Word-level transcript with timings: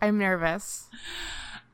I'm 0.00 0.18
nervous. 0.18 0.88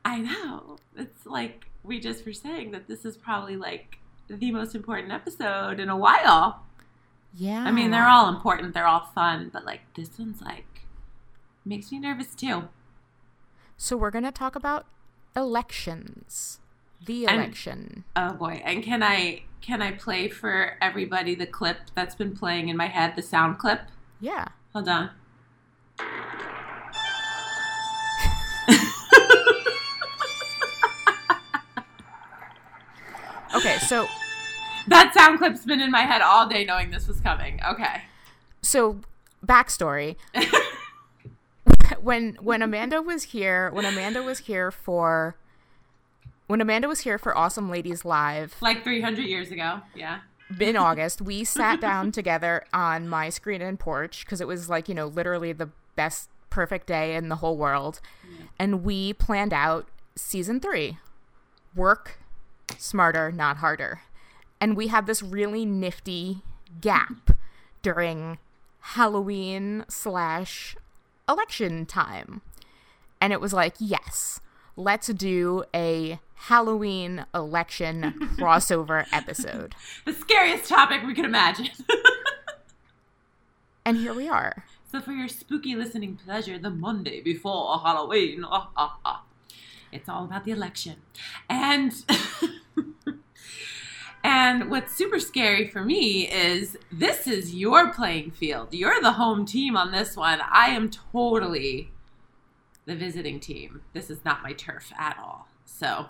I 0.03 0.19
know. 0.19 0.77
It's 0.95 1.25
like 1.25 1.69
we 1.83 1.99
just 1.99 2.25
were 2.25 2.33
saying 2.33 2.71
that 2.71 2.87
this 2.87 3.05
is 3.05 3.17
probably 3.17 3.55
like 3.55 3.97
the 4.27 4.51
most 4.51 4.75
important 4.75 5.11
episode 5.11 5.79
in 5.79 5.89
a 5.89 5.97
while. 5.97 6.63
Yeah. 7.33 7.63
I 7.63 7.71
mean, 7.71 7.91
they're 7.91 8.07
all 8.07 8.29
important, 8.29 8.73
they're 8.73 8.87
all 8.87 9.05
fun, 9.13 9.49
but 9.51 9.65
like 9.65 9.81
this 9.95 10.17
one's 10.17 10.41
like 10.41 10.81
makes 11.65 11.91
me 11.91 11.99
nervous 11.99 12.33
too. 12.33 12.69
So 13.75 13.95
we're 13.95 14.11
going 14.11 14.23
to 14.23 14.31
talk 14.31 14.55
about 14.55 14.85
elections. 15.35 16.59
The 17.05 17.25
election. 17.25 18.05
And, 18.15 18.31
oh 18.31 18.37
boy. 18.37 18.61
And 18.65 18.83
can 18.83 19.03
I 19.03 19.43
can 19.61 19.81
I 19.81 19.91
play 19.91 20.29
for 20.29 20.77
everybody 20.81 21.35
the 21.35 21.45
clip 21.45 21.77
that's 21.93 22.15
been 22.15 22.35
playing 22.35 22.69
in 22.69 22.77
my 22.77 22.87
head, 22.87 23.15
the 23.15 23.21
sound 23.21 23.59
clip? 23.59 23.81
Yeah. 24.19 24.47
Hold 24.73 24.89
on. 24.89 25.11
Okay, 33.57 33.77
so 33.79 34.07
that 34.87 35.13
sound 35.13 35.39
clip's 35.39 35.65
been 35.65 35.81
in 35.81 35.91
my 35.91 36.01
head 36.01 36.21
all 36.21 36.47
day 36.47 36.63
knowing 36.63 36.91
this 36.91 37.07
was 37.07 37.19
coming. 37.19 37.59
Okay. 37.67 38.03
So, 38.61 38.99
backstory. 39.45 40.15
when 42.01 42.37
when 42.41 42.61
Amanda 42.61 43.01
was 43.01 43.23
here, 43.23 43.71
when 43.71 43.85
Amanda 43.85 44.21
was 44.21 44.39
here 44.39 44.71
for 44.71 45.35
when 46.47 46.61
Amanda 46.61 46.87
was 46.87 47.01
here 47.01 47.17
for 47.17 47.37
Awesome 47.37 47.69
Ladies 47.69 48.05
Live, 48.05 48.55
like 48.61 48.83
300 48.83 49.23
years 49.23 49.51
ago. 49.51 49.81
Yeah. 49.95 50.19
In 50.59 50.77
August, 50.77 51.21
we 51.21 51.43
sat 51.43 51.81
down 51.81 52.11
together 52.11 52.63
on 52.71 53.09
my 53.09 53.29
screen 53.29 53.61
and 53.61 53.79
porch 53.79 54.25
because 54.25 54.39
it 54.39 54.47
was 54.47 54.69
like, 54.69 54.87
you 54.87 54.95
know, 54.95 55.07
literally 55.07 55.51
the 55.51 55.69
best 55.95 56.29
perfect 56.49 56.87
day 56.87 57.15
in 57.15 57.27
the 57.29 57.37
whole 57.37 57.57
world. 57.57 57.99
Yeah. 58.29 58.45
And 58.57 58.83
we 58.83 59.13
planned 59.13 59.53
out 59.53 59.87
season 60.15 60.59
3. 60.61 60.97
Work 61.75 62.19
smarter, 62.77 63.31
not 63.31 63.57
harder. 63.57 64.01
And 64.59 64.75
we 64.75 64.87
had 64.87 65.05
this 65.05 65.21
really 65.21 65.65
nifty 65.65 66.41
gap 66.81 67.31
during 67.81 68.37
Halloween 68.79 69.85
slash 69.87 70.75
election 71.29 71.85
time. 71.85 72.41
And 73.19 73.33
it 73.33 73.41
was 73.41 73.53
like, 73.53 73.75
yes, 73.79 74.39
let's 74.75 75.07
do 75.07 75.63
a 75.75 76.19
Halloween 76.35 77.25
election 77.33 78.13
crossover 78.37 79.05
episode. 79.11 79.75
The 80.05 80.13
scariest 80.13 80.69
topic 80.69 81.03
we 81.03 81.13
could 81.13 81.25
imagine. 81.25 81.69
and 83.85 83.97
here 83.97 84.13
we 84.13 84.29
are. 84.29 84.65
So, 84.89 85.01
for 85.01 85.11
your 85.11 85.27
spooky 85.27 85.75
listening 85.75 86.17
pleasure, 86.23 86.57
the 86.57 86.69
Monday 86.69 87.19
before 87.19 87.79
Halloween, 87.79 88.45
ah, 88.45 88.69
ah, 88.77 88.97
ah. 89.03 89.23
It's 89.91 90.09
all 90.09 90.25
about 90.25 90.43
the 90.45 90.51
election. 90.51 90.97
And 91.49 91.93
And 94.27 94.69
what's 94.69 94.93
super 94.93 95.21
scary 95.21 95.69
for 95.69 95.85
me 95.85 96.29
is 96.29 96.75
this 96.91 97.27
is 97.27 97.55
your 97.55 97.93
playing 97.93 98.31
field. 98.31 98.73
You're 98.73 99.01
the 99.01 99.13
home 99.13 99.45
team 99.45 99.77
on 99.77 99.93
this 99.93 100.17
one. 100.17 100.41
I 100.51 100.67
am 100.71 100.89
totally 100.89 101.91
the 102.85 102.93
visiting 102.93 103.39
team. 103.39 103.83
This 103.93 104.09
is 104.09 104.25
not 104.25 104.43
my 104.43 104.51
turf 104.51 104.91
at 104.99 105.17
all. 105.17 105.47
So 105.63 106.07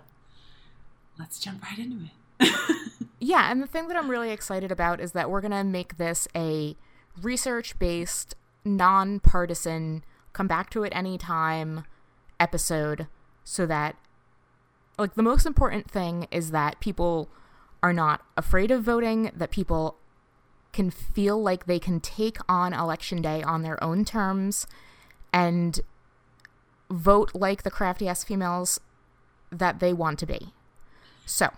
let's 1.19 1.39
jump 1.39 1.63
right 1.63 1.77
into 1.77 2.05
it. 2.39 3.01
yeah, 3.19 3.51
and 3.51 3.61
the 3.61 3.67
thing 3.67 3.87
that 3.87 3.95
I'm 3.95 4.09
really 4.09 4.31
excited 4.31 4.71
about 4.71 4.99
is 4.99 5.11
that 5.11 5.29
we're 5.29 5.41
going 5.41 5.51
to 5.51 5.63
make 5.63 5.97
this 5.97 6.27
a 6.35 6.75
research 7.21 7.77
based, 7.77 8.33
non-partisan, 8.65 10.03
come 10.33 10.47
back 10.47 10.71
to 10.71 10.83
it 10.83 10.93
anytime 10.95 11.83
episode 12.39 13.05
so 13.49 13.65
that 13.65 13.95
like 14.99 15.15
the 15.15 15.23
most 15.23 15.45
important 15.45 15.89
thing 15.89 16.27
is 16.31 16.51
that 16.51 16.77
people 16.81 17.29
are 17.81 17.93
not 17.93 18.21
afraid 18.35 18.71
of 18.71 18.83
voting, 18.83 19.31
that 19.33 19.51
people 19.51 19.95
can 20.73 20.91
feel 20.91 21.41
like 21.41 21.65
they 21.65 21.79
can 21.79 22.01
take 22.01 22.39
on 22.49 22.73
election 22.73 23.21
day 23.21 23.41
on 23.41 23.61
their 23.61 23.81
own 23.81 24.03
terms 24.03 24.67
and 25.31 25.79
vote 26.89 27.31
like 27.33 27.63
the 27.63 27.71
crafty 27.71 28.09
ass 28.09 28.21
females 28.21 28.81
that 29.49 29.79
they 29.79 29.93
want 29.93 30.19
to 30.19 30.25
be. 30.25 30.53
So, 31.25 31.51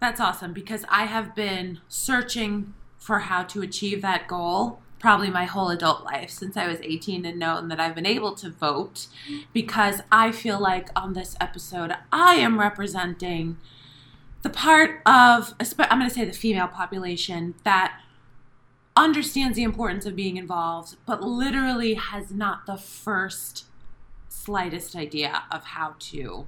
that's 0.00 0.20
awesome 0.20 0.54
because 0.54 0.86
I 0.88 1.04
have 1.04 1.34
been 1.34 1.80
searching 1.88 2.72
for 2.96 3.18
how 3.18 3.42
to 3.42 3.60
achieve 3.60 4.00
that 4.00 4.28
goal 4.28 4.80
probably 4.98 5.30
my 5.30 5.44
whole 5.44 5.68
adult 5.68 6.04
life 6.04 6.30
since 6.30 6.56
I 6.56 6.66
was 6.66 6.78
18 6.82 7.24
and 7.24 7.38
known 7.38 7.68
that 7.68 7.80
I've 7.80 7.94
been 7.94 8.06
able 8.06 8.34
to 8.36 8.50
vote 8.50 9.06
because 9.52 10.00
I 10.10 10.32
feel 10.32 10.58
like 10.58 10.88
on 10.96 11.12
this 11.12 11.36
episode 11.40 11.92
I 12.12 12.34
am 12.34 12.58
representing 12.58 13.58
the 14.42 14.50
part 14.50 15.00
of 15.06 15.54
I'm 15.78 15.98
going 15.98 16.08
to 16.08 16.14
say 16.14 16.24
the 16.24 16.32
female 16.32 16.68
population 16.68 17.54
that 17.64 18.00
understands 18.96 19.56
the 19.56 19.62
importance 19.62 20.04
of 20.06 20.16
being 20.16 20.36
involved 20.36 20.96
but 21.06 21.22
literally 21.22 21.94
has 21.94 22.32
not 22.32 22.66
the 22.66 22.76
first 22.76 23.66
slightest 24.28 24.96
idea 24.96 25.44
of 25.52 25.64
how 25.64 25.94
to 25.98 26.46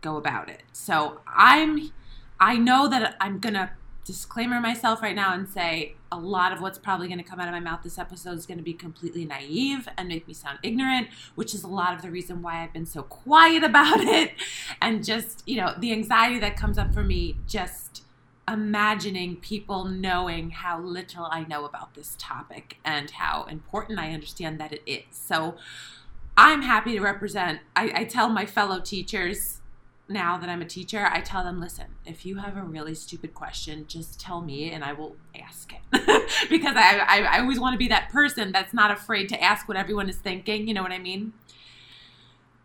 go 0.00 0.16
about 0.16 0.48
it. 0.48 0.62
So 0.72 1.20
I'm 1.26 1.90
I 2.38 2.56
know 2.56 2.88
that 2.88 3.16
I'm 3.20 3.38
going 3.38 3.54
to 3.54 3.70
disclaimer 4.04 4.60
myself 4.60 5.00
right 5.00 5.14
now 5.14 5.32
and 5.32 5.48
say 5.48 5.94
a 6.10 6.18
lot 6.18 6.52
of 6.52 6.60
what's 6.60 6.78
probably 6.78 7.06
going 7.06 7.18
to 7.18 7.24
come 7.24 7.38
out 7.38 7.46
of 7.46 7.52
my 7.52 7.60
mouth 7.60 7.82
this 7.82 7.98
episode 7.98 8.36
is 8.36 8.46
going 8.46 8.58
to 8.58 8.64
be 8.64 8.74
completely 8.74 9.24
naive 9.24 9.88
and 9.96 10.08
make 10.08 10.26
me 10.26 10.34
sound 10.34 10.58
ignorant, 10.62 11.08
which 11.34 11.54
is 11.54 11.62
a 11.62 11.68
lot 11.68 11.94
of 11.94 12.02
the 12.02 12.10
reason 12.10 12.42
why 12.42 12.62
I've 12.62 12.72
been 12.72 12.86
so 12.86 13.02
quiet 13.02 13.62
about 13.72 14.00
it. 14.00 14.32
And 14.80 15.04
just, 15.04 15.42
you 15.46 15.56
know, 15.56 15.74
the 15.78 15.92
anxiety 15.92 16.38
that 16.40 16.56
comes 16.56 16.78
up 16.78 16.92
for 16.92 17.02
me 17.02 17.36
just 17.46 18.02
imagining 18.48 19.36
people 19.36 19.84
knowing 19.84 20.50
how 20.50 20.80
little 20.80 21.28
I 21.30 21.44
know 21.44 21.64
about 21.64 21.94
this 21.94 22.16
topic 22.18 22.78
and 22.84 23.10
how 23.12 23.44
important 23.44 24.00
I 24.00 24.12
understand 24.12 24.58
that 24.60 24.72
it 24.72 24.82
is. 24.84 25.04
So 25.12 25.54
I'm 26.36 26.62
happy 26.62 26.92
to 26.92 27.00
represent, 27.00 27.60
I, 27.76 27.92
I 27.94 28.04
tell 28.04 28.28
my 28.28 28.46
fellow 28.46 28.80
teachers 28.80 29.61
now 30.08 30.36
that 30.36 30.48
I'm 30.48 30.60
a 30.60 30.66
teacher, 30.66 31.08
I 31.10 31.20
tell 31.20 31.44
them, 31.44 31.60
listen, 31.60 31.86
if 32.04 32.26
you 32.26 32.36
have 32.36 32.56
a 32.56 32.62
really 32.62 32.94
stupid 32.94 33.34
question, 33.34 33.86
just 33.86 34.20
tell 34.20 34.40
me 34.40 34.70
and 34.70 34.84
I 34.84 34.92
will 34.92 35.16
ask 35.40 35.72
it. 35.72 35.80
because 36.50 36.76
I, 36.76 36.98
I, 36.98 37.20
I 37.22 37.40
always 37.40 37.60
want 37.60 37.74
to 37.74 37.78
be 37.78 37.88
that 37.88 38.10
person 38.10 38.52
that's 38.52 38.74
not 38.74 38.90
afraid 38.90 39.28
to 39.30 39.42
ask 39.42 39.68
what 39.68 39.76
everyone 39.76 40.08
is 40.08 40.16
thinking. 40.16 40.68
You 40.68 40.74
know 40.74 40.82
what 40.82 40.92
I 40.92 40.98
mean? 40.98 41.32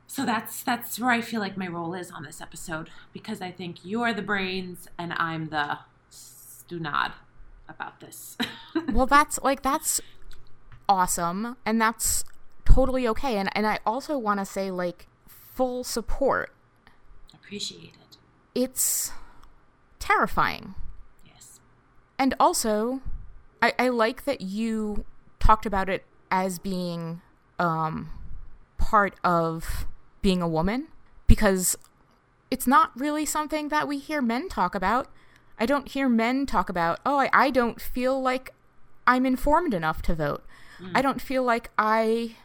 So 0.08 0.26
that's 0.26 0.64
that's 0.64 1.00
where 1.00 1.12
I 1.12 1.22
feel 1.22 1.42
like 1.42 1.58
my 1.58 1.68
role 1.68 1.94
is 1.94 2.12
on 2.12 2.24
this 2.24 2.42
episode 2.42 2.90
because 3.14 3.42
I 3.42 3.52
think 3.52 3.80
you're 3.84 4.14
the 4.14 4.22
brains 4.22 4.88
and 4.98 5.14
I'm 5.14 5.50
the 5.50 5.80
stunad 6.12 7.12
about 7.68 8.00
this. 8.00 8.38
well, 8.92 9.06
that's 9.06 9.38
like 9.44 9.62
that's 9.62 10.02
awesome 10.88 11.58
and 11.66 11.80
that's 11.80 12.24
totally 12.66 13.08
okay. 13.10 13.38
And 13.38 13.50
and 13.56 13.68
I 13.68 13.80
also 13.86 14.18
want 14.18 14.40
to 14.40 14.46
say 14.46 14.72
like 14.72 15.08
full 15.28 15.84
support 15.84 16.52
appreciate 17.48 17.94
it. 17.94 18.18
It's 18.54 19.12
terrifying. 20.00 20.76
Yes. 21.26 21.62
And 22.20 22.34
also, 22.40 23.02
I, 23.62 23.74
I 23.80 23.88
like 23.88 24.26
that 24.26 24.42
you 24.42 25.06
talked 25.40 25.66
about 25.66 25.88
it 25.88 26.04
as 26.30 26.60
being 26.60 27.22
um, 27.58 28.10
part 28.78 29.16
of 29.24 29.86
being 30.22 30.42
a 30.42 30.48
woman 30.48 30.88
because 31.26 31.78
it's 32.52 32.68
not 32.68 32.92
really 33.00 33.26
something 33.26 33.70
that 33.70 33.88
we 33.88 33.98
hear 33.98 34.22
men 34.22 34.50
talk 34.50 34.76
about. 34.76 35.08
I 35.58 35.66
don't 35.66 35.88
hear 35.88 36.10
men 36.10 36.46
talk 36.46 36.70
about, 36.70 37.00
oh, 37.06 37.18
I, 37.18 37.30
I 37.32 37.50
don't 37.50 37.80
feel 37.80 38.22
like 38.22 38.54
I'm 39.08 39.26
informed 39.26 39.74
enough 39.74 40.02
to 40.04 40.16
vote. 40.16 40.44
Mm. 40.82 40.92
I 40.96 41.02
don't 41.02 41.22
feel 41.22 41.44
like 41.44 41.72
I, 41.78 42.36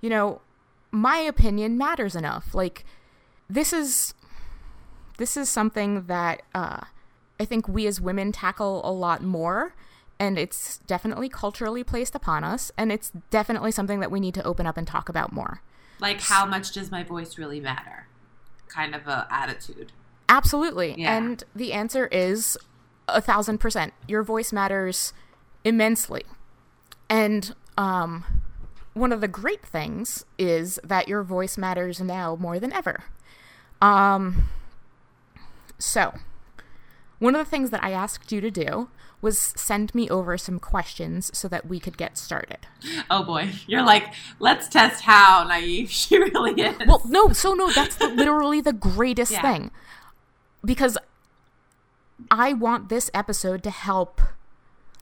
you 0.00 0.10
know, 0.10 0.40
my 0.90 1.18
opinion 1.18 1.78
matters 1.78 2.16
enough. 2.16 2.54
Like, 2.54 2.84
this 3.48 3.72
is 3.72 4.14
this 5.18 5.36
is 5.36 5.48
something 5.48 6.06
that 6.06 6.42
uh, 6.54 6.80
I 7.40 7.44
think 7.44 7.68
we 7.68 7.86
as 7.86 8.00
women 8.00 8.32
tackle 8.32 8.80
a 8.84 8.92
lot 8.92 9.22
more, 9.22 9.74
and 10.18 10.38
it's 10.38 10.78
definitely 10.86 11.28
culturally 11.28 11.84
placed 11.84 12.14
upon 12.14 12.44
us, 12.44 12.72
and 12.76 12.90
it's 12.90 13.12
definitely 13.30 13.70
something 13.70 14.00
that 14.00 14.10
we 14.10 14.20
need 14.20 14.34
to 14.34 14.44
open 14.44 14.66
up 14.66 14.76
and 14.76 14.86
talk 14.86 15.08
about 15.08 15.32
more. 15.32 15.62
Like, 15.98 16.20
how 16.20 16.44
much 16.46 16.72
does 16.72 16.90
my 16.90 17.02
voice 17.02 17.38
really 17.38 17.60
matter? 17.60 18.06
Kind 18.68 18.94
of 18.94 19.06
a 19.06 19.26
attitude. 19.30 19.92
Absolutely. 20.28 20.94
Yeah. 20.98 21.16
And 21.16 21.44
the 21.54 21.72
answer 21.72 22.06
is 22.08 22.58
a 23.08 23.20
thousand 23.20 23.58
percent. 23.58 23.92
Your 24.08 24.22
voice 24.22 24.52
matters 24.52 25.12
immensely. 25.64 26.22
And 27.08 27.54
um, 27.78 28.24
one 28.94 29.12
of 29.12 29.20
the 29.20 29.28
great 29.28 29.64
things 29.64 30.24
is 30.38 30.80
that 30.82 31.08
your 31.08 31.22
voice 31.22 31.56
matters 31.56 32.00
now 32.00 32.36
more 32.36 32.58
than 32.58 32.72
ever. 32.72 33.04
Um, 33.80 34.48
so, 35.78 36.14
one 37.18 37.34
of 37.34 37.44
the 37.44 37.50
things 37.50 37.70
that 37.70 37.82
I 37.82 37.90
asked 37.92 38.30
you 38.32 38.40
to 38.40 38.50
do 38.50 38.88
was 39.22 39.38
send 39.38 39.94
me 39.94 40.08
over 40.10 40.36
some 40.36 40.58
questions 40.58 41.30
so 41.36 41.48
that 41.48 41.66
we 41.66 41.80
could 41.80 41.96
get 41.96 42.18
started. 42.18 42.58
Oh 43.10 43.22
boy, 43.24 43.50
you're 43.66 43.82
like, 43.82 44.12
let's 44.38 44.68
test 44.68 45.02
how 45.04 45.44
naive 45.44 45.90
she 46.00 46.18
really 46.18 46.60
is. 46.60 46.76
Well, 46.86 47.02
no, 47.06 47.32
so 47.32 47.54
no, 47.54 47.70
that's 47.72 47.96
the, 47.96 48.08
literally 48.08 48.60
the 48.60 48.74
greatest 48.74 49.32
Yeah. 49.32 49.42
thing. 49.42 49.70
Because 50.64 50.98
I 52.30 52.52
want 52.52 52.88
this 52.88 53.10
episode 53.14 53.62
to 53.64 53.70
help, 53.70 54.20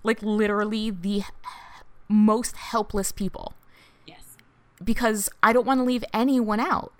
like, 0.02 0.22
literally 0.22 0.90
the 0.90 1.22
most 2.08 2.56
helpless 2.56 3.12
people. 3.12 3.54
yes. 4.06 4.36
Because 4.82 5.28
I 5.42 5.52
don't 5.52 5.66
want 5.66 5.80
to 5.80 5.84
leave 5.84 6.04
anyone 6.12 6.60
out. 6.60 6.92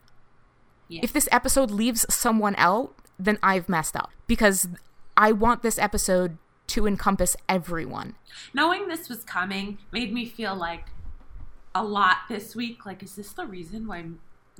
Yeah. 0.88 1.00
If 1.02 1.12
this 1.12 1.28
episode 1.32 1.70
leaves 1.70 2.06
someone 2.12 2.54
out, 2.58 2.94
then 3.18 3.38
I've 3.42 3.68
messed 3.68 3.96
up. 3.96 4.10
Because 4.26 4.68
I 5.16 5.32
want 5.32 5.62
this 5.62 5.78
episode 5.78 6.38
to 6.68 6.86
encompass 6.86 7.36
everyone. 7.48 8.16
Knowing 8.52 8.88
this 8.88 9.08
was 9.08 9.22
coming 9.24 9.78
made 9.92 10.12
me 10.12 10.26
feel 10.26 10.54
like 10.54 10.86
a 11.74 11.84
lot 11.84 12.18
this 12.28 12.56
week. 12.56 12.86
Like, 12.86 13.02
is 13.02 13.16
this 13.16 13.32
the 13.32 13.46
reason 13.46 13.86
why 13.86 14.04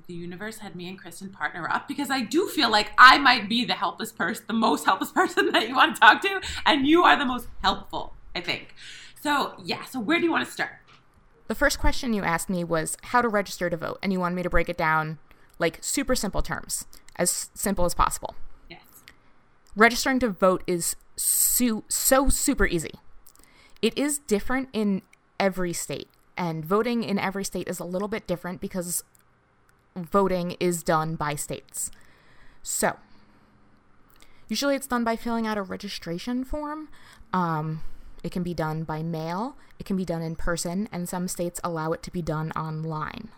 the 0.07 0.15
universe 0.15 0.59
had 0.59 0.75
me 0.75 0.89
and 0.89 0.99
Kristen 0.99 1.31
partner 1.31 1.69
up? 1.69 1.89
Because 1.89 2.11
I 2.11 2.21
do 2.21 2.49
feel 2.49 2.71
like 2.71 2.93
I 2.99 3.19
might 3.19 3.49
be 3.49 3.65
the 3.65 3.75
helpless 3.75 4.13
person, 4.13 4.45
the 4.47 4.55
most 4.55 4.85
helpless 4.85 5.13
person 5.13 5.53
that 5.53 5.69
you 5.69 5.75
want 5.75 5.95
to 5.97 6.01
talk 6.01 6.21
to, 6.23 6.41
and 6.67 6.87
you 6.87 7.03
are 7.05 7.19
the 7.19 7.25
most 7.25 7.49
helpful, 7.63 8.15
I 8.35 8.41
think. 8.41 8.75
So, 9.21 9.55
yeah, 9.65 9.85
so 9.85 10.01
where 10.01 10.19
do 10.19 10.25
you 10.25 10.31
want 10.31 10.45
to 10.45 10.53
start? 10.53 10.73
The 11.47 11.55
first 11.55 11.79
question 11.79 12.15
you 12.15 12.23
asked 12.23 12.49
me 12.49 12.65
was 12.65 12.97
how 13.03 13.23
to 13.23 13.29
register 13.29 13.71
to 13.71 13.77
vote, 13.77 13.99
and 14.03 14.13
you 14.13 14.21
wanted 14.21 14.35
me 14.35 14.43
to 14.43 14.51
break 14.51 14.69
it 14.69 14.77
down 14.77 15.19
like 15.59 15.79
super 15.81 16.15
simple 16.15 16.43
terms, 16.43 16.87
as 17.17 17.51
simple 17.55 17.85
as 17.85 17.95
possible. 17.95 18.35
Yes. 18.69 18.81
registering 19.77 20.19
to 20.21 20.29
vote 20.31 20.63
is 20.67 20.97
su- 21.17 21.85
so 21.89 22.29
super 22.29 22.67
easy. 22.67 22.95
It 23.83 23.97
is 23.99 24.19
different 24.19 24.69
in 24.73 25.03
every 25.39 25.73
state, 25.73 26.09
and 26.37 26.65
voting 26.65 27.03
in 27.05 27.19
every 27.19 27.45
state 27.45 27.69
is 27.69 27.79
a 27.79 27.85
little 27.85 28.09
bit 28.09 28.27
different 28.27 28.61
because 28.61 29.05
voting 29.97 30.57
is 30.61 30.83
done 30.83 31.17
by 31.17 31.35
states. 31.35 31.91
So, 32.63 32.97
usually 34.49 34.75
it's 34.75 34.87
done 34.87 35.05
by 35.05 35.17
filling 35.17 35.47
out 35.47 35.59
a 35.59 35.63
registration 35.63 36.45
form. 36.45 36.89
Um, 37.33 37.83
it 38.23 38.33
can 38.33 38.43
be 38.43 38.55
done 38.55 38.85
by 38.85 39.03
mail, 39.03 39.57
it 39.79 39.85
can 39.85 39.97
be 39.97 40.05
done 40.05 40.23
in 40.23 40.35
person, 40.35 40.89
and 40.91 41.09
some 41.09 41.29
states 41.29 41.61
allow 41.63 41.93
it 41.93 42.03
to 42.05 42.11
be 42.11 42.23
done 42.23 42.53
online. 42.53 43.29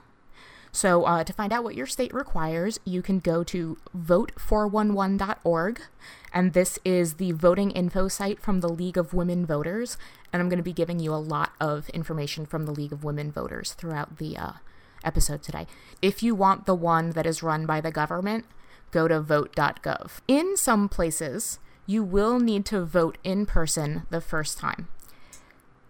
So, 0.76 1.05
uh, 1.05 1.25
to 1.25 1.32
find 1.32 1.55
out 1.55 1.64
what 1.64 1.75
your 1.75 1.87
state 1.87 2.12
requires, 2.12 2.78
you 2.84 3.00
can 3.00 3.19
go 3.19 3.43
to 3.44 3.78
vote411.org, 3.96 5.81
and 6.34 6.52
this 6.52 6.78
is 6.84 7.14
the 7.14 7.32
voting 7.32 7.70
info 7.70 8.08
site 8.08 8.43
from 8.43 8.61
the 8.61 8.69
League 8.69 8.99
of 8.99 9.14
Women 9.14 9.46
Voters. 9.46 9.96
And 10.31 10.43
I'm 10.43 10.50
going 10.50 10.58
to 10.58 10.62
be 10.62 10.75
giving 10.75 11.00
you 11.00 11.14
a 11.14 11.17
lot 11.17 11.52
of 11.58 11.88
information 11.94 12.44
from 12.44 12.67
the 12.67 12.73
League 12.73 12.93
of 12.93 13.05
Women 13.05 13.32
Voters 13.32 13.73
throughout 13.73 14.19
the 14.19 14.37
uh, 14.37 14.52
episode 15.02 15.43
today. 15.43 15.67
If 16.02 16.23
you 16.23 16.34
want 16.34 16.67
the 16.67 16.75
one 16.75 17.12
that 17.12 17.25
is 17.25 17.43
run 17.43 17.64
by 17.64 17.81
the 17.81 17.90
government, 17.90 18.44
go 18.90 19.08
to 19.08 19.19
vote.gov. 19.19 20.20
In 20.28 20.58
some 20.58 20.90
places, 20.90 21.58
you 21.87 22.05
will 22.05 22.38
need 22.38 22.67
to 22.67 22.84
vote 22.84 23.17
in 23.25 23.46
person 23.46 24.02
the 24.11 24.20
first 24.20 24.58
time. 24.58 24.88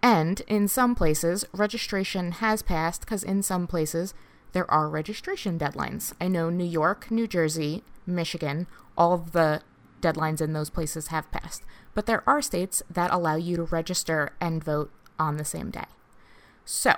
And 0.01 0.39
in 0.47 0.69
some 0.69 0.95
places, 0.95 1.43
registration 1.51 2.31
has 2.31 2.61
passed 2.61 3.01
because 3.01 3.23
in 3.23 3.43
some 3.43 3.67
places, 3.67 4.13
there 4.53 4.69
are 4.71 4.89
registration 4.89 5.59
deadlines. 5.59 6.13
I 6.19 6.27
know 6.27 6.49
New 6.49 6.65
York, 6.65 7.11
New 7.11 7.27
Jersey, 7.27 7.83
Michigan, 8.05 8.67
all 8.97 9.13
of 9.13 9.31
the 9.31 9.61
deadlines 10.01 10.41
in 10.41 10.53
those 10.53 10.69
places 10.69 11.07
have 11.07 11.29
passed. 11.31 11.63
But 11.93 12.05
there 12.05 12.23
are 12.27 12.41
states 12.41 12.83
that 12.89 13.11
allow 13.11 13.35
you 13.35 13.55
to 13.57 13.63
register 13.63 14.33
and 14.39 14.63
vote 14.63 14.91
on 15.19 15.37
the 15.37 15.45
same 15.45 15.71
day. 15.71 15.85
So, 16.65 16.93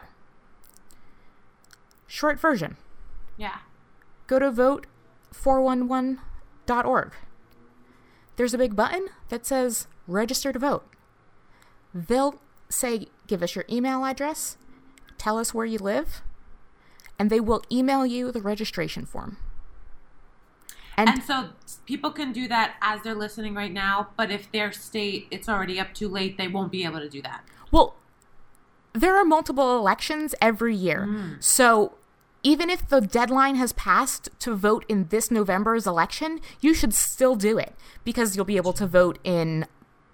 short 2.07 2.40
version 2.40 2.78
Yeah. 3.38 3.60
go 4.28 4.40
to 4.40 4.52
vote411.org. 4.52 7.13
There's 8.36 8.54
a 8.54 8.57
big 8.57 8.75
button 8.75 9.07
that 9.30 9.45
says 9.45 9.88
register 10.07 10.52
to 10.54 10.60
vote. 10.60 10.86
They'll 11.94 12.42
say, 12.69 13.07
give 13.28 13.42
us 13.44 13.56
your 13.56 13.66
email 13.69 14.06
address, 14.06 14.57
tell 15.18 15.38
us 15.38 15.54
where 15.54 15.66
you 15.66 15.78
live, 15.80 16.22
and 17.19 17.30
they 17.30 17.39
will 17.39 17.62
email 17.71 18.06
you 18.06 18.31
the 18.31 18.42
registration 18.42 19.06
form. 19.06 19.38
And, 20.98 21.10
And 21.10 21.24
so 21.24 21.50
people 21.86 22.12
can 22.12 22.31
do 22.31 22.48
that 22.48 22.75
as 22.81 23.01
they're 23.04 23.16
listening 23.16 23.54
right 23.54 23.71
now, 23.71 24.10
but 24.18 24.31
if 24.31 24.51
their 24.51 24.71
state 24.71 25.27
it's 25.30 25.48
already 25.48 25.80
up 25.80 25.94
too 25.94 26.10
late, 26.10 26.38
they 26.38 26.48
won't 26.48 26.71
be 26.71 26.83
able 26.83 27.00
to 27.00 27.10
do 27.10 27.21
that. 27.21 27.44
well, 27.71 27.95
there 28.94 29.16
are 29.16 29.24
multiple 29.24 29.77
elections 29.77 30.33
every 30.42 30.75
year. 30.75 31.06
Mm. 31.07 31.44
So 31.44 31.94
even 32.42 32.69
if 32.69 32.88
the 32.88 33.01
deadline 33.01 33.56
has 33.56 33.74
passed 33.74 34.30
to 34.39 34.56
vote 34.56 34.86
in 34.89 35.07
this 35.10 35.30
November's 35.30 35.86
election, 35.86 36.39
you 36.60 36.74
should 36.74 36.94
still 36.94 37.36
do 37.36 37.57
it 37.57 37.75
because 38.04 38.36
you'll 38.36 38.45
be 38.45 38.57
able 38.57 38.74
to 38.74 38.88
vote 38.88 39.19
in 39.24 39.68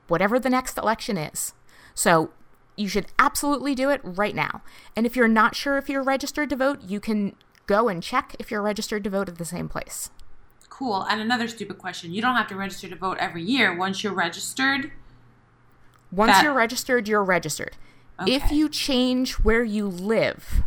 whatever 0.07 0.39
the 0.39 0.49
next 0.49 0.77
election 0.77 1.17
is. 1.17 1.53
So 1.93 2.31
you 2.77 2.87
should 2.87 3.07
absolutely 3.17 3.73
do 3.75 3.89
it 3.89 4.01
right 4.03 4.35
now. 4.35 4.61
And 4.95 5.05
if 5.05 5.15
you're 5.15 5.27
not 5.27 5.55
sure 5.55 5.77
if 5.77 5.89
you're 5.89 6.03
registered 6.03 6.49
to 6.49 6.55
vote, 6.55 6.81
you 6.83 6.99
can 6.99 7.35
go 7.67 7.87
and 7.87 8.01
check 8.03 8.35
if 8.39 8.51
you're 8.51 8.61
registered 8.61 9.03
to 9.05 9.09
vote 9.09 9.29
at 9.29 9.37
the 9.37 9.45
same 9.45 9.69
place. 9.69 10.09
Cool. 10.69 11.03
And 11.03 11.21
another 11.21 11.47
stupid 11.47 11.77
question. 11.77 12.13
You 12.13 12.21
don't 12.21 12.35
have 12.35 12.47
to 12.49 12.55
register 12.55 12.89
to 12.89 12.95
vote 12.95 13.17
every 13.19 13.43
year. 13.43 13.75
Once 13.75 14.03
you're 14.03 14.13
registered, 14.13 14.91
Once 16.11 16.33
That- 16.33 16.43
you're 16.43 16.53
registered, 16.53 17.07
you're 17.07 17.23
registered. 17.23 17.75
If 18.25 18.51
you 18.51 18.69
change 18.69 19.33
where 19.33 19.63
you 19.63 19.87
live, 19.87 20.63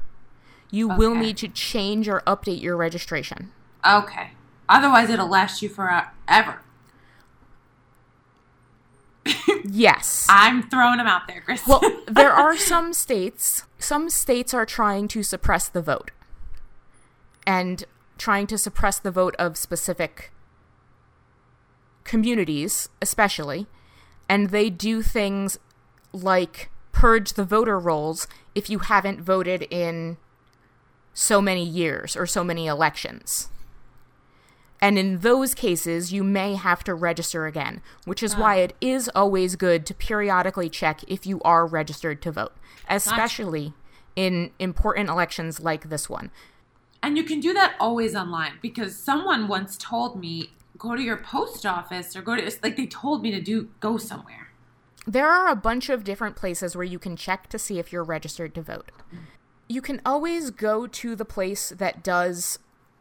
you 0.71 0.89
will 0.89 1.15
need 1.15 1.37
to 1.39 1.49
change 1.49 2.09
or 2.09 2.21
update 2.27 2.61
your 2.61 2.77
registration. 2.77 3.53
okay. 3.87 4.33
Otherwise, 4.69 5.09
it'll 5.09 5.29
last 5.29 5.63
you 5.63 5.69
forever. 5.71 6.61
Yes. 9.65 10.27
I'm 10.29 10.69
throwing 10.69 10.99
them 10.99 11.07
out 11.07 11.27
there, 11.29 11.41
Chris. 11.41 11.67
well, 11.67 11.83
there 12.07 12.33
are 12.33 12.57
some 12.57 12.93
states, 12.93 13.65
some 13.79 14.09
states 14.11 14.55
are 14.55 14.67
trying 14.67 15.09
to 15.09 15.23
suppress 15.23 15.69
the 15.69 15.83
vote 15.83 16.11
and 17.47 17.85
trying 18.17 18.47
to 18.49 18.59
suppress 18.59 18.99
the 18.99 19.11
vote 19.11 19.35
of 19.39 19.57
specific 19.57 20.33
communities, 22.05 22.89
especially. 23.01 23.67
And 24.29 24.51
they 24.51 24.71
do 24.71 25.03
things 25.03 25.59
like 26.13 26.71
purge 26.93 27.35
the 27.35 27.45
voter 27.45 27.79
rolls 27.79 28.27
if 28.55 28.69
you 28.69 28.81
haven't 28.81 29.21
voted 29.21 29.63
in 29.71 30.17
so 31.15 31.41
many 31.41 31.65
years 31.65 32.17
or 32.17 32.27
so 32.27 32.43
many 32.43 32.67
elections. 32.67 33.49
And 34.81 34.99
in 34.99 35.19
those 35.21 35.55
cases, 35.55 36.13
you 36.13 36.23
may 36.23 36.55
have 36.55 36.85
to 36.85 36.95
register 36.95 37.47
again, 37.47 37.83
which 38.05 38.23
is 38.23 38.37
why 38.37 38.61
ah. 38.61 38.65
it 38.65 38.77
is 38.81 39.11
always 39.15 39.57
good 39.57 39.85
to 39.87 39.95
periodically 39.95 40.69
check 40.69 41.03
if 41.09 41.27
you 41.27 41.41
are 41.43 41.67
registered 41.67 42.23
to 42.23 42.33
vote, 42.33 42.53
especially 42.89 43.75
in 44.15 44.51
important 44.59 45.09
elections 45.09 45.61
like 45.61 45.89
this 45.89 46.09
one. 46.09 46.31
and 47.03 47.17
you 47.17 47.25
can 47.25 47.41
do 47.41 47.53
that 47.55 47.75
always 47.79 48.15
online 48.17 48.55
because 48.61 48.97
someone 48.97 49.47
once 49.49 49.77
told 49.77 50.19
me 50.19 50.51
go 50.77 50.97
to 50.97 51.03
your 51.03 51.17
post 51.17 51.65
office 51.67 52.17
or 52.17 52.23
go 52.23 52.37
to 52.37 52.51
like 52.63 52.77
they 52.77 52.87
told 52.87 53.23
me 53.23 53.31
to 53.31 53.41
do 53.41 53.69
go 53.81 53.97
somewhere. 53.97 54.51
There 55.07 55.29
are 55.29 55.49
a 55.49 55.57
bunch 55.57 55.89
of 55.89 56.05
different 56.05 56.37
places 56.37 56.77
where 56.77 56.85
you 56.85 56.99
can 56.99 57.17
check 57.17 57.49
to 57.49 57.59
see 57.59 57.79
if 57.79 57.93
you're 57.93 58.05
registered 58.05 58.55
to 58.57 58.63
vote. 58.63 58.91
Mm. 59.13 59.19
You 59.69 59.81
can 59.81 60.01
always 60.05 60.51
go 60.51 60.87
to 60.87 61.17
the 61.17 61.25
place 61.25 61.71
that 61.71 62.03
does 62.03 62.59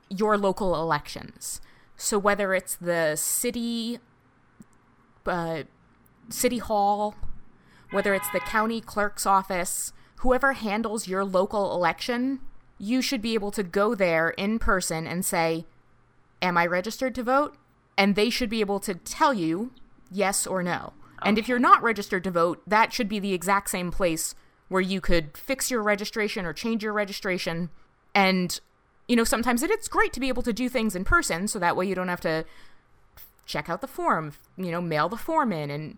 your 0.09 0.37
local 0.37 0.75
elections. 0.75 1.59
So 1.97 2.19
whether 2.19 2.53
it's 2.53 2.75
the 2.75 3.15
city 3.15 3.99
uh, 5.25 5.63
city 6.29 6.59
hall, 6.59 7.15
whether 7.91 8.13
it's 8.13 8.29
the 8.29 8.39
county 8.39 8.79
clerk's 8.79 9.25
office, 9.25 9.91
whoever 10.17 10.53
handles 10.53 11.07
your 11.07 11.25
local 11.25 11.73
election, 11.73 12.39
you 12.77 13.01
should 13.01 13.21
be 13.21 13.33
able 13.33 13.51
to 13.51 13.63
go 13.63 13.95
there 13.95 14.29
in 14.31 14.59
person 14.59 15.07
and 15.07 15.25
say, 15.25 15.65
Am 16.41 16.57
I 16.57 16.65
registered 16.65 17.15
to 17.15 17.23
vote? 17.23 17.57
And 17.97 18.15
they 18.15 18.29
should 18.29 18.49
be 18.49 18.61
able 18.61 18.79
to 18.81 18.93
tell 18.93 19.33
you 19.33 19.71
yes 20.11 20.45
or 20.45 20.61
no. 20.61 20.93
And 21.23 21.39
if 21.39 21.47
you're 21.47 21.57
not 21.57 21.81
registered 21.81 22.23
to 22.25 22.31
vote, 22.31 22.61
that 22.67 22.93
should 22.93 23.09
be 23.09 23.17
the 23.17 23.33
exact 23.33 23.71
same 23.71 23.89
place 23.89 24.35
where 24.67 24.81
you 24.81 25.01
could 25.01 25.35
fix 25.35 25.71
your 25.71 25.81
registration 25.81 26.45
or 26.45 26.53
change 26.53 26.83
your 26.83 26.93
registration 26.93 27.71
and 28.13 28.59
you 29.07 29.15
know, 29.15 29.23
sometimes 29.23 29.63
it, 29.63 29.69
it's 29.71 29.87
great 29.87 30.13
to 30.13 30.19
be 30.19 30.27
able 30.27 30.43
to 30.43 30.53
do 30.53 30.67
things 30.69 30.95
in 30.95 31.03
person 31.05 31.47
so 31.47 31.59
that 31.59 31.75
way 31.75 31.87
you 31.87 31.95
don't 31.95 32.07
have 32.09 32.21
to 32.21 32.45
check 33.45 33.69
out 33.69 33.81
the 33.81 33.87
form, 33.87 34.33
you 34.57 34.71
know, 34.71 34.81
mail 34.81 35.07
the 35.09 35.17
form 35.17 35.51
in 35.53 35.69
and 35.71 35.97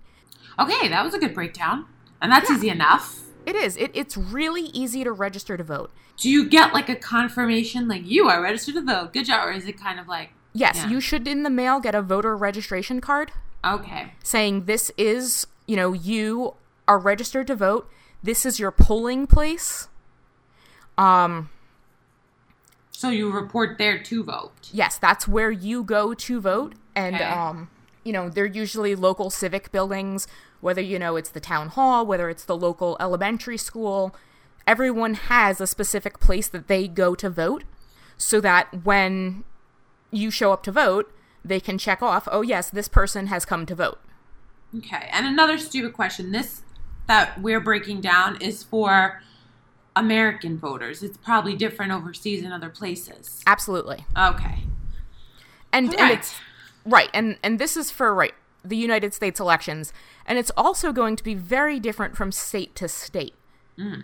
Okay, 0.59 0.87
that 0.89 1.03
was 1.05 1.13
a 1.13 1.19
good 1.19 1.33
breakdown. 1.33 1.85
And 2.21 2.31
that's 2.31 2.51
easy 2.51 2.69
enough. 2.69 3.21
it 3.45 3.55
is. 3.55 3.77
It, 3.77 3.91
it's 3.93 4.17
really 4.17 4.63
easy 4.63 5.03
to 5.05 5.11
register 5.11 5.55
to 5.57 5.63
vote. 5.63 5.91
Do 6.17 6.29
you 6.29 6.49
get 6.49 6.73
like 6.73 6.89
a 6.89 6.95
confirmation 6.95 7.87
like 7.87 8.05
you 8.05 8.27
are 8.27 8.41
registered 8.41 8.75
to 8.75 8.81
vote? 8.81 9.13
Good 9.13 9.25
job. 9.25 9.47
Or 9.47 9.51
is 9.53 9.65
it 9.65 9.79
kind 9.79 9.99
of 9.99 10.07
like, 10.07 10.31
Yes, 10.53 10.77
Yeah. 10.77 10.89
you 10.89 10.99
should 11.01 11.27
in 11.27 11.43
the 11.43 11.49
mail 11.49 11.79
get 11.79 11.95
a 11.95 12.01
voter 12.01 12.35
registration 12.35 12.99
card 13.01 13.31
okay, 13.65 14.13
saying 14.23 14.65
this 14.65 14.91
is, 14.97 15.45
you 15.67 15.75
know, 15.75 15.93
you 15.93 16.55
are 16.87 16.97
registered 16.99 17.47
to 17.47 17.55
vote. 17.55 17.89
This 18.23 18.45
is 18.45 18.59
your 18.59 18.71
polling 18.71 19.27
place. 19.27 19.87
Um, 20.97 21.49
so 22.99 23.09
you 23.09 23.31
report 23.31 23.77
there 23.77 23.97
to 23.97 24.23
vote? 24.23 24.69
yes, 24.73 24.97
that's 24.97 25.25
where 25.27 25.51
you 25.51 25.83
go 25.83 26.13
to 26.13 26.41
vote. 26.41 26.73
And, 26.95 27.15
Okay. 27.15 27.23
um, 27.23 27.69
you 28.03 28.11
know, 28.11 28.27
they're 28.29 28.45
usually 28.45 28.93
local 28.93 29.29
civic 29.29 29.71
buildings, 29.71 30.27
whether, 30.59 30.81
you 30.81 30.99
know, 30.99 31.15
it's 31.15 31.29
the 31.29 31.39
town 31.39 31.69
hall, 31.69 32.05
whether 32.05 32.29
it's 32.29 32.43
the 32.43 32.57
local 32.57 32.97
elementary 32.99 33.57
school. 33.57 34.13
Everyone 34.67 35.13
has 35.13 35.61
a 35.61 35.67
specific 35.67 36.19
place 36.19 36.49
that 36.49 36.67
they 36.67 36.87
go 36.89 37.15
to 37.15 37.29
vote 37.29 37.63
so 38.17 38.41
that 38.41 38.83
when 38.83 39.45
you 40.11 40.29
show 40.29 40.51
up 40.51 40.63
to 40.63 40.71
vote, 40.71 41.09
they 41.45 41.61
can 41.61 41.77
check 41.77 42.03
off, 42.03 42.27
oh, 42.31 42.41
yes, 42.41 42.69
this 42.69 42.89
person 42.89 43.27
has 43.27 43.45
come 43.45 43.65
to 43.65 43.75
vote. 43.75 43.99
Okay. 44.77 45.07
And 45.13 45.25
another 45.25 45.57
stupid 45.57 45.93
question. 45.93 46.31
This 46.31 46.63
that 47.07 47.41
we're 47.41 47.61
breaking 47.61 48.01
down 48.01 48.39
is 48.41 48.61
for 48.61 49.21
American 49.99 50.57
voters. 50.57 51.03
It's 51.03 51.17
probably 51.17 51.55
different 51.55 51.91
overseas 51.91 52.43
in 52.43 52.51
other 52.51 52.69
places. 52.69 53.41
Absolutely. 53.45 54.05
Okay. 54.17 54.63
And, 55.71 55.89
and 55.89 55.99
Right. 55.99 56.17
it's 56.19 56.35
right, 56.85 57.09
and 57.13 57.37
and 57.43 57.59
this 57.59 57.77
is 57.77 57.91
for 57.91 58.13
right 58.13 58.33
the 58.63 58.75
United 58.77 59.13
States 59.13 59.39
elections, 59.39 59.93
and 60.25 60.37
it's 60.39 60.51
also 60.57 60.91
going 60.91 61.15
to 61.15 61.23
be 61.23 61.33
very 61.35 61.79
different 61.79 62.17
from 62.17 62.31
state 62.31 62.75
to 62.75 62.87
state. 62.87 63.33
Mm. 63.77 64.03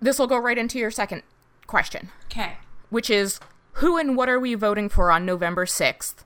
This 0.00 0.18
will 0.18 0.26
go 0.26 0.38
right 0.38 0.58
into 0.58 0.78
your 0.78 0.90
second 0.90 1.22
question, 1.66 2.10
Okay. 2.26 2.56
which 2.90 3.08
is 3.10 3.38
who 3.74 3.96
and 3.98 4.16
what 4.16 4.28
are 4.28 4.40
we 4.40 4.54
voting 4.54 4.88
for 4.88 5.12
on 5.12 5.24
November 5.26 5.66
sixth? 5.66 6.24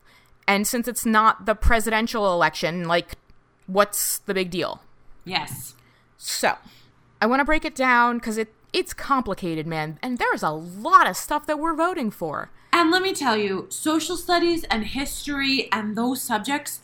And 0.48 0.66
since 0.66 0.86
it's 0.88 1.04
not 1.04 1.44
the 1.46 1.54
presidential 1.56 2.32
election, 2.32 2.86
like, 2.86 3.16
what's 3.66 4.18
the 4.18 4.32
big 4.34 4.50
deal? 4.50 4.80
Yes. 5.24 5.74
So, 6.16 6.54
I 7.20 7.26
want 7.26 7.40
to 7.40 7.44
break 7.44 7.64
it 7.64 7.74
down 7.74 8.18
because 8.18 8.38
it 8.38 8.52
it's 8.76 8.92
complicated, 8.92 9.66
man, 9.66 9.98
and 10.02 10.18
there's 10.18 10.42
a 10.42 10.50
lot 10.50 11.08
of 11.08 11.16
stuff 11.16 11.46
that 11.46 11.58
we're 11.58 11.74
voting 11.74 12.10
for. 12.10 12.50
And 12.74 12.90
let 12.90 13.00
me 13.00 13.14
tell 13.14 13.34
you, 13.34 13.68
social 13.70 14.18
studies 14.18 14.64
and 14.64 14.84
history 14.84 15.72
and 15.72 15.96
those 15.96 16.20
subjects 16.20 16.82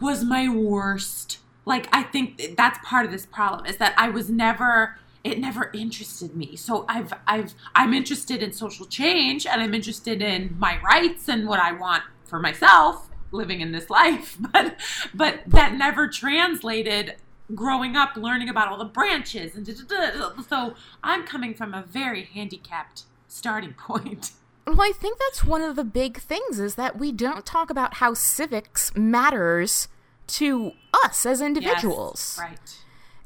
was 0.00 0.24
my 0.24 0.48
worst. 0.48 1.38
Like 1.64 1.86
I 1.92 2.02
think 2.02 2.56
that's 2.56 2.80
part 2.84 3.06
of 3.06 3.12
this 3.12 3.24
problem 3.24 3.66
is 3.66 3.76
that 3.76 3.94
I 3.96 4.08
was 4.08 4.28
never 4.28 4.98
it 5.22 5.38
never 5.38 5.70
interested 5.72 6.34
me. 6.34 6.56
So 6.56 6.84
I've 6.88 7.12
I've 7.28 7.54
I'm 7.72 7.94
interested 7.94 8.42
in 8.42 8.52
social 8.52 8.86
change 8.86 9.46
and 9.46 9.62
I'm 9.62 9.74
interested 9.74 10.20
in 10.20 10.56
my 10.58 10.80
rights 10.82 11.28
and 11.28 11.46
what 11.46 11.60
I 11.60 11.70
want 11.70 12.02
for 12.24 12.40
myself 12.40 13.10
living 13.30 13.60
in 13.60 13.70
this 13.70 13.88
life. 13.88 14.38
But 14.52 14.74
but 15.14 15.42
that 15.46 15.74
never 15.74 16.08
translated 16.08 17.14
growing 17.54 17.96
up 17.96 18.16
learning 18.16 18.48
about 18.48 18.68
all 18.68 18.78
the 18.78 18.84
branches 18.84 19.54
and 19.54 19.64
da, 19.64 19.72
da, 19.72 20.10
da. 20.10 20.42
so 20.42 20.74
I'm 21.02 21.24
coming 21.24 21.54
from 21.54 21.72
a 21.74 21.82
very 21.82 22.24
handicapped 22.24 23.04
starting 23.26 23.72
point. 23.78 24.32
Well, 24.66 24.82
I 24.82 24.92
think 24.92 25.18
that's 25.18 25.44
one 25.44 25.62
of 25.62 25.76
the 25.76 25.84
big 25.84 26.18
things 26.18 26.60
is 26.60 26.74
that 26.74 26.98
we 26.98 27.10
don't 27.10 27.46
talk 27.46 27.70
about 27.70 27.94
how 27.94 28.12
civics 28.12 28.94
matters 28.94 29.88
to 30.26 30.72
us 30.92 31.24
as 31.24 31.40
individuals. 31.40 32.38
Yes, 32.38 32.50
right. 32.50 32.76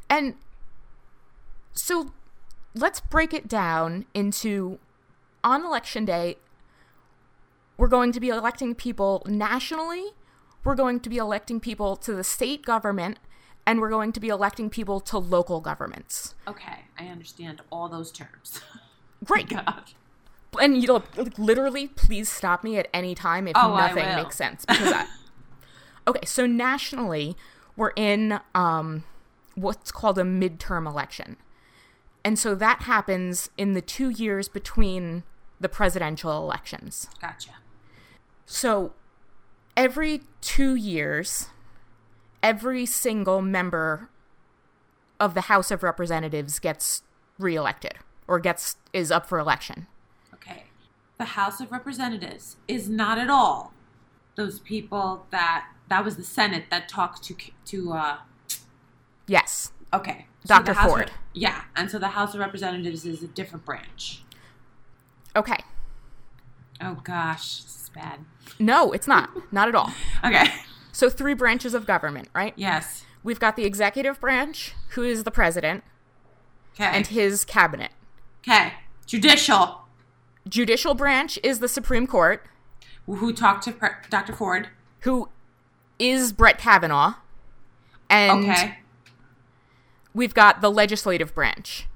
And 0.09 0.35
so 1.73 2.12
let's 2.75 3.00
break 3.00 3.35
it 3.35 3.49
down 3.49 4.07
into 4.14 4.79
on 5.43 5.64
election 5.64 6.05
day, 6.05 6.37
we're 7.76 7.88
going 7.88 8.12
to 8.12 8.21
be 8.21 8.29
electing 8.29 8.75
people 8.75 9.23
nationally, 9.26 10.11
we're 10.64 10.76
going 10.76 11.00
to 11.00 11.11
be 11.11 11.17
electing 11.17 11.59
people 11.59 11.97
to 11.97 12.14
the 12.14 12.23
state 12.23 12.64
government, 12.64 13.19
and 13.66 13.81
we're 13.81 13.90
going 13.90 14.12
to 14.12 14.21
be 14.21 14.28
electing 14.28 14.71
people 14.71 15.00
to 15.00 15.19
local 15.19 15.61
governments. 15.61 16.35
Okay, 16.47 16.81
I 16.99 17.07
understand 17.07 17.62
all 17.71 17.88
those 17.88 18.11
terms. 18.12 18.61
Great. 19.25 19.49
God. 19.49 19.92
and 20.61 20.81
you 20.81 20.88
know, 20.88 21.02
like, 21.16 21.38
literally, 21.38 21.88
please 21.88 22.28
stop 22.28 22.64
me 22.64 22.76
at 22.76 22.88
any 22.92 23.14
time 23.14 23.47
if 23.47 23.57
Oh, 23.57 23.76
nothing 23.76 24.04
makes 24.16 24.37
sense. 24.37 24.64
Because 24.64 24.92
I, 24.92 25.07
okay, 26.09 26.25
so 26.26 26.47
nationally, 26.47 27.37
we're 27.76 27.92
in 27.97 28.40
um, 28.54 29.04
what's 29.54 29.92
called 29.92 30.19
a 30.19 30.25
midterm 30.25 30.87
election, 30.87 31.37
and 32.25 32.38
so 32.38 32.54
that 32.57 32.83
happens 32.83 33.50
in 33.57 33.73
the 33.75 33.81
two 33.81 34.11
years 34.11 34.49
between 34.49 35.23
the 35.61 35.69
presidential 35.69 36.37
elections. 36.42 37.09
Gotcha. 37.21 37.50
So 38.45 38.92
every 39.76 40.23
two 40.40 40.75
years, 40.75 41.47
every 42.42 42.87
single 42.87 43.40
member 43.42 44.08
of 45.20 45.34
the 45.34 45.42
House 45.42 45.70
of 45.70 45.82
Representatives 45.82 46.58
gets 46.58 47.02
reelected 47.38 47.94
or 48.26 48.38
gets 48.40 48.76
is 48.92 49.11
up 49.11 49.26
for 49.28 49.38
election. 49.38 49.87
Okay. 50.34 50.64
The 51.18 51.25
House 51.25 51.61
of 51.61 51.70
Representatives 51.70 52.56
is 52.66 52.88
not 52.88 53.18
at 53.18 53.30
all 53.30 53.72
those 54.34 54.58
people 54.61 55.26
that 55.30 55.66
that 55.88 56.04
was 56.04 56.16
the 56.16 56.25
Senate 56.25 56.64
that 56.70 56.88
talked 56.88 57.22
to 57.25 57.37
to 57.66 57.92
uh 57.92 58.16
Yes. 59.26 59.72
okay. 59.94 60.26
Dr. 60.46 60.72
House 60.72 60.84
of- 60.87 60.90
Ford. 60.90 61.11
yeah, 61.32 61.62
and 61.76 61.88
so 61.90 61.99
the 61.99 62.08
House 62.08 62.34
of 62.34 62.40
Representatives 62.40 63.04
is 63.06 63.22
a 63.22 63.28
different 63.28 63.64
branch. 63.64 64.22
Okay. 65.37 65.58
Oh 66.80 66.94
gosh, 67.04 67.62
this 67.62 67.82
is 67.84 67.90
bad. 67.94 68.20
No, 68.58 68.90
it's 68.92 69.06
not. 69.06 69.30
Not 69.52 69.68
at 69.68 69.75
all. 69.76 69.92
Okay. 70.25 70.46
So 70.92 71.08
three 71.11 71.34
branches 71.34 71.75
of 71.75 71.87
government, 71.87 72.28
right? 72.34 72.52
Yes. 72.56 73.04
We've 73.25 73.40
got 73.40 73.56
the 73.56 73.64
executive 73.64 74.20
branch, 74.20 74.75
who 74.90 75.02
is 75.02 75.25
the 75.25 75.30
president, 75.30 75.84
Okay. 76.75 76.84
and 76.84 77.06
his 77.06 77.44
cabinet. 77.44 77.90
okay. 78.46 78.75
Judicial. 79.06 79.82
Judicial 80.49 80.94
branch 80.94 81.38
is 81.42 81.58
the 81.61 81.68
Supreme 81.68 82.06
Court, 82.06 82.46
Who 83.06 83.32
talked 83.32 83.64
to 83.64 83.72
Pre- 83.72 83.90
Dr. 84.11 84.32
Ford? 84.32 84.68
who 85.00 85.28
is 85.99 86.32
Brett 86.32 86.58
Kavanaugh. 86.58 87.14
And 88.08 88.44
Okay. 88.50 88.78
we've 90.14 90.34
got 90.34 90.61
the 90.61 90.70
legislative 90.70 91.34
branch, 91.34 91.87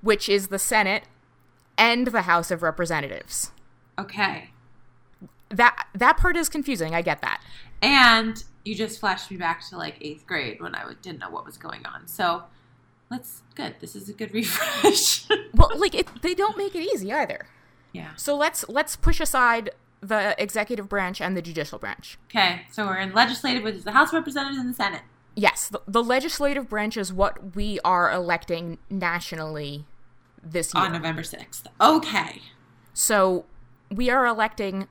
which 0.00 0.28
is 0.28 0.48
the 0.48 0.58
Senate 0.58 1.04
and 1.76 2.08
the 2.08 2.22
House 2.22 2.50
of 2.50 2.62
Representatives. 2.62 3.52
Okay. 3.98 4.50
That 5.50 5.86
that 5.94 6.16
part 6.18 6.36
is 6.36 6.48
confusing. 6.48 6.94
I 6.94 7.02
get 7.02 7.20
that. 7.22 7.40
And 7.82 8.42
you 8.64 8.74
just 8.74 9.00
flashed 9.00 9.30
me 9.30 9.36
back 9.36 9.66
to 9.68 9.76
like 9.76 9.96
eighth 10.00 10.26
grade 10.26 10.60
when 10.60 10.74
I 10.74 10.92
didn't 11.02 11.20
know 11.20 11.30
what 11.30 11.46
was 11.46 11.56
going 11.56 11.86
on. 11.86 12.06
So 12.06 12.44
let's 13.10 13.42
good. 13.54 13.76
This 13.80 13.94
is 13.96 14.08
a 14.08 14.12
good 14.12 14.32
refresh. 14.34 15.26
Well, 15.54 15.70
like 15.76 15.94
it, 15.94 16.08
they 16.22 16.34
don't 16.34 16.56
make 16.58 16.74
it 16.74 16.82
easy 16.82 17.12
either. 17.12 17.46
yeah. 17.92 18.10
So 18.16 18.36
let's 18.36 18.68
let's 18.68 18.96
push 18.96 19.20
aside 19.20 19.70
the 20.00 20.40
executive 20.40 20.88
branch 20.88 21.20
and 21.20 21.36
the 21.36 21.42
judicial 21.42 21.78
branch. 21.78 22.18
Okay. 22.30 22.62
So 22.70 22.86
we're 22.86 22.98
in 22.98 23.12
legislative, 23.12 23.62
which 23.64 23.74
is 23.76 23.84
the 23.84 23.92
House 23.92 24.08
of 24.10 24.14
Representatives 24.14 24.58
and 24.58 24.70
the 24.70 24.74
Senate. 24.74 25.02
Yes, 25.34 25.68
the, 25.68 25.80
the 25.86 26.02
legislative 26.02 26.68
branch 26.68 26.96
is 26.96 27.12
what 27.12 27.54
we 27.56 27.78
are 27.84 28.10
electing 28.12 28.78
nationally 28.90 29.86
this 30.42 30.74
year. 30.74 30.84
on 30.84 30.92
November 30.92 31.22
6th. 31.22 31.62
Okay. 31.80 32.42
So 32.92 33.44
we 33.90 34.10
are 34.10 34.26
electing 34.26 34.88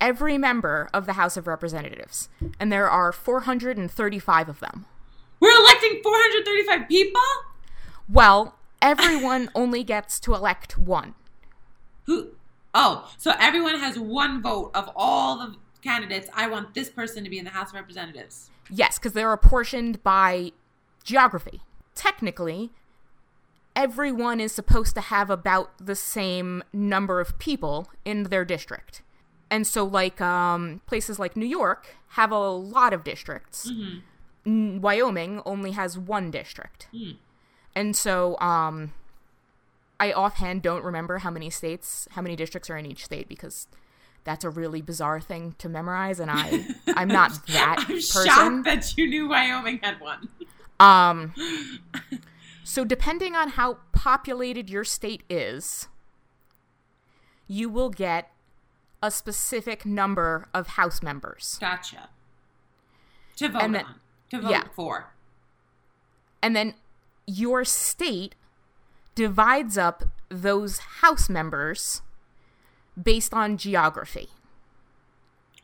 every 0.00 0.38
member 0.38 0.88
of 0.92 1.06
the 1.06 1.14
House 1.14 1.36
of 1.36 1.46
Representatives, 1.46 2.28
and 2.58 2.72
there 2.72 2.88
are 2.88 3.12
435 3.12 4.48
of 4.48 4.60
them. 4.60 4.86
We're 5.40 5.58
electing 5.58 6.00
435 6.02 6.88
people? 6.88 7.20
Well, 8.08 8.56
everyone 8.82 9.50
only 9.54 9.84
gets 9.84 10.20
to 10.20 10.34
elect 10.34 10.78
one. 10.78 11.14
Who? 12.04 12.28
Oh, 12.74 13.10
so 13.18 13.32
everyone 13.38 13.78
has 13.78 13.98
one 13.98 14.42
vote 14.42 14.70
of 14.74 14.90
all 14.94 15.38
the 15.38 15.56
candidates. 15.82 16.28
I 16.34 16.48
want 16.48 16.74
this 16.74 16.88
person 16.88 17.24
to 17.24 17.30
be 17.30 17.38
in 17.38 17.44
the 17.44 17.50
House 17.50 17.70
of 17.70 17.74
Representatives. 17.74 18.50
Yes, 18.68 18.98
because 18.98 19.12
they're 19.12 19.32
apportioned 19.32 20.02
by 20.02 20.52
geography. 21.02 21.62
Technically, 21.94 22.70
everyone 23.74 24.40
is 24.40 24.52
supposed 24.52 24.94
to 24.94 25.00
have 25.00 25.30
about 25.30 25.72
the 25.78 25.96
same 25.96 26.62
number 26.72 27.20
of 27.20 27.38
people 27.38 27.90
in 28.04 28.24
their 28.24 28.44
district. 28.44 29.02
And 29.50 29.66
so, 29.66 29.84
like, 29.84 30.20
um, 30.20 30.80
places 30.86 31.18
like 31.18 31.36
New 31.36 31.46
York 31.46 31.96
have 32.10 32.30
a 32.30 32.38
lot 32.38 32.92
of 32.92 33.02
districts. 33.02 33.70
N- 34.46 34.80
Wyoming 34.80 35.42
only 35.44 35.72
has 35.72 35.98
one 35.98 36.30
district. 36.30 36.88
And 37.74 37.96
so, 37.96 38.38
um, 38.40 38.92
I 39.98 40.12
offhand 40.12 40.62
don't 40.62 40.84
remember 40.84 41.18
how 41.18 41.30
many 41.30 41.50
states, 41.50 42.08
how 42.12 42.22
many 42.22 42.36
districts 42.36 42.70
are 42.70 42.76
in 42.78 42.86
each 42.86 43.04
state 43.04 43.28
because 43.28 43.66
that's 44.24 44.44
a 44.44 44.50
really 44.50 44.80
bizarre 44.82 45.20
thing 45.20 45.54
to 45.58 45.68
memorize, 45.68 46.20
and 46.20 46.30
I 46.30 46.66
I'm 46.96 47.08
not 47.20 47.32
that 47.48 47.76
I'm 47.80 47.86
person. 47.86 48.24
shocked 48.26 48.64
that 48.64 48.96
you 48.96 49.06
knew 49.08 49.28
Wyoming 49.28 49.80
had 49.82 50.00
one. 50.00 50.28
Um, 50.78 51.34
so 52.64 52.84
depending 52.84 53.34
on 53.34 53.50
how 53.50 53.78
populated 53.92 54.70
your 54.70 54.84
state 54.84 55.22
is, 55.28 55.88
you 57.46 57.68
will 57.68 57.90
get 57.90 58.30
a 59.02 59.10
specific 59.10 59.86
number 59.86 60.48
of 60.52 60.68
House 60.68 61.02
members. 61.02 61.56
Gotcha. 61.60 62.10
To 63.36 63.48
vote 63.48 63.62
And 63.62 63.74
then- 63.74 63.84
on. 63.86 64.00
To 64.30 64.40
vote 64.40 64.50
yeah. 64.50 64.64
for. 64.74 65.12
And 66.42 66.54
then 66.54 66.74
your 67.26 67.64
state 67.64 68.34
divides 69.14 69.76
up 69.76 70.04
those 70.28 70.78
House 71.00 71.28
members 71.28 72.02
based 73.00 73.34
on 73.34 73.56
geography. 73.56 74.28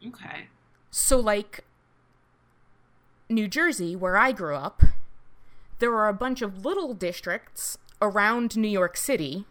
Okay. 0.07 0.49
So, 0.91 1.19
like 1.19 1.65
New 3.29 3.49
Jersey, 3.49 3.95
where 3.97 4.17
I 4.17 4.33
grew 4.33 4.55
up, 4.55 4.83
there 5.79 5.95
are 5.95 6.09
a 6.09 6.15
bunch 6.15 6.43
of 6.43 6.65
little 6.65 6.95
districts 6.95 7.79
around 8.01 8.57
New 8.57 8.69
York 8.69 8.97
City, 8.97 9.47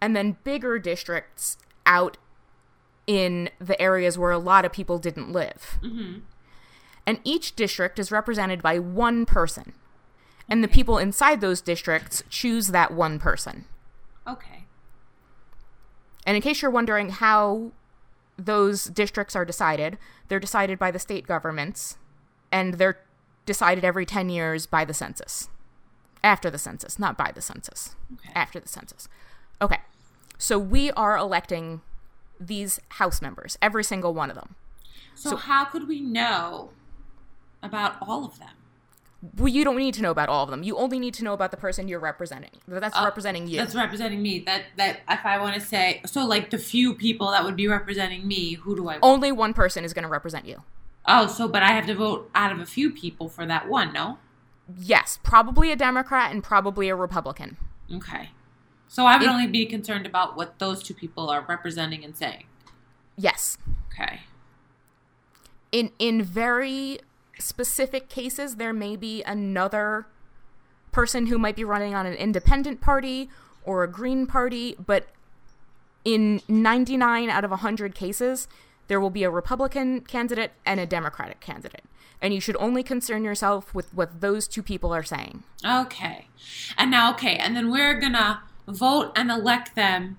and 0.00 0.14
then 0.16 0.36
bigger 0.44 0.78
districts 0.78 1.56
out 1.86 2.16
in 3.10 3.50
the 3.58 3.80
areas 3.82 4.16
where 4.16 4.30
a 4.30 4.38
lot 4.38 4.64
of 4.64 4.72
people 4.72 4.96
didn't 4.96 5.32
live. 5.32 5.80
Mm-hmm. 5.82 6.20
And 7.04 7.18
each 7.24 7.56
district 7.56 7.98
is 7.98 8.12
represented 8.12 8.62
by 8.62 8.78
one 8.78 9.26
person. 9.26 9.72
And 10.48 10.62
the 10.62 10.68
people 10.68 10.96
inside 10.96 11.40
those 11.40 11.60
districts 11.60 12.22
choose 12.30 12.68
that 12.68 12.94
one 12.94 13.18
person. 13.18 13.64
Okay. 14.28 14.66
And 16.24 16.36
in 16.36 16.40
case 16.40 16.62
you're 16.62 16.70
wondering 16.70 17.08
how 17.08 17.72
those 18.38 18.84
districts 18.84 19.34
are 19.34 19.44
decided, 19.44 19.98
they're 20.28 20.38
decided 20.38 20.78
by 20.78 20.92
the 20.92 21.00
state 21.00 21.26
governments, 21.26 21.98
and 22.52 22.74
they're 22.74 23.00
decided 23.44 23.84
every 23.84 24.06
10 24.06 24.28
years 24.28 24.66
by 24.66 24.84
the 24.84 24.94
census. 24.94 25.48
After 26.22 26.48
the 26.48 26.58
census, 26.58 26.96
not 26.96 27.18
by 27.18 27.32
the 27.34 27.42
census. 27.42 27.96
Okay. 28.12 28.30
After 28.36 28.60
the 28.60 28.68
census. 28.68 29.08
Okay. 29.60 29.78
So 30.38 30.60
we 30.60 30.92
are 30.92 31.16
electing 31.16 31.80
these 32.40 32.80
House 32.90 33.20
members, 33.22 33.58
every 33.60 33.84
single 33.84 34.14
one 34.14 34.30
of 34.30 34.36
them. 34.36 34.56
So, 35.14 35.30
So- 35.30 35.36
how 35.36 35.66
could 35.66 35.86
we 35.86 36.00
know 36.00 36.70
about 37.62 37.96
all 38.00 38.24
of 38.24 38.38
them? 38.38 38.48
Well, 39.36 39.48
you 39.48 39.64
don't 39.64 39.76
need 39.76 39.92
to 39.94 40.02
know 40.02 40.10
about 40.10 40.30
all 40.30 40.44
of 40.44 40.50
them. 40.50 40.62
You 40.62 40.78
only 40.78 40.98
need 40.98 41.12
to 41.14 41.24
know 41.24 41.34
about 41.34 41.50
the 41.50 41.58
person 41.58 41.88
you're 41.88 42.00
representing. 42.00 42.52
That's 42.66 42.96
Oh, 42.96 43.04
representing 43.04 43.46
you. 43.48 43.58
That's 43.58 43.74
representing 43.74 44.22
me. 44.22 44.38
That 44.40 44.62
that 44.76 45.00
if 45.10 45.26
I 45.26 45.38
want 45.38 45.54
to 45.56 45.60
say 45.60 46.00
so, 46.06 46.24
like 46.24 46.48
the 46.48 46.56
few 46.56 46.94
people 46.94 47.30
that 47.32 47.44
would 47.44 47.54
be 47.54 47.68
representing 47.68 48.26
me, 48.26 48.54
who 48.54 48.74
do 48.74 48.88
I? 48.88 48.94
vote? 48.94 49.00
only 49.02 49.30
one 49.30 49.52
person 49.52 49.84
is 49.84 49.92
going 49.92 50.04
to 50.04 50.08
represent 50.08 50.46
you. 50.46 50.62
Oh, 51.04 51.26
so 51.26 51.48
but 51.48 51.62
I 51.62 51.72
have 51.72 51.84
to 51.88 51.94
vote 51.94 52.30
out 52.34 52.50
of 52.50 52.60
a 52.60 52.64
few 52.66 52.90
people 52.90 53.28
for 53.28 53.44
that 53.44 53.68
one. 53.68 53.92
No. 53.92 54.16
Yes, 54.78 55.18
probably 55.22 55.70
a 55.70 55.76
Democrat 55.76 56.32
and 56.32 56.42
probably 56.42 56.88
a 56.88 56.94
Republican. 56.96 57.58
Okay. 57.92 58.30
So 58.92 59.06
I 59.06 59.16
would 59.16 59.22
It- 59.26 59.30
only 59.30 59.46
be 59.46 59.66
concerned 59.66 60.04
about 60.04 60.36
what 60.36 60.58
those 60.58 60.82
two 60.82 60.94
people 60.94 61.30
are 61.30 61.42
representing 61.48 62.04
and 62.04 62.16
saying. 62.16 62.44
Yes. 63.16 63.56
Okay. 63.92 64.22
in 65.72 65.92
in 66.00 66.20
very 66.22 66.98
specific 67.38 68.08
cases 68.08 68.56
there 68.56 68.72
may 68.72 68.96
be 68.96 69.22
another 69.22 70.06
person 70.90 71.26
who 71.26 71.38
might 71.38 71.54
be 71.54 71.62
running 71.62 71.94
on 71.94 72.06
an 72.06 72.14
independent 72.14 72.80
party 72.80 73.30
or 73.62 73.84
a 73.84 73.88
green 73.88 74.26
party 74.26 74.74
but 74.84 75.06
in 76.04 76.40
99 76.48 77.30
out 77.30 77.44
of 77.44 77.52
100 77.52 77.94
cases 77.94 78.48
there 78.88 78.98
will 78.98 79.10
be 79.10 79.22
a 79.22 79.30
republican 79.30 80.00
candidate 80.00 80.50
and 80.66 80.80
a 80.80 80.86
democratic 80.86 81.38
candidate 81.38 81.84
and 82.20 82.34
you 82.34 82.40
should 82.40 82.56
only 82.56 82.82
concern 82.82 83.22
yourself 83.22 83.72
with 83.72 83.94
what 83.94 84.20
those 84.20 84.48
two 84.48 84.62
people 84.64 84.92
are 84.92 85.04
saying 85.04 85.44
Okay. 85.64 86.26
And 86.76 86.90
now, 86.90 87.12
okay, 87.12 87.36
and 87.36 87.54
then 87.54 87.70
we're 87.70 88.00
gonna 88.00 88.42
vote 88.70 89.12
and 89.16 89.30
elect 89.30 89.74
them 89.74 90.18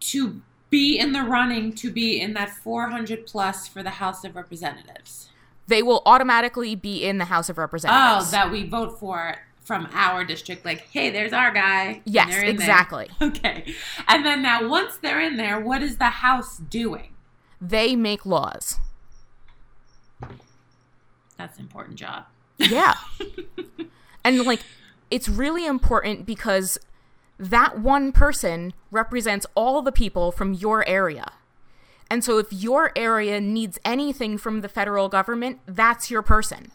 to 0.00 0.40
be 0.70 0.98
in 0.98 1.12
the 1.12 1.22
running 1.22 1.72
to 1.74 1.90
be 1.90 2.20
in 2.20 2.34
that 2.34 2.50
400 2.50 3.26
plus 3.26 3.66
for 3.66 3.82
the 3.82 3.90
House 3.90 4.24
of 4.24 4.36
Representatives. 4.36 5.30
they 5.66 5.82
will 5.82 6.02
automatically 6.06 6.74
be 6.74 7.04
in 7.04 7.18
the 7.18 7.26
house 7.26 7.48
of 7.48 7.58
Representatives. 7.58 8.28
Oh, 8.28 8.30
that 8.30 8.50
we 8.50 8.66
vote 8.66 8.98
for 8.98 9.36
from 9.62 9.86
our 9.92 10.24
district. 10.24 10.64
Like, 10.64 10.80
hey, 10.90 11.10
there's 11.10 11.32
our 11.34 11.52
guy. 11.52 12.00
Yes, 12.04 12.28
they're 12.30 12.40
there. 12.40 12.50
exactly. 12.50 13.08
Okay. 13.22 13.74
And 14.06 14.24
then 14.24 14.40
now, 14.42 14.66
once 14.68 14.96
they're 14.96 15.20
in 15.20 15.36
there, 15.36 15.60
what 15.60 15.82
is 15.82 15.96
the 15.98 16.04
House 16.06 16.58
doing? 16.58 17.14
they 17.60 17.96
make 17.96 18.24
laws 18.24 18.78
That's 21.36 21.56
an 21.58 21.64
important 21.64 21.96
job. 21.96 22.24
Yeah. 22.56 22.94
and 24.24 24.40
like 24.44 24.60
it's 25.10 25.28
really 25.28 25.66
important 25.66 26.24
because 26.26 26.78
that 27.38 27.78
one 27.78 28.12
person 28.12 28.72
represents 28.90 29.46
all 29.54 29.80
the 29.82 29.92
people 29.92 30.32
from 30.32 30.52
your 30.52 30.86
area. 30.88 31.32
And 32.10 32.24
so 32.24 32.38
if 32.38 32.52
your 32.52 32.90
area 32.96 33.40
needs 33.40 33.78
anything 33.84 34.38
from 34.38 34.60
the 34.62 34.68
federal 34.68 35.08
government, 35.08 35.60
that's 35.66 36.10
your 36.10 36.22
person. 36.22 36.72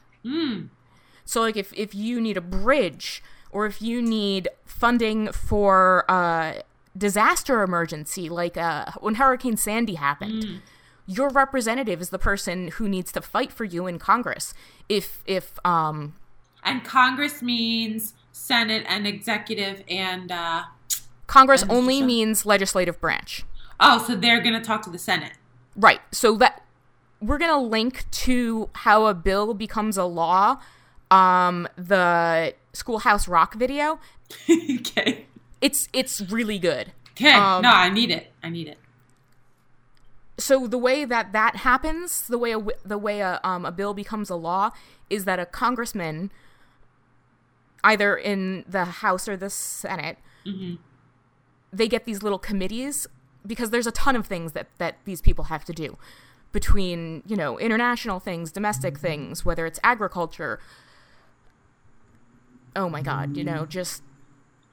So 1.26 1.42
like 1.42 1.58
if 1.58 1.74
if 1.74 1.96
you 1.96 2.22
need 2.22 2.38
a 2.38 2.42
bridge 2.42 3.24
or 3.52 3.66
if 3.66 3.82
you 3.82 4.02
need 4.02 4.48
funding 4.66 5.32
for 5.32 6.06
a 6.08 6.62
disaster 6.98 7.64
emergency 7.64 8.30
like 8.30 8.58
uh, 8.58 8.92
when 9.00 9.16
Hurricane 9.16 9.58
Sandy 9.58 9.96
happened, 9.96 10.62
your 11.08 11.30
representative 11.30 12.02
is 12.02 12.10
the 12.10 12.20
person 12.20 12.70
who 12.70 12.88
needs 12.88 13.12
to 13.12 13.22
fight 13.22 13.52
for 13.52 13.64
you 13.64 13.88
in 13.88 14.00
Congress. 14.00 14.54
If 14.88 15.24
if 15.26 15.60
um 15.66 16.16
And 16.64 16.84
Congress 16.84 17.42
means 17.42 18.14
Senate 18.34 18.84
and 18.90 19.08
executive 19.08 19.84
and, 19.88 20.30
uh, 20.32 20.64
Congress 21.28 21.62
And 21.62 21.72
only 21.72 22.02
means 22.02 22.46
legislative 22.46 23.00
branch. 23.00 23.46
oh, 23.80 24.04
so 24.06 24.16
they're 24.16 24.42
going 24.42 24.54
to 24.54 24.62
talk 24.62 24.82
to 24.84 24.90
the 24.90 25.00
Senate. 25.00 25.32
Right. 25.76 26.02
So 26.12 26.36
that 26.38 26.64
we're 27.22 27.38
going 27.38 27.52
to 27.52 27.58
link 27.58 28.04
to 28.12 28.70
how 28.74 29.06
a 29.06 29.14
bill 29.14 29.54
becomes 29.54 29.96
a 29.98 30.04
law 30.04 30.58
um 31.10 31.68
the 31.78 32.54
Schoolhouse 32.74 33.28
Rock 33.28 33.56
video. 33.56 34.00
okay. 34.50 35.26
It's 35.62 35.88
it's 35.94 36.20
really 36.22 36.60
good. 36.60 36.92
Okay. 37.12 37.32
Um, 37.34 37.62
no, 37.62 37.70
I 37.70 37.90
need 37.90 38.12
it. 38.12 38.32
I 38.44 38.50
need 38.50 38.68
it. 38.68 38.78
so 40.38 40.68
the 40.68 40.78
way 40.78 41.06
that 41.06 41.32
that 41.34 41.58
happens, 41.58 42.28
the 42.28 42.38
way 42.38 42.52
a, 42.54 42.60
the 42.84 42.98
way 42.98 43.22
a 43.22 43.40
um, 43.44 43.66
a 43.66 43.72
bill 43.72 43.94
becomes 43.94 44.30
a 44.30 44.36
law 44.36 44.72
is 45.10 45.26
that 45.26 45.40
a 45.40 45.46
congressman, 45.46 46.32
either 47.84 48.16
in 48.16 48.64
the 48.68 48.86
House 48.86 49.28
or 49.28 49.36
the 49.38 49.50
Senate, 49.50 50.18
they 51.72 51.88
get 51.88 52.06
these 52.06 52.22
little 52.24 52.40
committees 52.40 53.08
because 53.46 53.70
there's 53.72 53.88
a 53.88 53.92
ton 53.92 54.16
of 54.16 54.26
things 54.28 54.54
that 54.54 54.68
that 54.78 54.98
these 55.06 55.22
people 55.22 55.46
have 55.46 55.66
to 55.66 55.74
do 55.74 55.98
between 56.52 57.24
you 57.26 57.36
know 57.36 57.60
international 57.60 58.20
things, 58.20 58.52
domestic 58.52 58.98
things, 59.00 59.44
whether 59.46 59.66
it's 59.66 59.80
agriculture. 59.84 60.60
Oh 62.76 62.90
my 62.90 63.02
God! 63.02 63.36
You 63.38 63.44
know, 63.44 63.66
just 63.66 64.04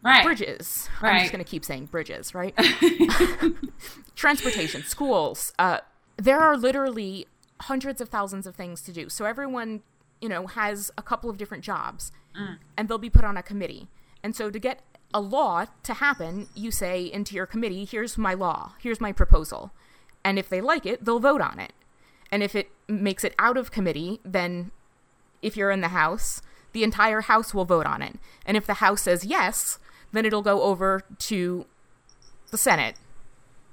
Right. 0.02 0.24
bridges. 0.24 0.88
I'm 1.02 1.20
just 1.20 1.30
going 1.32 1.44
to 1.44 1.50
keep 1.50 1.62
saying 1.62 1.86
bridges, 1.86 2.34
right? 2.34 2.54
Transportation, 4.16 4.82
schools. 4.82 5.52
Uh, 5.58 5.78
there 6.16 6.40
are 6.40 6.56
literally 6.56 7.26
hundreds 7.62 8.00
of 8.00 8.08
thousands 8.08 8.46
of 8.46 8.56
things 8.56 8.80
to 8.82 8.92
do. 8.92 9.10
So 9.10 9.26
everyone, 9.26 9.82
you 10.20 10.28
know, 10.28 10.46
has 10.46 10.90
a 10.98 11.02
couple 11.02 11.30
of 11.30 11.36
different 11.36 11.64
jobs 11.64 12.12
mm. 12.38 12.58
and 12.76 12.88
they'll 12.88 12.98
be 12.98 13.10
put 13.10 13.24
on 13.24 13.36
a 13.36 13.42
committee. 13.42 13.88
And 14.22 14.36
so 14.36 14.50
to 14.50 14.58
get 14.58 14.80
a 15.12 15.20
law 15.20 15.66
to 15.82 15.94
happen, 15.94 16.48
you 16.54 16.70
say 16.70 17.04
into 17.04 17.34
your 17.34 17.46
committee, 17.46 17.84
here's 17.84 18.18
my 18.18 18.34
law, 18.34 18.74
here's 18.80 19.00
my 19.00 19.12
proposal. 19.12 19.72
And 20.24 20.38
if 20.38 20.48
they 20.48 20.60
like 20.60 20.86
it, 20.86 21.04
they'll 21.04 21.20
vote 21.20 21.40
on 21.40 21.58
it. 21.58 21.72
And 22.30 22.42
if 22.42 22.54
it 22.54 22.70
makes 22.86 23.24
it 23.24 23.34
out 23.38 23.56
of 23.56 23.70
committee, 23.70 24.20
then 24.24 24.70
if 25.42 25.56
you're 25.56 25.70
in 25.70 25.80
the 25.80 25.88
House, 25.88 26.42
the 26.72 26.84
entire 26.84 27.22
House 27.22 27.52
will 27.52 27.64
vote 27.64 27.86
on 27.86 28.02
it. 28.02 28.16
And 28.46 28.56
if 28.56 28.66
the 28.66 28.74
House 28.74 29.02
says 29.02 29.24
yes, 29.24 29.78
then 30.12 30.24
it'll 30.24 30.42
go 30.42 30.62
over 30.62 31.02
to 31.18 31.66
the 32.50 32.58
Senate 32.58 32.96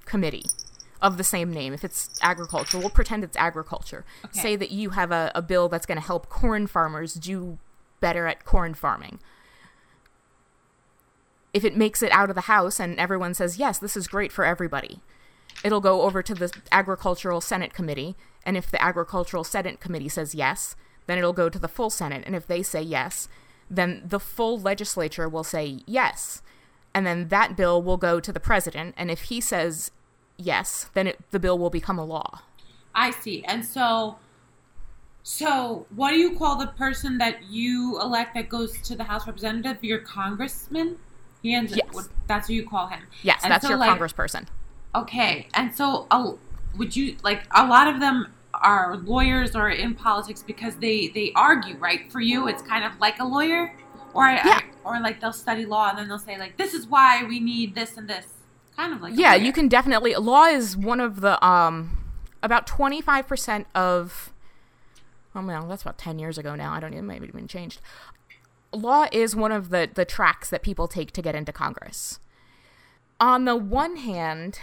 committee 0.05 0.45
of 1.01 1.17
the 1.17 1.23
same 1.23 1.51
name. 1.51 1.73
If 1.73 1.83
it's 1.83 2.09
agriculture, 2.21 2.79
we'll 2.79 2.89
pretend 2.89 3.23
it's 3.23 3.37
agriculture. 3.37 4.05
Okay. 4.25 4.39
Say 4.39 4.55
that 4.55 4.71
you 4.71 4.91
have 4.91 5.11
a, 5.11 5.31
a 5.35 5.41
bill 5.41 5.69
that's 5.69 5.85
going 5.85 5.99
to 5.99 6.05
help 6.05 6.29
corn 6.29 6.67
farmers 6.67 7.13
do 7.13 7.57
better 7.99 8.27
at 8.27 8.45
corn 8.45 8.73
farming. 8.73 9.19
If 11.53 11.63
it 11.63 11.75
makes 11.77 12.03
it 12.03 12.11
out 12.11 12.29
of 12.29 12.35
the 12.35 12.41
House 12.41 12.79
and 12.79 12.99
everyone 12.99 13.33
says, 13.33 13.57
yes, 13.57 13.79
this 13.79 13.97
is 13.97 14.07
great 14.07 14.31
for 14.31 14.45
everybody, 14.45 14.99
it'll 15.63 15.81
go 15.81 16.03
over 16.03 16.21
to 16.21 16.35
the 16.35 16.51
Agricultural 16.71 17.41
Senate 17.41 17.73
Committee. 17.73 18.15
And 18.45 18.55
if 18.55 18.69
the 18.69 18.81
Agricultural 18.81 19.43
Senate 19.43 19.79
Committee 19.79 20.09
says 20.09 20.35
yes, 20.35 20.75
then 21.07 21.17
it'll 21.17 21.33
go 21.33 21.49
to 21.49 21.57
the 21.57 21.67
full 21.67 21.89
Senate. 21.89 22.23
And 22.25 22.35
if 22.35 22.45
they 22.45 22.61
say 22.61 22.81
yes, 22.81 23.27
then 23.69 24.03
the 24.05 24.19
full 24.19 24.59
legislature 24.59 25.27
will 25.27 25.43
say 25.43 25.79
yes. 25.85 26.41
and 26.97 27.05
then 27.05 27.27
that 27.27 27.55
bill 27.55 27.79
will 27.79 27.97
go 27.97 28.19
to 28.19 28.33
the 28.33 28.39
president. 28.39 28.95
And 28.97 29.11
if 29.11 29.21
he 29.23 29.39
says 29.39 29.91
yes, 30.37 30.89
then 30.93 31.07
it, 31.07 31.19
the 31.31 31.39
bill 31.39 31.57
will 31.59 31.69
become 31.69 31.97
a 31.99 32.05
law. 32.05 32.41
I 32.95 33.11
see. 33.11 33.43
And 33.43 33.63
so, 33.65 34.17
so 35.23 35.85
what 35.95 36.11
do 36.11 36.17
you 36.17 36.37
call 36.37 36.57
the 36.57 36.67
person 36.67 37.17
that 37.17 37.43
you 37.49 37.99
elect 38.01 38.33
that 38.35 38.49
goes 38.49 38.81
to 38.83 38.95
the 38.95 39.03
House 39.03 39.27
Representative? 39.27 39.83
Your 39.83 39.99
congressman? 39.99 40.97
He 41.43 41.53
ends 41.53 41.75
Yes. 41.75 41.87
up, 41.95 42.05
that's 42.27 42.47
what 42.49 42.55
you 42.55 42.67
call 42.67 42.87
him. 42.87 43.03
Yes, 43.23 43.41
And 43.43 43.51
that's 43.51 43.63
so, 43.63 43.69
your 43.69 43.77
like, 43.77 43.99
congressperson. 43.99 44.47
Okay, 44.95 45.47
and 45.53 45.73
so 45.75 46.07
uh, 46.09 46.31
would 46.77 46.95
you 46.95 47.17
like 47.23 47.43
a 47.55 47.67
lot 47.67 47.87
of 47.87 47.99
them 47.99 48.33
are 48.53 48.97
lawyers 48.97 49.55
or 49.55 49.69
in 49.69 49.93
politics 49.93 50.43
because 50.45 50.75
they 50.77 51.09
they 51.09 51.31
argue, 51.35 51.75
right? 51.77 52.11
For 52.11 52.19
you, 52.21 52.47
it's 52.47 52.63
kind 52.63 52.83
of 52.83 52.99
like 52.99 53.19
a 53.19 53.23
lawyer, 53.23 53.75
or 54.15 54.23
I, 54.23 54.35
Yeah. 54.37 54.61
or 54.83 54.99
like 55.01 55.19
they'll 55.21 55.33
study 55.33 55.65
law 55.65 55.89
and 55.89 55.99
then 55.99 56.07
they'll 56.07 56.17
say 56.17 56.39
like 56.39 56.57
this 56.57 56.73
is 56.73 56.87
why 56.87 57.23
we 57.25 57.39
need 57.39 57.75
this 57.75 57.97
and 57.97 58.09
this, 58.09 58.25
kind 58.77 58.93
of 58.93 59.01
like 59.01 59.13
Yeah, 59.15 59.35
you 59.35 59.51
can 59.51 59.67
definitely. 59.67 60.15
Law 60.15 60.45
is 60.45 60.77
one 60.77 60.99
of 60.99 61.21
the 61.21 61.43
um 61.45 61.97
about 62.41 62.67
twenty 62.67 63.01
five 63.01 63.27
percent 63.27 63.67
of. 63.75 64.31
Oh 65.35 65.45
well, 65.45 65.67
that's 65.67 65.81
about 65.81 65.97
ten 65.97 66.19
years 66.19 66.37
ago 66.37 66.55
now. 66.55 66.73
I 66.73 66.79
don't 66.79 66.93
even 66.93 67.07
maybe 67.07 67.27
even 67.27 67.47
changed. 67.47 67.81
Law 68.71 69.07
is 69.11 69.35
one 69.35 69.51
of 69.51 69.69
the 69.69 69.89
the 69.93 70.05
tracks 70.05 70.49
that 70.49 70.61
people 70.63 70.87
take 70.87 71.11
to 71.13 71.21
get 71.21 71.35
into 71.35 71.51
Congress. 71.51 72.19
On 73.19 73.45
the 73.45 73.55
one 73.55 73.97
hand, 73.97 74.59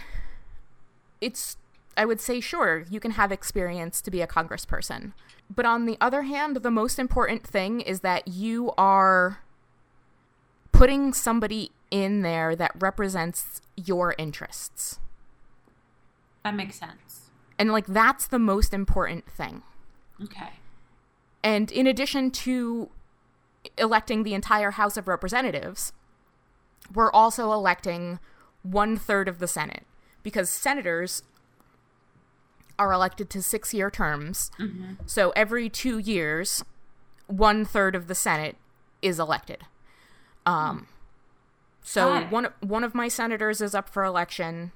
it's 1.21 1.57
I 1.97 2.05
would 2.05 2.21
say 2.21 2.39
sure 2.39 2.85
you 2.89 2.99
can 2.99 3.11
have 3.11 3.31
experience 3.31 4.01
to 4.01 4.11
be 4.11 4.21
a 4.21 4.27
congressperson, 4.27 5.13
but 5.53 5.65
on 5.65 5.85
the 5.85 5.97
other 6.01 6.23
hand, 6.23 6.57
the 6.57 6.71
most 6.71 6.99
important 6.99 7.45
thing 7.45 7.81
is 7.81 8.01
that 8.01 8.27
you 8.27 8.71
are 8.77 9.39
putting 10.75 11.13
somebody 11.13 11.71
in 11.89 12.21
there 12.21 12.55
that 12.55 12.71
represents 12.77 13.61
your 13.77 14.13
interests. 14.17 14.99
that 16.43 16.53
makes 16.55 16.75
sense. 16.75 17.29
And 17.57 17.71
like 17.71 17.85
that's 17.85 18.27
the 18.27 18.39
most 18.39 18.73
important 18.73 19.25
thing. 19.29 19.63
Okay. 20.21 20.49
And 21.43 21.71
in 21.71 21.87
addition 21.87 22.31
to 22.31 22.89
electing 23.77 24.23
the 24.23 24.33
entire 24.33 24.71
House 24.71 24.97
of 24.97 25.07
Representatives, 25.07 25.93
we're 26.93 27.11
also 27.11 27.51
electing 27.51 28.19
one 28.63 28.97
third 28.97 29.27
of 29.27 29.39
the 29.39 29.47
Senate 29.47 29.85
because 30.23 30.49
senators 30.49 31.23
are 32.77 32.91
elected 32.91 33.29
to 33.29 33.41
six 33.41 33.73
year 33.73 33.89
terms. 33.89 34.51
Mm-hmm. 34.59 34.93
So 35.05 35.31
every 35.35 35.69
two 35.69 35.97
years, 35.97 36.65
one 37.27 37.63
third 37.63 37.95
of 37.95 38.07
the 38.07 38.15
Senate 38.15 38.57
is 39.01 39.19
elected. 39.19 39.59
Um, 40.45 40.87
so 41.81 42.15
it. 42.15 42.31
one 42.31 42.47
one 42.61 42.83
of 42.83 42.93
my 42.95 43.07
senators 43.07 43.61
is 43.61 43.73
up 43.75 43.89
for 43.89 44.03
election, 44.03 44.71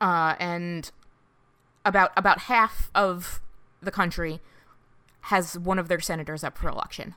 uh, 0.00 0.34
and 0.38 0.90
about 1.84 2.12
about 2.16 2.40
half 2.40 2.90
of 2.94 3.40
the 3.80 3.90
country 3.90 4.40
has 5.22 5.58
one 5.58 5.78
of 5.78 5.88
their 5.88 6.00
senators 6.00 6.44
up 6.44 6.56
for 6.58 6.68
election. 6.68 7.14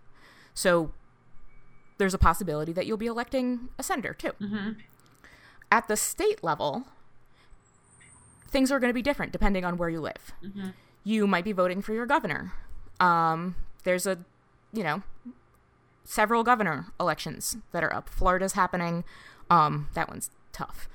So 0.54 0.92
there's 1.98 2.14
a 2.14 2.18
possibility 2.18 2.72
that 2.74 2.86
you'll 2.86 2.98
be 2.98 3.08
electing 3.08 3.70
a 3.78 3.84
senator 3.84 4.14
too. 4.14 4.32
At 5.72 5.88
the 5.88 5.98
state 5.98 6.44
level, 6.44 6.86
things 8.50 8.72
are 8.72 8.80
going 8.80 8.90
to 8.90 8.94
be 8.94 9.02
different 9.02 9.32
depending 9.32 9.66
on 9.66 9.78
where 9.78 9.90
you 9.90 10.00
live. 10.00 10.32
You 11.04 11.28
might 11.28 11.44
be 11.44 11.52
voting 11.52 11.82
for 11.82 11.94
your 11.94 12.06
governor. 12.06 12.54
Um, 13.00 13.56
there's 13.84 14.06
a, 14.08 14.18
you 14.74 14.84
know, 14.84 15.04
several 16.08 16.41
governor 16.43 16.88
elections 17.00 17.58
that 17.74 17.84
are 17.84 17.93
up. 17.93 18.10
Florida's 18.10 18.54
happening. 18.54 19.04
Um, 19.50 19.89
that 19.93 20.08
one's 20.08 20.32
tough. 20.54 20.88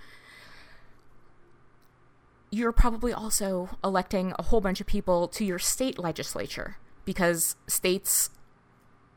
You're 2.50 2.72
probably 2.72 3.12
also 3.12 3.68
electing 3.84 4.32
a 4.38 4.44
whole 4.44 4.60
bunch 4.60 4.80
of 4.80 4.86
people 4.86 5.28
to 5.28 5.44
your 5.44 5.58
state 5.58 5.98
legislature 5.98 6.76
because 7.04 7.56
states 7.66 8.30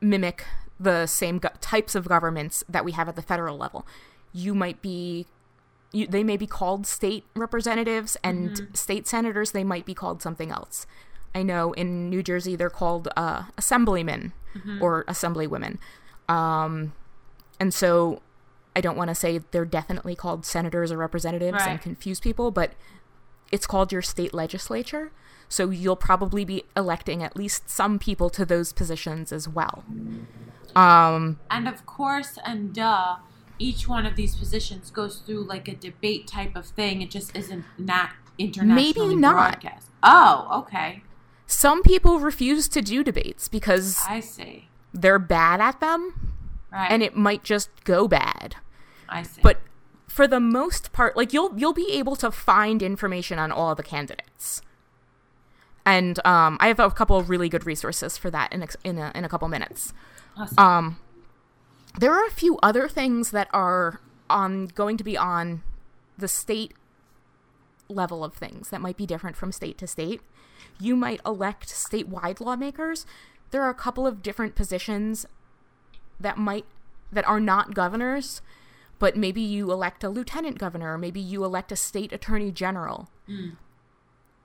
mimic 0.00 0.44
the 0.78 1.06
same 1.06 1.38
go- 1.38 1.48
types 1.60 1.94
of 1.94 2.06
governments 2.08 2.62
that 2.68 2.84
we 2.84 2.92
have 2.92 3.08
at 3.08 3.16
the 3.16 3.22
federal 3.22 3.56
level. 3.56 3.86
You 4.32 4.54
might 4.54 4.82
be 4.82 5.26
you, 5.92 6.06
they 6.06 6.24
may 6.24 6.36
be 6.36 6.46
called 6.46 6.86
state 6.86 7.24
representatives 7.34 8.18
and 8.22 8.68
state 8.74 9.06
senators 9.06 9.52
they 9.52 9.64
might 9.64 9.86
be 9.86 9.94
called 9.94 10.20
something 10.20 10.50
else. 10.50 10.86
I 11.36 11.42
know 11.42 11.72
in 11.74 12.08
New 12.08 12.22
Jersey 12.22 12.56
they're 12.56 12.70
called 12.70 13.08
uh, 13.16 13.44
assemblymen 13.58 14.32
or 14.80 15.04
assemblywomen. 15.04 15.76
Um, 16.30 16.94
and 17.60 17.74
so 17.74 18.22
I 18.74 18.80
don't 18.80 18.96
want 18.96 19.08
to 19.10 19.14
say 19.14 19.40
they're 19.50 19.66
definitely 19.66 20.16
called 20.16 20.46
senators 20.46 20.90
or 20.90 20.96
representatives 20.96 21.58
and 21.62 21.80
confuse 21.80 22.20
people, 22.20 22.50
but 22.50 22.72
it's 23.52 23.66
called 23.66 23.92
your 23.92 24.00
state 24.02 24.32
legislature. 24.32 25.12
So 25.48 25.70
you'll 25.70 25.94
probably 26.10 26.44
be 26.44 26.64
electing 26.74 27.22
at 27.22 27.36
least 27.36 27.68
some 27.68 27.98
people 27.98 28.30
to 28.30 28.44
those 28.46 28.72
positions 28.72 29.30
as 29.30 29.46
well. 29.46 29.84
Um, 30.74 31.38
And 31.50 31.68
of 31.68 31.84
course, 31.84 32.38
and 32.44 32.74
duh, 32.74 33.16
each 33.58 33.86
one 33.86 34.06
of 34.06 34.16
these 34.16 34.36
positions 34.36 34.90
goes 34.90 35.18
through 35.18 35.44
like 35.44 35.68
a 35.68 35.74
debate 35.74 36.26
type 36.26 36.56
of 36.56 36.64
thing. 36.66 37.02
It 37.02 37.10
just 37.10 37.36
isn't 37.36 37.64
not 37.78 38.10
internationally 38.38 39.08
maybe 39.08 39.16
not. 39.20 39.60
broadcast. 39.60 39.90
Oh, 40.02 40.64
okay. 40.66 41.02
Some 41.46 41.82
people 41.82 42.18
refuse 42.18 42.68
to 42.68 42.82
do 42.82 43.04
debates 43.04 43.48
because 43.48 43.98
I 44.08 44.20
see. 44.20 44.68
they're 44.92 45.18
bad 45.18 45.60
at 45.60 45.80
them 45.80 46.32
Right. 46.72 46.90
and 46.90 47.02
it 47.02 47.16
might 47.16 47.44
just 47.44 47.70
go 47.84 48.08
bad. 48.08 48.56
I 49.08 49.22
see. 49.22 49.40
But 49.40 49.60
for 50.08 50.26
the 50.26 50.40
most 50.40 50.92
part, 50.92 51.16
like 51.16 51.32
you'll 51.32 51.56
you'll 51.58 51.72
be 51.72 51.90
able 51.92 52.16
to 52.16 52.30
find 52.30 52.82
information 52.82 53.38
on 53.38 53.52
all 53.52 53.74
the 53.74 53.82
candidates. 53.84 54.60
And 55.84 56.18
um, 56.26 56.56
I 56.60 56.66
have 56.68 56.80
a 56.80 56.90
couple 56.90 57.16
of 57.16 57.30
really 57.30 57.48
good 57.48 57.64
resources 57.64 58.18
for 58.18 58.28
that 58.32 58.52
in 58.52 58.62
a, 58.64 58.66
in 58.82 58.98
a, 58.98 59.12
in 59.14 59.24
a 59.24 59.28
couple 59.28 59.46
minutes. 59.48 59.92
Awesome. 60.36 60.58
Um, 60.58 60.98
there 61.98 62.12
are 62.12 62.26
a 62.26 62.30
few 62.30 62.58
other 62.62 62.88
things 62.88 63.30
that 63.30 63.48
are 63.52 64.00
on 64.28 64.66
going 64.66 64.96
to 64.96 65.04
be 65.04 65.16
on 65.16 65.62
the 66.18 66.26
state 66.26 66.72
level 67.88 68.24
of 68.24 68.34
things 68.34 68.70
that 68.70 68.80
might 68.80 68.96
be 68.96 69.06
different 69.06 69.36
from 69.36 69.52
state 69.52 69.78
to 69.78 69.86
state. 69.86 70.20
You 70.78 70.96
might 70.96 71.20
elect 71.24 71.68
statewide 71.68 72.40
lawmakers. 72.40 73.06
There 73.50 73.62
are 73.62 73.70
a 73.70 73.74
couple 73.74 74.06
of 74.06 74.22
different 74.22 74.54
positions 74.54 75.26
that 76.20 76.38
might 76.38 76.64
that 77.12 77.26
are 77.26 77.40
not 77.40 77.74
governors, 77.74 78.42
but 78.98 79.16
maybe 79.16 79.40
you 79.40 79.70
elect 79.70 80.02
a 80.02 80.08
lieutenant 80.08 80.58
governor, 80.58 80.94
or 80.94 80.98
maybe 80.98 81.20
you 81.20 81.44
elect 81.44 81.70
a 81.70 81.76
state 81.76 82.12
attorney 82.12 82.50
general. 82.50 83.08
Mm. 83.28 83.56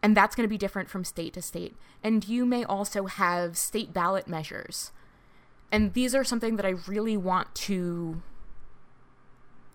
And 0.04 0.18
that's 0.18 0.36
going 0.36 0.46
to 0.46 0.50
be 0.50 0.58
different 0.58 0.90
from 0.90 1.04
state 1.04 1.34
to 1.34 1.42
state. 1.42 1.76
And 2.04 2.28
you 2.28 2.46
may 2.46 2.64
also 2.64 3.06
have 3.06 3.58
state 3.58 3.94
ballot 3.94 4.28
measures. 4.28 4.92
And 5.72 5.94
these 5.94 6.14
are 6.16 6.24
something 6.24 6.56
that 6.58 6.66
I 6.66 6.74
really 6.88 7.18
want 7.18 7.54
to 7.56 8.22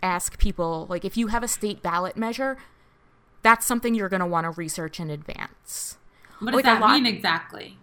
ask 0.02 0.38
people 0.38 0.86
like 0.88 1.04
if 1.04 1.16
you 1.16 1.28
have 1.28 1.42
a 1.42 1.48
state 1.48 1.82
ballot 1.82 2.16
measure, 2.16 2.56
that's 3.42 3.66
something 3.66 3.94
you're 3.94 4.08
going 4.08 4.20
to 4.20 4.26
want 4.26 4.44
to 4.44 4.50
research 4.50 5.00
in 5.00 5.10
advance. 5.10 5.96
What 6.40 6.52
does 6.52 6.54
like 6.54 6.64
that 6.64 6.90
mean 6.92 7.06
exactly? 7.06 7.76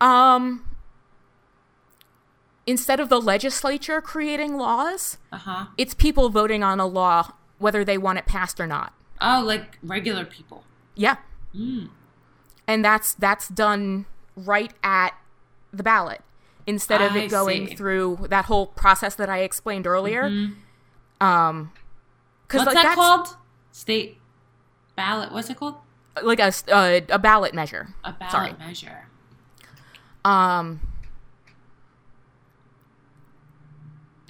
Um 0.00 0.64
instead 2.66 3.00
of 3.00 3.08
the 3.08 3.20
legislature 3.20 4.00
creating 4.00 4.56
laws, 4.56 5.18
Uh 5.32 5.38
huh. 5.38 5.66
it's 5.76 5.94
people 5.94 6.28
voting 6.28 6.62
on 6.62 6.78
a 6.80 6.86
law 6.86 7.32
whether 7.58 7.84
they 7.84 7.98
want 7.98 8.18
it 8.18 8.26
passed 8.26 8.58
or 8.60 8.66
not. 8.66 8.92
Oh, 9.20 9.42
like 9.44 9.78
regular 9.82 10.24
people. 10.24 10.64
Yeah. 10.94 11.16
Mm. 11.54 11.90
And 12.66 12.84
that's 12.84 13.14
that's 13.14 13.48
done 13.48 14.06
right 14.36 14.72
at 14.82 15.10
the 15.72 15.82
ballot 15.82 16.22
instead 16.66 17.02
of 17.02 17.12
I 17.12 17.18
it 17.20 17.30
going 17.30 17.68
see. 17.68 17.74
through 17.74 18.26
that 18.30 18.46
whole 18.46 18.66
process 18.68 19.14
that 19.16 19.28
I 19.28 19.38
explained 19.40 19.86
earlier. 19.86 20.24
Um 21.20 21.72
cuz 22.48 22.58
What's 22.60 22.66
like 22.66 22.74
that 22.74 22.82
that's 22.82 22.94
called? 22.94 23.36
State 23.72 24.18
ballot. 24.96 25.32
What's 25.32 25.50
it 25.50 25.56
called? 25.58 25.76
Like 26.22 26.40
a 26.40 26.52
uh, 26.68 27.00
a 27.08 27.18
ballot 27.18 27.54
measure. 27.54 27.94
A 28.04 28.12
ballot 28.12 28.32
Sorry. 28.32 28.52
measure. 28.58 29.06
Um, 30.24 30.80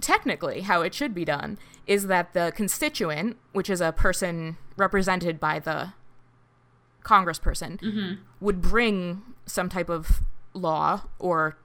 technically, 0.00 0.60
how 0.62 0.82
it 0.82 0.94
should 0.94 1.14
be 1.14 1.24
done 1.24 1.58
is 1.86 2.06
that 2.06 2.32
the 2.34 2.52
constituent, 2.54 3.36
which 3.52 3.68
is 3.68 3.80
a 3.80 3.92
person 3.92 4.56
represented 4.76 5.40
by 5.40 5.58
the 5.58 5.92
congressperson, 7.02 8.18
would 8.40 8.60
bring 8.60 9.22
some 9.46 9.68
type 9.68 9.88
of 9.88 10.20
law 10.52 11.02
or 11.18 11.56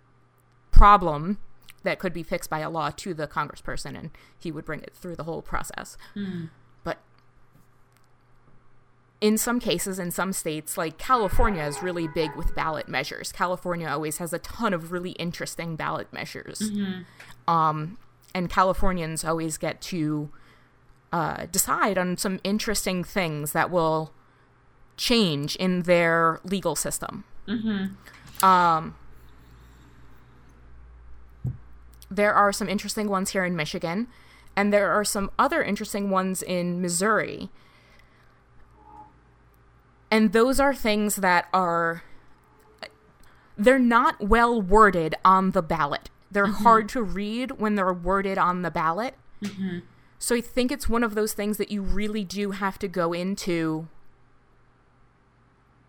problem 0.71 1.37
that 1.83 1.99
could 1.99 2.13
be 2.13 2.23
fixed 2.23 2.49
by 2.49 2.59
a 2.59 2.69
law 2.69 2.89
to 2.89 3.13
the 3.13 3.27
congressperson, 3.27 3.95
and 3.97 4.09
he 4.39 4.51
would 4.51 4.65
bring 4.65 4.81
it 4.81 4.93
through 4.95 5.15
the 5.15 5.23
whole 5.23 5.41
process. 5.43 5.97
But 6.15 6.21
in 9.25 9.39
some 9.39 9.59
cases, 9.59 9.97
in 9.97 10.11
some 10.11 10.31
states, 10.31 10.77
like 10.77 10.99
California 10.99 11.63
is 11.63 11.81
really 11.81 12.07
big 12.07 12.35
with 12.35 12.53
ballot 12.53 12.87
measures. 12.87 13.31
California 13.31 13.87
always 13.87 14.19
has 14.19 14.33
a 14.33 14.37
ton 14.37 14.71
of 14.71 14.91
really 14.91 15.13
interesting 15.13 15.75
ballot 15.75 16.13
measures. 16.13 16.61
Um, 17.47 17.97
and 18.35 18.51
Californians 18.51 19.25
always 19.25 19.57
get 19.57 19.81
to 19.81 20.29
uh, 21.11 21.47
decide 21.51 21.97
on 21.97 22.17
some 22.17 22.39
interesting 22.43 23.03
things 23.03 23.51
that 23.53 23.71
will 23.71 24.13
change 24.95 25.55
in 25.55 25.81
their 25.81 26.39
legal 26.43 26.75
system. 26.75 27.23
Mm-hmm. 27.47 28.45
Um, 28.45 28.95
there 32.11 32.35
are 32.35 32.53
some 32.53 32.69
interesting 32.69 33.09
ones 33.09 33.31
here 33.31 33.43
in 33.43 33.55
Michigan, 33.55 34.05
and 34.55 34.71
there 34.71 34.91
are 34.91 35.03
some 35.03 35.31
other 35.39 35.63
interesting 35.63 36.11
ones 36.11 36.43
in 36.43 36.79
Missouri. 36.79 37.49
And 40.11 40.33
those 40.33 40.59
are 40.59 40.73
things 40.73 41.17
that 41.17 41.47
are 41.53 42.03
they're 43.57 43.79
not 43.79 44.19
well 44.21 44.61
worded 44.61 45.15
on 45.23 45.51
the 45.51 45.61
ballot. 45.61 46.09
They're 46.31 46.45
mm-hmm. 46.45 46.63
hard 46.63 46.89
to 46.89 47.01
read 47.01 47.51
when 47.51 47.75
they're 47.75 47.93
worded 47.93 48.37
on 48.37 48.61
the 48.61 48.71
ballot. 48.71 49.15
Mm-hmm. 49.41 49.79
So 50.19 50.35
I 50.35 50.41
think 50.41 50.71
it's 50.71 50.89
one 50.89 51.03
of 51.03 51.15
those 51.15 51.33
things 51.33 51.57
that 51.57 51.71
you 51.71 51.81
really 51.81 52.23
do 52.23 52.51
have 52.51 52.79
to 52.79 52.87
go 52.87 53.13
into 53.13 53.87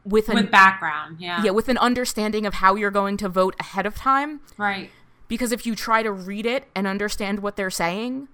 with, 0.04 0.28
with 0.28 0.50
background, 0.50 1.16
yeah. 1.20 1.42
Yeah, 1.42 1.50
with 1.50 1.68
an 1.68 1.78
understanding 1.78 2.46
of 2.46 2.54
how 2.54 2.76
you're 2.76 2.92
going 2.92 3.16
to 3.18 3.28
vote 3.28 3.56
ahead 3.58 3.86
of 3.86 3.96
time. 3.96 4.40
Right. 4.56 4.90
Because 5.26 5.50
if 5.50 5.66
you 5.66 5.74
try 5.74 6.04
to 6.04 6.12
read 6.12 6.46
it 6.46 6.66
and 6.76 6.86
understand 6.86 7.40
what 7.40 7.56
they're 7.56 7.70
saying, 7.70 8.28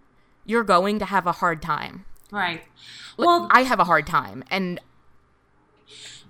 you're 0.44 0.64
going 0.64 0.98
to 0.98 1.06
have 1.06 1.26
a 1.26 1.32
hard 1.32 1.62
time. 1.62 2.04
Right. 2.30 2.62
Well, 3.16 3.48
I 3.50 3.62
have 3.62 3.80
a 3.80 3.84
hard 3.84 4.06
time 4.06 4.44
and 4.50 4.80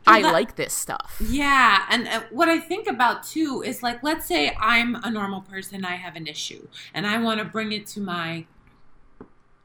I 0.06 0.22
that, 0.22 0.32
like 0.32 0.56
this 0.56 0.72
stuff. 0.72 1.20
Yeah, 1.24 1.84
and 1.88 2.08
uh, 2.08 2.22
what 2.30 2.48
I 2.48 2.58
think 2.58 2.86
about 2.86 3.22
too 3.22 3.62
is 3.64 3.82
like 3.82 4.02
let's 4.02 4.26
say 4.26 4.56
I'm 4.60 4.96
a 5.02 5.10
normal 5.10 5.40
person, 5.40 5.84
I 5.84 5.96
have 5.96 6.16
an 6.16 6.26
issue 6.26 6.68
and 6.92 7.06
I 7.06 7.18
want 7.18 7.38
to 7.40 7.44
bring 7.44 7.72
it 7.72 7.86
to 7.88 8.00
my 8.00 8.46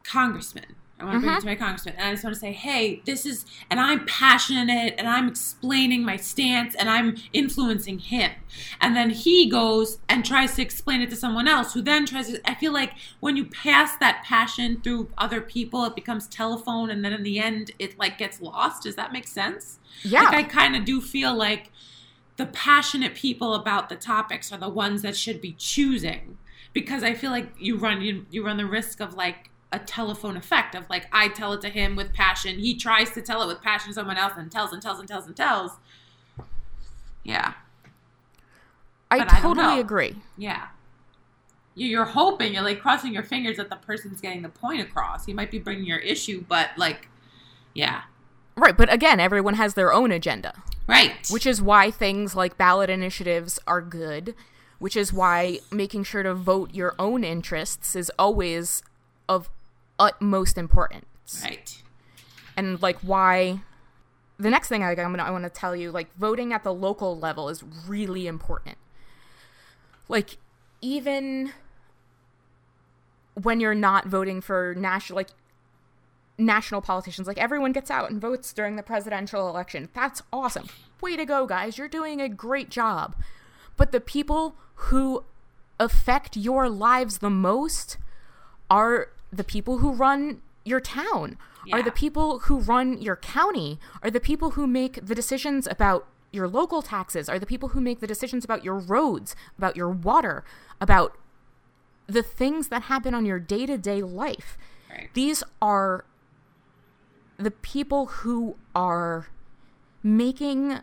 congressman 0.03 0.76
I 0.99 1.03
want 1.03 1.15
to 1.15 1.19
bring 1.19 1.29
it 1.29 1.33
mm-hmm. 1.33 1.41
to 1.41 1.45
my 1.45 1.55
congressman, 1.55 1.93
and 1.97 2.07
I 2.07 2.11
just 2.11 2.23
want 2.23 2.33
to 2.33 2.39
say, 2.39 2.51
hey, 2.51 3.03
this 3.05 3.25
is, 3.25 3.45
and 3.69 3.79
I'm 3.79 4.05
passionate, 4.07 4.95
and 4.97 5.07
I'm 5.07 5.27
explaining 5.27 6.03
my 6.03 6.15
stance, 6.15 6.73
and 6.73 6.89
I'm 6.89 7.17
influencing 7.33 7.99
him. 7.99 8.31
And 8.81 8.95
then 8.95 9.11
he 9.11 9.47
goes 9.47 9.99
and 10.09 10.25
tries 10.25 10.55
to 10.55 10.63
explain 10.63 11.01
it 11.01 11.11
to 11.11 11.15
someone 11.15 11.47
else, 11.47 11.73
who 11.73 11.83
then 11.83 12.07
tries 12.07 12.29
to. 12.29 12.49
I 12.49 12.55
feel 12.55 12.73
like 12.73 12.93
when 13.19 13.37
you 13.37 13.45
pass 13.45 13.95
that 13.97 14.23
passion 14.25 14.81
through 14.81 15.09
other 15.19 15.39
people, 15.39 15.85
it 15.85 15.93
becomes 15.95 16.27
telephone, 16.27 16.89
and 16.89 17.05
then 17.05 17.13
in 17.13 17.21
the 17.21 17.37
end, 17.37 17.71
it 17.77 17.99
like 17.99 18.17
gets 18.17 18.41
lost. 18.41 18.83
Does 18.83 18.95
that 18.95 19.13
make 19.13 19.27
sense? 19.27 19.77
Yeah. 20.01 20.23
Like 20.23 20.33
I 20.33 20.43
kind 20.43 20.75
of 20.75 20.83
do 20.83 20.99
feel 20.99 21.35
like 21.35 21.69
the 22.37 22.47
passionate 22.47 23.13
people 23.13 23.53
about 23.53 23.89
the 23.89 23.95
topics 23.95 24.51
are 24.51 24.57
the 24.57 24.69
ones 24.69 25.03
that 25.03 25.15
should 25.15 25.41
be 25.41 25.53
choosing, 25.53 26.39
because 26.73 27.03
I 27.03 27.13
feel 27.13 27.29
like 27.29 27.49
you 27.59 27.77
run 27.77 28.01
you, 28.01 28.25
you 28.31 28.43
run 28.43 28.57
the 28.57 28.65
risk 28.65 28.99
of 28.99 29.13
like 29.13 29.51
a 29.71 29.79
telephone 29.79 30.37
effect 30.37 30.75
of 30.75 30.89
like 30.89 31.07
I 31.11 31.27
tell 31.27 31.53
it 31.53 31.61
to 31.61 31.69
him 31.69 31.95
with 31.95 32.13
passion. 32.13 32.59
He 32.59 32.75
tries 32.75 33.11
to 33.11 33.21
tell 33.21 33.41
it 33.41 33.47
with 33.47 33.61
passion 33.61 33.89
to 33.89 33.93
someone 33.93 34.17
else 34.17 34.33
and 34.37 34.51
tells 34.51 34.71
and 34.71 34.81
tells 34.81 34.99
and 34.99 35.07
tells 35.07 35.27
and 35.27 35.35
tells. 35.35 35.71
Yeah. 37.23 37.53
I 39.11 39.19
but 39.19 39.29
totally 39.29 39.65
I 39.65 39.77
agree. 39.77 40.15
Yeah. 40.37 40.67
You're 41.75 42.05
hoping, 42.05 42.53
you're 42.53 42.63
like 42.63 42.81
crossing 42.81 43.13
your 43.13 43.23
fingers 43.23 43.57
that 43.57 43.69
the 43.69 43.75
person's 43.75 44.19
getting 44.19 44.41
the 44.41 44.49
point 44.49 44.81
across. 44.81 45.25
He 45.25 45.33
might 45.33 45.51
be 45.51 45.59
bringing 45.59 45.85
your 45.85 45.99
issue, 45.99 46.43
but 46.47 46.69
like, 46.77 47.07
yeah. 47.73 48.03
Right, 48.55 48.75
but 48.75 48.91
again, 48.91 49.19
everyone 49.19 49.53
has 49.53 49.75
their 49.75 49.93
own 49.93 50.11
agenda. 50.11 50.53
Right. 50.87 51.13
Which 51.29 51.45
is 51.45 51.61
why 51.61 51.91
things 51.91 52.35
like 52.35 52.57
ballot 52.57 52.89
initiatives 52.89 53.59
are 53.67 53.81
good, 53.81 54.33
which 54.79 54.95
is 54.97 55.13
why 55.13 55.59
making 55.71 56.05
sure 56.05 56.23
to 56.23 56.33
vote 56.33 56.73
your 56.73 56.95
own 56.97 57.23
interests 57.23 57.95
is 57.95 58.11
always 58.17 58.81
of 59.29 59.49
utmost 59.99 60.57
importance. 60.57 61.41
Right. 61.43 61.81
And 62.55 62.81
like 62.81 62.97
why 62.99 63.61
the 64.39 64.49
next 64.49 64.67
thing 64.67 64.83
I, 64.83 64.91
I'm 64.91 64.95
gonna 64.95 65.23
I 65.23 65.31
want 65.31 65.43
to 65.43 65.49
tell 65.49 65.75
you 65.75 65.91
like 65.91 66.15
voting 66.17 66.53
at 66.53 66.63
the 66.63 66.73
local 66.73 67.17
level 67.17 67.49
is 67.49 67.63
really 67.87 68.27
important. 68.27 68.77
Like 70.07 70.37
even 70.81 71.51
when 73.41 73.59
you're 73.59 73.75
not 73.75 74.07
voting 74.07 74.41
for 74.41 74.75
national 74.77 75.17
like 75.17 75.29
national 76.39 76.81
politicians 76.81 77.27
like 77.27 77.39
everyone 77.39 77.71
gets 77.71 77.89
out 77.89 78.11
and 78.11 78.21
votes 78.21 78.53
during 78.53 78.75
the 78.75 78.83
presidential 78.83 79.49
election. 79.49 79.89
That's 79.93 80.21
awesome. 80.31 80.67
Way 81.01 81.15
to 81.15 81.25
go 81.25 81.45
guys. 81.45 81.77
You're 81.77 81.87
doing 81.87 82.21
a 82.21 82.29
great 82.29 82.69
job. 82.69 83.15
But 83.75 83.91
the 83.91 84.01
people 84.01 84.55
who 84.75 85.23
affect 85.79 86.35
your 86.35 86.69
lives 86.69 87.19
the 87.19 87.29
most 87.29 87.97
are 88.69 89.09
the 89.31 89.43
people 89.43 89.79
who 89.79 89.91
run 89.91 90.41
your 90.63 90.79
town, 90.79 91.37
yeah. 91.65 91.77
are 91.77 91.83
the 91.83 91.91
people 91.91 92.39
who 92.39 92.59
run 92.59 93.01
your 93.01 93.15
county, 93.15 93.79
are 94.03 94.11
the 94.11 94.19
people 94.19 94.51
who 94.51 94.67
make 94.67 95.05
the 95.05 95.15
decisions 95.15 95.67
about 95.67 96.07
your 96.31 96.47
local 96.47 96.81
taxes, 96.81 97.29
are 97.29 97.39
the 97.39 97.45
people 97.45 97.69
who 97.69 97.81
make 97.81 97.99
the 97.99 98.07
decisions 98.07 98.43
about 98.43 98.63
your 98.63 98.77
roads, 98.77 99.35
about 99.57 99.75
your 99.75 99.89
water, 99.89 100.43
about 100.81 101.17
the 102.07 102.23
things 102.23 102.69
that 102.69 102.83
happen 102.83 103.13
on 103.13 103.25
your 103.25 103.39
day 103.39 103.65
to 103.65 103.77
day 103.77 104.01
life. 104.01 104.57
Right. 104.89 105.09
These 105.13 105.43
are 105.61 106.05
the 107.37 107.51
people 107.51 108.07
who 108.07 108.55
are 108.75 109.27
making 110.03 110.79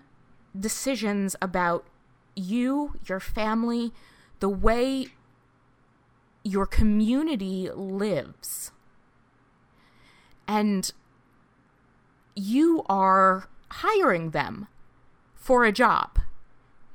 decisions 0.58 1.34
about 1.42 1.84
you, 2.36 2.98
your 3.06 3.20
family, 3.20 3.92
the 4.40 4.48
way 4.48 5.08
your 6.44 6.66
community 6.66 7.70
lives. 7.74 8.70
And 10.46 10.92
you 12.36 12.84
are 12.88 13.48
hiring 13.70 14.30
them 14.30 14.68
for 15.34 15.64
a 15.64 15.72
job. 15.72 16.18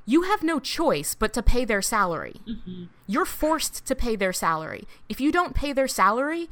You 0.06 0.22
have 0.22 0.42
no 0.42 0.58
choice 0.58 1.14
but 1.14 1.32
to 1.34 1.42
pay 1.42 1.64
their 1.64 1.82
salary. 1.82 2.40
Mm-hmm. 2.48 2.84
You're 3.06 3.26
forced 3.26 3.84
to 3.86 3.94
pay 3.94 4.16
their 4.16 4.32
salary. 4.32 4.84
If 5.08 5.20
you 5.20 5.30
don't 5.30 5.54
pay 5.54 5.72
their 5.72 5.88
salary, 5.88 6.48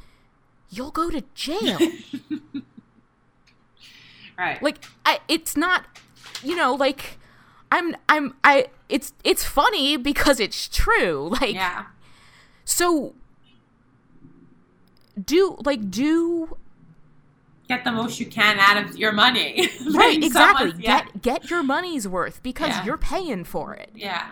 you'll 0.69 0.91
go 0.91 1.09
to 1.09 1.23
jail. 1.33 1.79
right. 4.37 4.61
Like 4.61 4.85
I, 5.05 5.19
it's 5.27 5.57
not 5.57 5.85
you 6.43 6.55
know, 6.55 6.73
like 6.73 7.17
I'm 7.71 7.95
I'm 8.07 8.35
I 8.43 8.67
it's 8.87 9.13
it's 9.23 9.43
funny 9.43 9.97
because 9.97 10.39
it's 10.39 10.67
true. 10.67 11.29
Like 11.41 11.55
Yeah. 11.55 11.85
So 12.69 13.15
do 15.25 15.57
like 15.65 15.89
do 15.89 16.55
get 17.67 17.83
the 17.83 17.91
most 17.91 18.19
you 18.19 18.27
can 18.27 18.59
out 18.59 18.77
of 18.77 18.95
your 18.95 19.11
money. 19.11 19.69
right, 19.93 20.23
exactly. 20.23 20.73
Yeah. 20.77 21.01
Get 21.03 21.21
get 21.21 21.49
your 21.49 21.63
money's 21.63 22.07
worth 22.07 22.43
because 22.43 22.69
yeah. 22.69 22.85
you're 22.85 22.97
paying 22.97 23.43
for 23.43 23.73
it. 23.73 23.89
Yeah. 23.95 24.31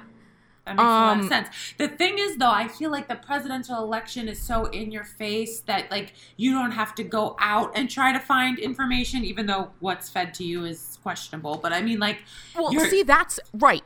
That 0.65 0.75
makes 0.75 0.83
um, 0.83 0.87
a 0.87 0.91
lot 0.91 1.17
of 1.17 1.23
um, 1.23 1.29
sense. 1.29 1.47
The 1.77 1.87
thing 1.87 2.19
is, 2.19 2.37
though, 2.37 2.51
I 2.51 2.67
feel 2.67 2.91
like 2.91 3.07
the 3.07 3.15
presidential 3.15 3.77
election 3.77 4.27
is 4.27 4.39
so 4.39 4.65
in 4.65 4.91
your 4.91 5.05
face 5.05 5.61
that, 5.61 5.89
like, 5.89 6.13
you 6.35 6.51
don't 6.51 6.71
have 6.71 6.93
to 6.95 7.03
go 7.05 7.37
out 7.39 7.71
and 7.73 7.89
try 7.89 8.11
to 8.11 8.19
find 8.19 8.59
information, 8.59 9.23
even 9.23 9.45
though 9.45 9.71
what's 9.79 10.09
fed 10.09 10.33
to 10.35 10.43
you 10.43 10.65
is 10.65 10.99
questionable. 11.01 11.57
But 11.63 11.71
I 11.71 11.81
mean, 11.81 11.99
like, 11.99 12.19
well, 12.53 12.69
see, 12.89 13.03
that's 13.03 13.39
right. 13.53 13.83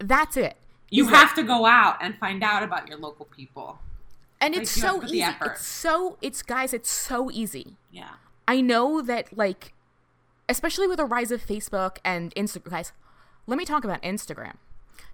That's 0.00 0.36
it. 0.36 0.56
You 0.90 1.06
have 1.08 1.34
that, 1.34 1.40
to 1.40 1.42
go 1.42 1.66
out 1.66 1.98
and 2.00 2.16
find 2.18 2.42
out 2.42 2.62
about 2.62 2.88
your 2.88 2.98
local 2.98 3.24
people. 3.26 3.78
And 4.40 4.54
like, 4.54 4.62
it's 4.62 4.70
so 4.70 5.02
easy. 5.04 5.22
it's 5.22 5.66
so 5.66 6.18
it's 6.20 6.42
guys 6.42 6.72
it's 6.72 6.90
so 6.90 7.30
easy. 7.30 7.76
Yeah. 7.90 8.10
I 8.46 8.60
know 8.60 9.02
that 9.02 9.36
like 9.36 9.72
especially 10.48 10.86
with 10.86 10.98
the 10.98 11.04
rise 11.04 11.32
of 11.32 11.44
facebook 11.44 11.98
and 12.04 12.32
instagram 12.36 12.70
guys 12.70 12.92
let 13.46 13.58
me 13.58 13.64
talk 13.64 13.84
about 13.84 14.02
instagram. 14.02 14.54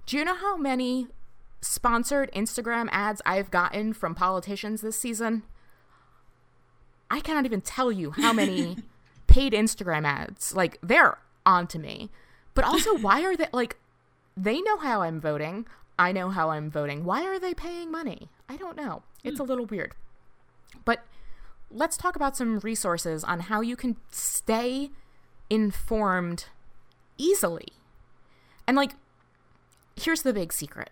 Do 0.06 0.16
you 0.16 0.24
know 0.24 0.34
how 0.34 0.56
many 0.56 1.08
sponsored 1.60 2.30
instagram 2.32 2.88
ads 2.90 3.22
i've 3.24 3.50
gotten 3.50 3.92
from 3.92 4.14
politicians 4.14 4.80
this 4.80 4.98
season? 4.98 5.44
I 7.10 7.20
cannot 7.20 7.44
even 7.44 7.60
tell 7.60 7.92
you 7.92 8.10
how 8.10 8.32
many 8.32 8.78
paid 9.26 9.52
instagram 9.52 10.04
ads. 10.04 10.54
Like 10.54 10.78
they're 10.82 11.18
onto 11.46 11.78
me. 11.78 12.10
But 12.54 12.64
also 12.64 12.98
why 12.98 13.22
are 13.22 13.36
they 13.36 13.48
like 13.52 13.76
they 14.36 14.60
know 14.60 14.78
how 14.78 15.02
i'm 15.02 15.20
voting 15.20 15.66
i 15.98 16.12
know 16.12 16.30
how 16.30 16.50
i'm 16.50 16.70
voting 16.70 17.04
why 17.04 17.24
are 17.24 17.38
they 17.38 17.54
paying 17.54 17.90
money 17.90 18.28
i 18.48 18.56
don't 18.56 18.76
know 18.76 19.02
it's 19.24 19.40
a 19.40 19.44
little 19.44 19.66
weird. 19.66 19.94
But 20.84 21.04
let's 21.70 21.96
talk 21.96 22.16
about 22.16 22.36
some 22.36 22.58
resources 22.60 23.24
on 23.24 23.40
how 23.40 23.60
you 23.60 23.76
can 23.76 23.96
stay 24.10 24.90
informed 25.48 26.46
easily. 27.18 27.68
And 28.66 28.76
like, 28.76 28.92
here's 29.96 30.22
the 30.22 30.32
big 30.32 30.52
secret 30.52 30.90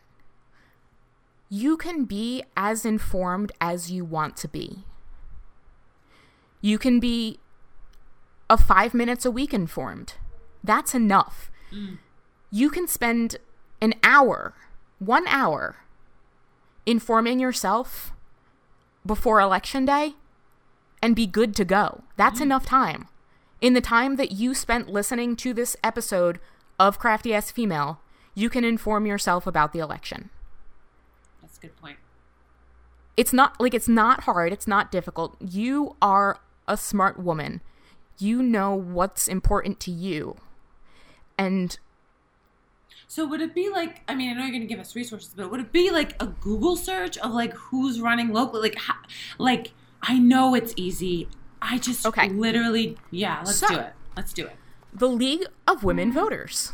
you 1.53 1.76
can 1.76 2.05
be 2.05 2.44
as 2.57 2.85
informed 2.85 3.50
as 3.61 3.90
you 3.90 4.05
want 4.05 4.37
to 4.37 4.46
be. 4.46 4.85
You 6.61 6.79
can 6.79 7.00
be 7.00 7.40
a 8.48 8.57
five 8.57 8.94
minutes 8.94 9.24
a 9.24 9.31
week 9.31 9.53
informed. 9.53 10.14
That's 10.62 10.94
enough. 10.94 11.50
Mm. 11.72 11.98
You 12.50 12.70
can 12.70 12.88
spend 12.88 13.36
an 13.80 13.94
hour, 14.02 14.54
one 14.98 15.26
hour, 15.28 15.76
informing 16.84 17.38
yourself 17.38 18.12
before 19.06 19.40
election 19.40 19.84
day 19.84 20.14
and 21.02 21.16
be 21.16 21.26
good 21.26 21.54
to 21.56 21.64
go. 21.64 22.02
That's 22.16 22.40
mm. 22.40 22.44
enough 22.44 22.66
time. 22.66 23.08
In 23.60 23.74
the 23.74 23.80
time 23.80 24.16
that 24.16 24.32
you 24.32 24.54
spent 24.54 24.88
listening 24.88 25.36
to 25.36 25.52
this 25.52 25.76
episode 25.84 26.40
of 26.78 26.98
Crafty 26.98 27.34
Ass 27.34 27.50
Female, 27.50 28.00
you 28.34 28.48
can 28.48 28.64
inform 28.64 29.06
yourself 29.06 29.46
about 29.46 29.72
the 29.72 29.78
election. 29.78 30.30
That's 31.40 31.58
a 31.58 31.60
good 31.60 31.76
point. 31.76 31.98
It's 33.16 33.32
not 33.32 33.60
like 33.60 33.74
it's 33.74 33.88
not 33.88 34.22
hard, 34.22 34.52
it's 34.52 34.66
not 34.66 34.90
difficult. 34.90 35.36
You 35.40 35.96
are 36.00 36.40
a 36.66 36.76
smart 36.76 37.18
woman. 37.18 37.60
You 38.18 38.42
know 38.42 38.74
what's 38.74 39.28
important 39.28 39.78
to 39.80 39.90
you. 39.90 40.36
And 41.36 41.78
So 43.10 43.26
would 43.26 43.40
it 43.40 43.56
be 43.56 43.68
like? 43.70 44.02
I 44.06 44.14
mean, 44.14 44.30
I 44.30 44.34
know 44.34 44.42
you're 44.42 44.50
going 44.52 44.60
to 44.60 44.68
give 44.68 44.78
us 44.78 44.94
resources, 44.94 45.32
but 45.36 45.50
would 45.50 45.58
it 45.58 45.72
be 45.72 45.90
like 45.90 46.14
a 46.22 46.26
Google 46.28 46.76
search 46.76 47.18
of 47.18 47.32
like 47.32 47.52
who's 47.54 48.00
running 48.00 48.28
locally? 48.32 48.62
Like, 48.62 48.78
how, 48.78 48.94
like 49.36 49.72
I 50.00 50.16
know 50.16 50.54
it's 50.54 50.72
easy. 50.76 51.28
I 51.60 51.78
just 51.78 52.06
Okay. 52.06 52.28
literally, 52.28 52.96
yeah. 53.10 53.42
Let's 53.44 53.58
So- 53.58 53.66
do 53.66 53.74
it. 53.80 53.92
Let's 54.16 54.32
do 54.32 54.46
it. 54.46 54.56
the 54.94 55.08
League 55.08 55.44
of 55.66 55.82
Women 55.82 56.12
Voters. 56.12 56.72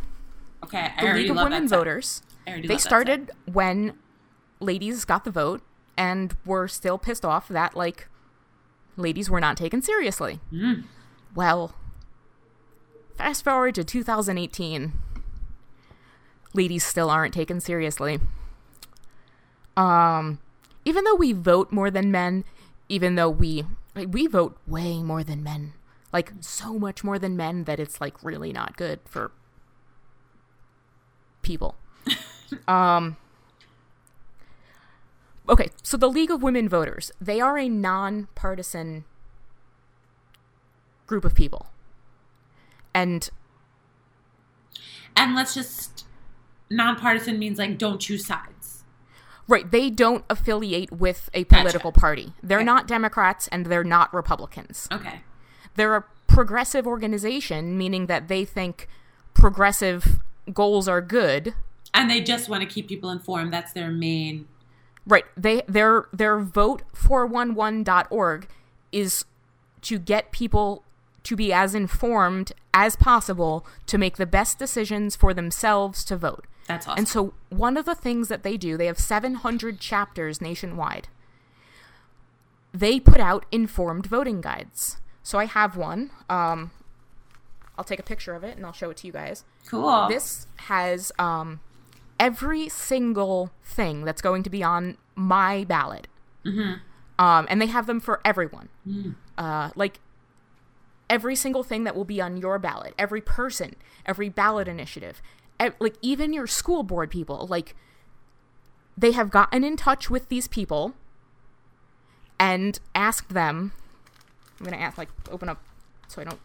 Okay, 0.62 0.92
I 0.94 1.00
The 1.00 1.06
already 1.06 1.20
League 1.22 1.30
of 1.30 1.36
love 1.36 1.44
Women 1.46 1.66
that. 1.68 1.74
Voters. 1.76 2.22
They 2.46 2.76
started 2.76 3.30
when 3.46 3.94
ladies 4.60 5.06
got 5.06 5.24
the 5.24 5.30
vote 5.30 5.62
and 5.96 6.36
were 6.44 6.68
still 6.68 6.98
pissed 6.98 7.24
off 7.24 7.48
that 7.48 7.74
like 7.74 8.08
ladies 8.98 9.30
were 9.30 9.40
not 9.40 9.56
taken 9.56 9.80
seriously. 9.80 10.40
Mm. 10.52 10.84
Well, 11.34 11.74
fast 13.16 13.42
forward 13.42 13.74
to 13.76 13.84
2018. 13.84 14.92
Ladies 16.56 16.84
still 16.84 17.10
aren't 17.10 17.34
taken 17.34 17.60
seriously. 17.60 18.18
Um 19.76 20.38
even 20.84 21.04
though 21.04 21.14
we 21.14 21.32
vote 21.32 21.70
more 21.70 21.90
than 21.90 22.10
men, 22.10 22.44
even 22.88 23.16
though 23.16 23.30
we 23.30 23.64
like, 23.94 24.08
we 24.10 24.26
vote 24.26 24.56
way 24.66 25.02
more 25.02 25.22
than 25.22 25.42
men. 25.42 25.74
Like 26.12 26.32
so 26.40 26.78
much 26.78 27.04
more 27.04 27.18
than 27.18 27.36
men 27.36 27.64
that 27.64 27.78
it's 27.78 28.00
like 28.00 28.22
really 28.24 28.52
not 28.52 28.76
good 28.76 29.00
for 29.04 29.32
people. 31.42 31.76
um 32.68 33.16
Okay, 35.48 35.68
so 35.82 35.96
the 35.96 36.08
League 36.08 36.30
of 36.30 36.42
Women 36.42 36.68
Voters, 36.68 37.12
they 37.20 37.40
are 37.40 37.56
a 37.56 37.68
non-partisan 37.68 39.04
group 41.06 41.24
of 41.24 41.34
people. 41.34 41.66
And 42.92 43.30
And 45.14 45.34
let's 45.34 45.54
just 45.54 45.95
nonpartisan 46.70 47.38
means 47.38 47.58
like 47.58 47.78
don't 47.78 48.00
choose 48.00 48.26
sides. 48.26 48.82
right, 49.48 49.70
they 49.70 49.90
don't 49.90 50.24
affiliate 50.28 50.90
with 50.90 51.30
a 51.32 51.44
Gotcha. 51.44 51.60
political 51.62 51.92
party. 51.92 52.32
They're 52.42 52.58
Okay. 52.58 52.64
not 52.64 52.88
Democrats 52.88 53.46
and 53.48 53.66
they're 53.66 53.84
not 53.84 54.12
Republicans. 54.12 54.88
Okay. 54.90 55.20
They're 55.76 55.94
a 55.94 56.04
progressive 56.26 56.84
organization, 56.86 57.78
meaning 57.78 58.06
that 58.06 58.26
they 58.26 58.44
think 58.44 58.88
progressive 59.34 60.18
goals 60.52 60.88
are 60.88 61.00
good. 61.00 61.54
And 61.94 62.10
they 62.10 62.20
just 62.20 62.48
want 62.48 62.62
to 62.62 62.68
keep 62.68 62.88
people 62.88 63.10
informed. 63.10 63.52
That's 63.52 63.72
their 63.72 63.90
main. 63.90 64.46
Right. 65.06 65.24
They 65.36 65.62
their 65.68 66.06
their 66.12 66.38
vote411.org 66.40 68.48
is 68.92 69.24
to 69.82 69.98
get 69.98 70.32
people 70.32 70.82
to 71.22 71.36
be 71.36 71.52
as 71.52 71.74
informed 71.74 72.52
as 72.74 72.96
possible 72.96 73.66
to 73.86 73.98
make 73.98 74.16
the 74.16 74.26
best 74.26 74.58
decisions 74.58 75.16
for 75.16 75.32
themselves 75.34 76.04
to 76.06 76.16
vote. 76.16 76.46
That's 76.66 76.86
awesome. 76.86 76.98
And 76.98 77.08
so 77.08 77.34
one 77.48 77.76
of 77.76 77.84
the 77.84 77.94
things 77.94 78.28
that 78.28 78.42
they 78.42 78.56
do, 78.56 78.76
they 78.76 78.86
have 78.86 78.98
700 78.98 79.78
chapters 79.80 80.40
nationwide. 80.40 81.08
They 82.72 83.00
put 83.00 83.20
out 83.20 83.46
informed 83.50 84.06
voting 84.06 84.40
guides. 84.40 84.98
So 85.22 85.38
I 85.38 85.44
have 85.46 85.76
one. 85.76 86.10
Um 86.28 86.70
I'll 87.78 87.84
take 87.84 87.98
a 88.00 88.02
picture 88.04 88.34
of 88.34 88.42
it 88.42 88.56
and 88.56 88.64
I'll 88.64 88.72
show 88.72 88.90
it 88.90 88.96
to 88.98 89.06
you 89.06 89.12
guys. 89.12 89.44
cool. 89.66 90.08
This 90.08 90.46
has 90.56 91.12
um, 91.18 91.60
every 92.18 92.70
single 92.70 93.50
thing 93.62 94.04
that's 94.04 94.22
going 94.22 94.42
to 94.44 94.48
be 94.50 94.62
on 94.62 94.96
my 95.14 95.64
ballot. 95.64 96.08
Um, 97.18 97.46
and 97.50 97.60
they 97.60 97.66
have 97.66 97.86
them 97.86 98.00
for 98.00 98.20
everyone. 98.24 98.70
Uh, 99.36 99.70
like 99.76 100.00
every 101.10 101.36
single 101.36 101.62
thing 101.62 101.84
that 101.84 101.94
will 101.94 102.04
be 102.06 102.18
on 102.18 102.38
your 102.38 102.58
ballot, 102.58 102.94
every 102.98 103.20
person, 103.20 103.76
every 104.06 104.30
ballot 104.30 104.68
initiative, 104.68 105.20
like 105.78 105.96
even 106.02 106.32
your 106.32 106.46
school 106.46 106.82
board 106.82 107.10
people, 107.10 107.46
like 107.48 107.74
they 108.96 109.12
have 109.12 109.30
gotten 109.30 109.64
in 109.64 109.76
touch 109.76 110.10
with 110.10 110.28
these 110.28 110.48
people 110.48 110.94
and 112.38 112.78
asked 112.94 113.30
them. 113.30 113.72
I'm 114.58 114.64
gonna 114.64 114.78
ask, 114.78 114.96
like, 114.96 115.10
open 115.30 115.48
up 115.48 115.62
so 116.08 116.22
I 116.22 116.24
don't 116.24 116.40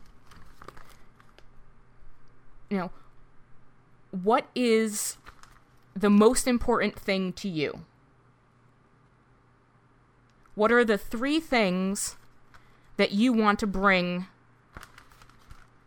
you 2.71 2.78
know, 2.78 2.91
what 4.12 4.47
is 4.56 5.17
the 5.93 6.10
most 6.10 6.47
important 6.47 6.97
thing 6.97 7.34
to 7.34 7.50
you? 7.50 7.82
What 10.56 10.71
are 10.71 10.86
the 10.86 10.97
three 10.97 11.39
things 11.41 12.15
that 12.95 13.12
you 13.12 13.34
want 13.34 13.60
to 13.60 13.67
bring 13.67 14.28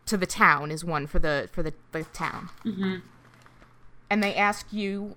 to 0.07 0.19
the 0.19 0.27
town? 0.27 0.71
Is 0.71 0.85
one 0.85 1.07
for 1.07 1.19
the 1.19 1.49
for 1.53 1.63
the, 1.63 1.73
the 1.93 2.05
town, 2.05 2.51
mm-hmm. 2.65 2.97
And 4.15 4.23
they 4.23 4.37
ask 4.37 4.73
you. 4.73 5.17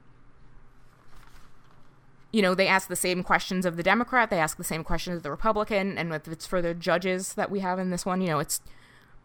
You 2.32 2.42
know, 2.42 2.56
they 2.56 2.68
ask 2.68 2.90
the 2.90 2.96
same 2.96 3.24
questions 3.24 3.64
of 3.64 3.78
the 3.78 3.84
Democrat. 3.84 4.32
They 4.32 4.40
ask 4.40 4.58
the 4.58 4.64
same 4.64 4.84
questions 4.84 5.18
of 5.18 5.24
the 5.24 5.30
Republican, 5.30 5.98
and 6.00 6.12
if 6.12 6.28
it's 6.28 6.48
for 6.48 6.62
the 6.64 6.74
judges 6.74 7.36
that 7.36 7.52
we 7.52 7.60
have 7.60 7.78
in 7.78 7.92
this 7.92 8.08
one, 8.08 8.22
you 8.22 8.28
know, 8.28 8.40
it's 8.40 8.60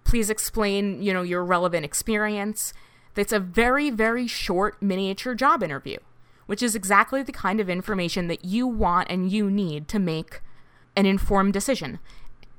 please 0.05 0.29
explain, 0.29 1.03
you 1.03 1.13
know, 1.13 1.23
your 1.23 1.43
relevant 1.43 1.87
experience. 1.87 2.75
That's 3.15 3.33
a 3.33 3.41
very, 3.41 3.89
very 3.89 4.27
short 4.27 4.81
miniature 4.83 5.35
job 5.35 5.63
interview, 5.63 5.99
which 6.47 6.63
is 6.63 6.75
exactly 6.75 7.23
the 7.23 7.33
kind 7.33 7.59
of 7.59 7.71
information 7.71 8.29
that 8.29 8.45
you 8.45 8.67
want 8.67 9.11
and 9.11 9.33
you 9.33 9.51
need 9.51 9.89
to 9.89 9.99
make 9.99 10.43
an 10.95 11.07
informed 11.07 11.55
decision. 11.55 11.99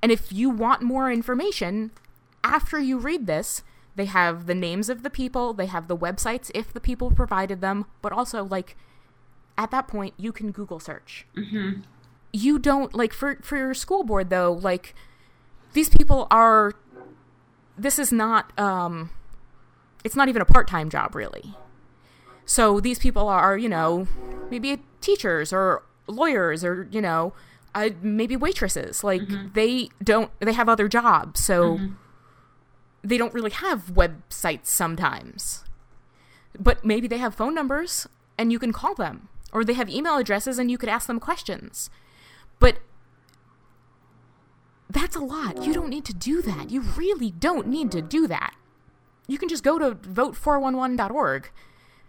And 0.01 0.11
if 0.11 0.33
you 0.33 0.49
want 0.49 0.81
more 0.81 1.11
information, 1.11 1.91
after 2.43 2.79
you 2.79 2.97
read 2.97 3.27
this, 3.27 3.61
they 3.95 4.05
have 4.05 4.45
the 4.47 4.55
names 4.55 4.89
of 4.89 5.03
the 5.03 5.09
people, 5.09 5.53
they 5.53 5.67
have 5.67 5.87
the 5.87 5.97
websites 5.97 6.49
if 6.53 6.73
the 6.73 6.79
people 6.79 7.11
provided 7.11 7.61
them, 7.61 7.85
but 8.01 8.11
also, 8.11 8.43
like, 8.43 8.75
at 9.57 9.71
that 9.71 9.87
point, 9.87 10.13
you 10.17 10.31
can 10.31 10.51
Google 10.51 10.79
search. 10.79 11.25
Mm-hmm. 11.35 11.81
You 12.31 12.57
don't, 12.57 12.95
like, 12.95 13.13
for, 13.13 13.37
for 13.41 13.57
your 13.57 13.73
school 13.73 14.03
board, 14.03 14.29
though, 14.29 14.51
like, 14.51 14.95
these 15.73 15.89
people 15.89 16.27
are 16.31 16.73
this 17.77 17.99
is 17.99 18.11
not 18.11 18.57
um 18.59 19.09
it's 20.03 20.15
not 20.15 20.29
even 20.29 20.41
a 20.41 20.45
part-time 20.45 20.89
job 20.89 21.15
really. 21.15 21.55
So 22.45 22.79
these 22.79 22.99
people 22.99 23.27
are 23.27 23.57
you 23.57 23.69
know 23.69 24.07
maybe 24.49 24.83
teachers 25.01 25.51
or 25.51 25.83
lawyers 26.07 26.63
or 26.63 26.87
you 26.91 27.01
know 27.01 27.33
uh, 27.75 27.89
maybe 28.01 28.35
waitresses. 28.35 29.03
Like 29.03 29.23
they 29.53 29.89
don't 30.03 30.31
they 30.39 30.53
have 30.53 30.69
other 30.69 30.87
jobs. 30.87 31.43
So 31.43 31.79
they 33.03 33.17
don't 33.17 33.33
really 33.33 33.51
have 33.51 33.93
websites 33.93 34.67
sometimes 34.67 35.63
but 36.59 36.85
maybe 36.85 37.07
they 37.07 37.17
have 37.17 37.35
phone 37.35 37.53
numbers 37.53 38.07
and 38.37 38.51
you 38.51 38.59
can 38.59 38.71
call 38.71 38.95
them 38.95 39.27
or 39.51 39.63
they 39.63 39.73
have 39.73 39.89
email 39.89 40.17
addresses 40.17 40.57
and 40.59 40.69
you 40.71 40.77
could 40.77 40.89
ask 40.89 41.07
them 41.07 41.19
questions 41.19 41.89
but 42.59 42.79
that's 44.93 45.15
a 45.15 45.19
lot. 45.19 45.65
You 45.65 45.73
don't 45.73 45.89
need 45.89 46.05
to 46.05 46.13
do 46.13 46.41
that. 46.43 46.69
You 46.69 46.81
really 46.81 47.31
don't 47.31 47.67
need 47.67 47.91
to 47.91 48.01
do 48.01 48.27
that. 48.27 48.55
You 49.27 49.37
can 49.37 49.49
just 49.49 49.63
go 49.63 49.79
to 49.79 49.95
vote411.org, 49.95 51.49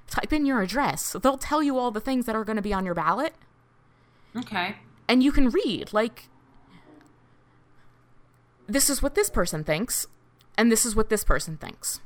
type 0.09 0.33
in 0.33 0.45
your 0.45 0.61
address. 0.61 1.17
They'll 1.21 1.39
tell 1.39 1.63
you 1.63 1.79
all 1.79 1.91
the 1.91 2.01
things 2.01 2.27
that 2.27 2.37
are 2.37 2.45
going 2.45 2.57
to 2.57 2.63
be 2.63 2.75
on 2.75 2.85
your 2.85 2.95
ballot, 2.95 3.35
okay. 4.37 4.77
and 5.09 5.23
you 5.23 5.33
can 5.33 5.49
read, 5.49 5.93
like, 5.93 6.29
this 8.67 8.91
is 8.91 9.03
what 9.03 9.15
this 9.15 9.31
person 9.31 9.65
thinks, 9.65 10.07
and 10.57 10.71
this 10.71 10.85
is 10.87 10.95
what 10.95 11.09
this 11.09 11.25
person 11.25 11.57
thinks. 11.57 12.01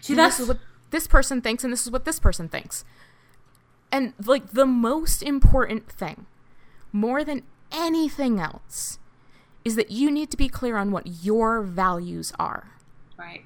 See, 0.00 0.12
And 0.12 0.18
that's 0.20 0.36
this 0.36 0.44
is 0.44 0.48
what 0.48 0.58
this 0.90 1.06
person 1.06 1.40
thinks, 1.40 1.64
and 1.64 1.72
this 1.72 1.84
is 1.84 1.90
what 1.90 2.04
this 2.04 2.18
person 2.20 2.48
thinks. 2.48 2.84
And, 3.90 4.12
like, 4.24 4.50
the 4.50 4.66
most 4.66 5.22
important 5.22 5.90
thing, 5.90 6.26
more 6.92 7.24
than 7.24 7.42
anything 7.72 8.38
else, 8.38 8.98
is 9.64 9.76
that 9.76 9.90
you 9.90 10.10
need 10.10 10.30
to 10.30 10.36
be 10.36 10.48
clear 10.48 10.76
on 10.76 10.90
what 10.90 11.24
your 11.24 11.62
values 11.62 12.32
are. 12.38 12.68
right. 13.16 13.44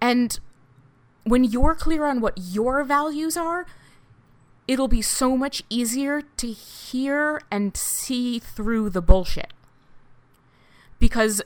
And 0.00 0.40
when 1.24 1.44
you're 1.44 1.74
clear 1.74 2.06
on 2.06 2.20
what 2.22 2.32
your 2.38 2.82
values 2.84 3.36
are, 3.36 3.66
it'll 4.66 4.88
be 4.88 5.02
so 5.02 5.36
much 5.36 5.62
easier 5.68 6.22
to 6.38 6.46
hear 6.46 7.42
and 7.50 7.76
see 7.76 8.38
through 8.38 8.88
the 8.88 9.02
bullshit. 9.02 9.52
Because 10.98 11.42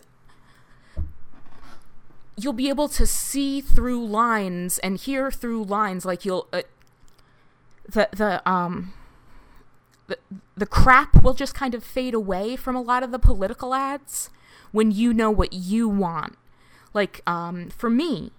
you'll 2.36 2.52
be 2.52 2.68
able 2.68 2.88
to 2.88 3.06
see 3.06 3.60
through 3.60 4.04
lines 4.06 4.78
and 4.78 4.98
hear 4.98 5.30
through 5.30 5.64
lines 5.64 6.04
like 6.04 6.24
you'll 6.24 6.48
uh, 6.52 6.62
the 7.88 8.08
the 8.12 8.48
um 8.48 8.92
the, 10.06 10.18
the 10.56 10.66
crap 10.66 11.22
will 11.22 11.32
just 11.34 11.54
kind 11.54 11.74
of 11.74 11.82
fade 11.82 12.12
away 12.12 12.56
from 12.56 12.76
a 12.76 12.82
lot 12.82 13.02
of 13.02 13.10
the 13.10 13.18
political 13.18 13.72
ads 13.74 14.28
when 14.70 14.90
you 14.90 15.14
know 15.14 15.30
what 15.30 15.54
you 15.54 15.88
want. 15.88 16.36
Like, 16.92 17.22
um, 17.26 17.70
for 17.70 17.88
me, 17.88 18.30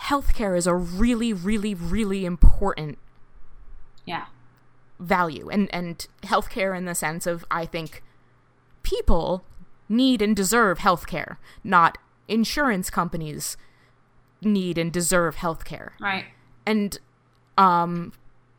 healthcare 0.00 0.56
is 0.56 0.66
a 0.66 0.74
really, 0.74 1.32
really, 1.32 1.72
really 1.72 2.24
important 2.24 2.98
Yeah. 4.04 4.26
value 4.98 5.48
and 5.48 5.72
and 5.72 6.04
healthcare 6.24 6.76
in 6.76 6.84
the 6.84 6.94
sense 6.96 7.26
of 7.26 7.44
I 7.50 7.64
think 7.64 8.02
people 8.82 9.44
need 9.88 10.20
and 10.20 10.34
deserve 10.34 10.78
healthcare, 10.80 11.36
not 11.62 11.96
insurance 12.28 12.90
companies 12.90 13.56
need 14.42 14.78
and 14.78 14.92
deserve 14.92 15.36
healthcare. 15.36 15.90
Right. 16.00 16.26
And 16.66 16.98
um 17.56 18.12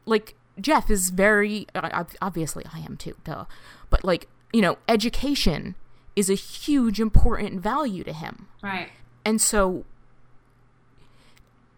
like 0.06 0.36
Jeff 0.60 0.90
is 0.90 1.10
very 1.10 1.68
uh, 1.74 1.90
ob- 1.94 2.12
obviously 2.22 2.66
I 2.74 2.80
am 2.80 2.98
too, 2.98 3.16
duh. 3.24 3.46
But 3.90 4.04
like, 4.04 4.28
you 4.52 4.62
know, 4.62 4.78
education 4.88 5.76
is 6.16 6.30
a 6.30 6.34
huge 6.36 7.00
important 7.00 7.62
value 7.62 8.04
to 8.04 8.12
him. 8.12 8.48
Right. 8.62 8.90
And 9.24 9.40
so 9.40 9.86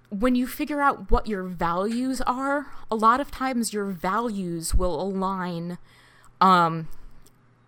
when 0.10 0.36
you 0.36 0.48
figure 0.48 0.82
out 0.82 1.12
what 1.12 1.28
your 1.28 1.44
values 1.44 2.22
are, 2.22 2.68
a 2.90 2.96
lot 2.96 3.20
of 3.20 3.32
times 3.32 3.74
your 3.74 3.86
values 3.86 4.74
will 4.74 5.00
align 5.00 5.78
um 6.40 6.88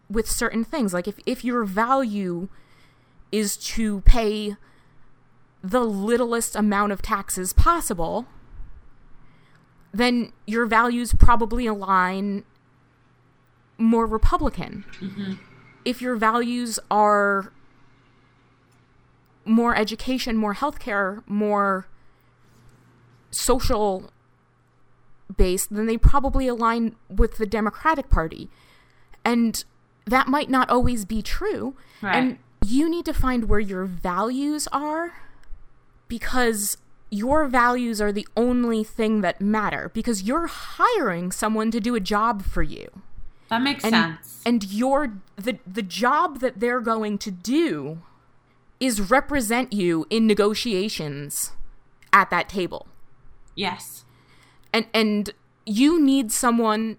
with 0.10 0.30
certain 0.30 0.64
things. 0.64 0.94
Like 0.94 1.08
if 1.08 1.20
if 1.26 1.44
your 1.44 1.64
value 1.64 2.50
is 3.34 3.58
to 3.58 4.02
pay 4.02 4.56
the 5.64 5.84
littlest 5.84 6.56
amount 6.56 6.92
of 6.92 7.02
taxes 7.02 7.52
possible, 7.52 8.28
then 9.92 10.32
your 10.46 10.68
values 10.68 11.14
probably 11.14 11.66
align 11.66 12.44
more 13.80 14.06
Republican. 14.06 14.86
Mm-hmm. 15.02 15.34
If 15.84 16.00
your 16.00 16.16
values 16.16 16.80
are 16.92 17.52
more 19.46 19.76
education, 19.76 20.38
more 20.38 20.54
healthcare, 20.54 21.24
more 21.26 21.88
social 23.32 24.12
based, 25.36 25.74
then 25.74 25.88
they 25.88 25.98
probably 25.98 26.48
align 26.48 26.96
with 27.10 27.38
the 27.38 27.48
Democratic 27.48 28.10
Party. 28.10 28.48
And 29.26 29.64
that 30.06 30.28
might 30.28 30.52
not 30.52 30.70
always 30.70 31.04
be 31.04 31.24
true. 31.24 31.76
Right. 32.00 32.16
And 32.16 32.38
you 32.66 32.89
need 32.89 33.05
to 33.05 33.14
find 33.14 33.49
where 33.49 33.59
your 33.59 33.86
values 33.86 34.68
are 34.72 35.14
because 36.07 36.78
your 37.09 37.45
values 37.47 38.01
are 38.01 38.11
the 38.11 38.28
only 38.36 38.84
thing 38.84 39.22
that 39.22 39.39
matter 39.41 39.91
because 39.93 40.24
you're 40.24 40.47
hiring 40.47 41.32
someone 41.32 41.70
to 41.72 41.80
do 41.80 41.95
a 41.95 41.99
job 41.99 42.43
for 42.43 42.64
you 42.64 42.89
That 43.49 43.61
makes 43.61 43.84
and 43.84 43.93
sense. 43.93 44.41
and 44.45 44.64
your 44.72 45.14
the 45.36 45.59
the 45.72 45.82
job 45.84 46.39
that 46.39 46.59
they're 46.59 46.82
going 46.82 47.18
to 47.20 47.32
do 47.32 47.99
is 48.80 48.99
represent 49.11 49.72
you 49.74 50.05
in 50.09 50.26
negotiations 50.28 51.51
at 52.11 52.30
that 52.32 52.49
table 52.49 52.88
yes. 53.55 54.05
and 54.74 54.86
and 54.93 55.32
you 55.66 56.01
need 56.01 56.32
someone 56.32 56.97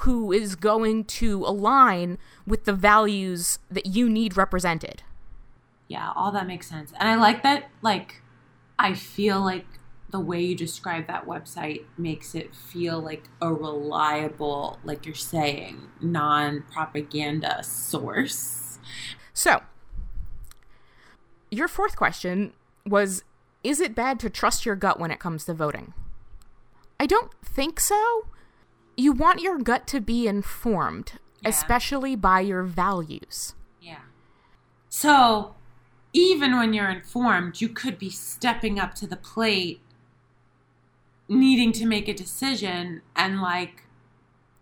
who 0.00 0.30
is 0.32 0.56
going 0.56 1.04
to 1.04 1.44
align 1.44 2.18
with 2.46 2.64
the 2.64 2.72
values 2.72 3.58
that 3.70 3.86
you 3.86 4.08
need 4.08 4.36
represented 4.36 5.02
Yeah, 5.88 6.12
all 6.16 6.32
that 6.32 6.46
makes 6.46 6.68
sense. 6.68 6.92
And 6.98 7.08
I 7.08 7.14
like 7.16 7.42
that, 7.42 7.70
like, 7.82 8.22
I 8.78 8.92
feel 8.94 9.40
like 9.40 9.64
the 10.10 10.20
way 10.20 10.40
you 10.40 10.54
describe 10.56 11.06
that 11.06 11.26
website 11.26 11.84
makes 11.98 12.34
it 12.34 12.54
feel 12.54 13.00
like 13.00 13.24
a 13.40 13.52
reliable, 13.52 14.78
like 14.84 15.04
you're 15.06 15.14
saying, 15.14 15.88
non 16.00 16.62
propaganda 16.72 17.62
source. 17.62 18.78
so 19.32 19.60
your 21.50 21.68
fourth 21.68 21.96
question 21.96 22.52
was 22.84 23.22
is 23.62 23.80
it 23.80 23.94
bad 23.94 24.18
to 24.20 24.30
trust 24.30 24.64
your 24.66 24.76
gut 24.76 24.98
when 25.00 25.10
it 25.10 25.18
comes 25.18 25.44
to 25.44 25.54
voting 25.54 25.92
i 27.00 27.06
don't 27.06 27.32
think 27.44 27.78
so 27.80 28.26
you 28.96 29.12
want 29.12 29.40
your 29.40 29.58
gut 29.58 29.86
to 29.86 30.00
be 30.00 30.26
informed 30.26 31.12
Yeah. 31.42 31.50
especially 31.50 32.16
by 32.16 32.40
your 32.40 32.62
values 32.62 33.54
Yeah. 33.80 33.98
So, 34.88 35.54
even 36.12 36.56
when 36.56 36.72
you're 36.72 36.88
informed, 36.88 37.60
you 37.60 37.68
could 37.68 37.98
be 37.98 38.08
stepping 38.08 38.78
up 38.78 38.94
to 38.94 39.06
the 39.06 39.16
plate, 39.16 39.80
needing 41.28 41.72
to 41.72 41.84
make 41.84 42.08
a 42.08 42.14
decision, 42.14 43.02
and 43.14 43.42
like, 43.42 43.82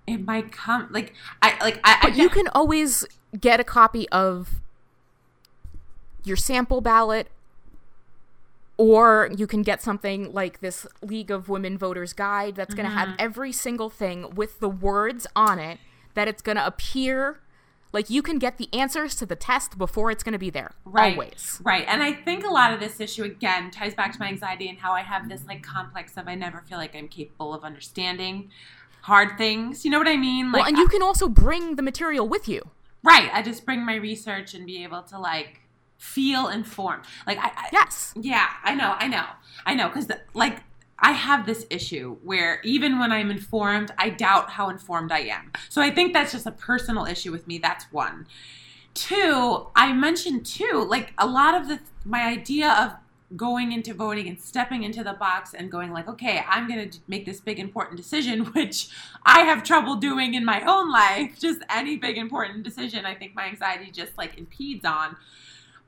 it 0.06 0.24
might 0.26 0.50
come 0.50 0.88
like 0.90 1.14
I 1.40 1.56
like 1.62 1.78
I. 1.84 1.98
But 2.02 2.12
I 2.12 2.14
you 2.16 2.28
can 2.28 2.48
always 2.48 3.06
get 3.40 3.60
a 3.60 3.64
copy 3.64 4.08
of 4.10 4.60
your 6.24 6.36
sample 6.36 6.80
ballot, 6.80 7.28
or 8.76 9.30
you 9.36 9.46
can 9.46 9.62
get 9.62 9.82
something 9.82 10.32
like 10.32 10.60
this 10.60 10.86
League 11.02 11.30
of 11.30 11.48
Women 11.48 11.78
Voters 11.78 12.12
Guide 12.12 12.56
that's 12.56 12.74
going 12.74 12.86
to 12.86 12.90
Mm-hmm. 12.94 13.10
have 13.10 13.16
every 13.18 13.52
single 13.52 13.90
thing 13.90 14.34
with 14.34 14.60
the 14.60 14.68
words 14.68 15.26
on 15.36 15.58
it 15.58 15.78
that 16.14 16.26
it's 16.28 16.42
going 16.42 16.56
to 16.56 16.66
appear. 16.66 17.40
Like 17.92 18.10
you 18.10 18.22
can 18.22 18.40
get 18.40 18.58
the 18.58 18.68
answers 18.72 19.14
to 19.16 19.26
the 19.26 19.36
test 19.36 19.78
before 19.78 20.10
it's 20.10 20.24
going 20.24 20.32
to 20.32 20.38
be 20.38 20.50
there. 20.50 20.72
right, 20.84 21.12
Always. 21.14 21.60
right. 21.64 21.84
And 21.86 22.02
I 22.02 22.12
think 22.12 22.44
a 22.44 22.50
lot 22.50 22.72
of 22.72 22.80
this 22.80 22.98
issue 23.00 23.22
again 23.22 23.70
ties 23.70 23.94
back 23.94 24.12
to 24.14 24.18
my 24.18 24.26
anxiety 24.26 24.68
and 24.68 24.78
how 24.78 24.92
I 24.92 25.02
have 25.02 25.28
this 25.28 25.44
like 25.46 25.62
complex 25.62 26.16
of 26.16 26.26
I 26.26 26.34
never 26.34 26.60
feel 26.68 26.78
like 26.78 26.96
I'm 26.96 27.06
capable 27.06 27.54
of 27.54 27.62
understanding 27.62 28.50
hard 29.02 29.38
things. 29.38 29.84
You 29.84 29.92
know 29.92 29.98
what 29.98 30.08
I 30.08 30.16
mean? 30.16 30.50
Like, 30.50 30.62
well, 30.62 30.68
and 30.68 30.76
you 30.78 30.88
can 30.88 31.02
also 31.02 31.28
bring 31.28 31.76
the 31.76 31.82
material 31.82 32.28
with 32.28 32.48
you. 32.48 32.62
right. 33.04 33.30
I 33.32 33.42
just 33.42 33.64
bring 33.64 33.86
my 33.86 33.94
research 33.94 34.54
and 34.54 34.66
be 34.66 34.82
able 34.82 35.02
to 35.02 35.18
like 35.18 35.60
feel 36.04 36.48
informed. 36.48 37.04
Like 37.26 37.38
I, 37.38 37.48
I 37.48 37.68
Yes. 37.72 38.12
Yeah, 38.20 38.46
I 38.62 38.74
know, 38.74 38.94
I 38.98 39.08
know, 39.08 39.24
I 39.64 39.74
know. 39.74 39.88
Because 39.88 40.08
like 40.34 40.58
I 40.98 41.12
have 41.12 41.46
this 41.46 41.66
issue 41.70 42.18
where 42.22 42.60
even 42.62 42.98
when 42.98 43.10
I'm 43.10 43.30
informed, 43.30 43.92
I 43.98 44.10
doubt 44.10 44.50
how 44.50 44.68
informed 44.68 45.10
I 45.10 45.20
am. 45.20 45.52
So 45.68 45.82
I 45.82 45.90
think 45.90 46.12
that's 46.12 46.32
just 46.32 46.46
a 46.46 46.52
personal 46.52 47.06
issue 47.06 47.32
with 47.32 47.46
me. 47.46 47.58
That's 47.58 47.84
one. 47.90 48.26
Two, 48.92 49.66
I 49.74 49.92
mentioned 49.92 50.46
too, 50.46 50.86
like 50.88 51.12
a 51.18 51.26
lot 51.26 51.60
of 51.60 51.68
the 51.68 51.80
my 52.04 52.22
idea 52.22 52.70
of 52.70 52.92
going 53.36 53.72
into 53.72 53.94
voting 53.94 54.28
and 54.28 54.40
stepping 54.40 54.84
into 54.84 55.02
the 55.02 55.14
box 55.14 55.54
and 55.54 55.70
going 55.70 55.90
like, 55.90 56.06
okay, 56.06 56.44
I'm 56.48 56.68
going 56.68 56.88
to 56.88 56.98
make 57.08 57.24
this 57.24 57.40
big 57.40 57.58
important 57.58 57.96
decision, 57.96 58.44
which 58.52 58.88
I 59.24 59.40
have 59.40 59.64
trouble 59.64 59.96
doing 59.96 60.34
in 60.34 60.44
my 60.44 60.60
own 60.60 60.92
life. 60.92 61.40
Just 61.40 61.60
any 61.70 61.96
big 61.96 62.18
important 62.18 62.62
decision, 62.62 63.04
I 63.06 63.14
think 63.14 63.34
my 63.34 63.46
anxiety 63.46 63.90
just 63.90 64.16
like 64.16 64.38
impedes 64.38 64.84
on. 64.84 65.16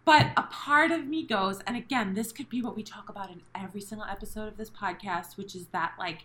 But 0.07 0.28
a 0.36 0.44
part 0.44 0.92
of 0.92 1.07
me 1.07 1.24
goes, 1.24 1.61
and 1.66 1.76
again, 1.76 2.14
this 2.14 2.32
could 2.32 2.48
be 2.48 2.62
what 2.62 2.76
we 2.76 2.82
talk 2.82 3.11
about 3.11 3.28
in 3.28 3.42
every 3.54 3.80
single 3.82 4.07
episode 4.07 4.46
of 4.46 4.57
this 4.57 4.70
podcast, 4.70 5.36
which 5.36 5.54
is 5.54 5.66
that 5.72 5.94
like 5.98 6.24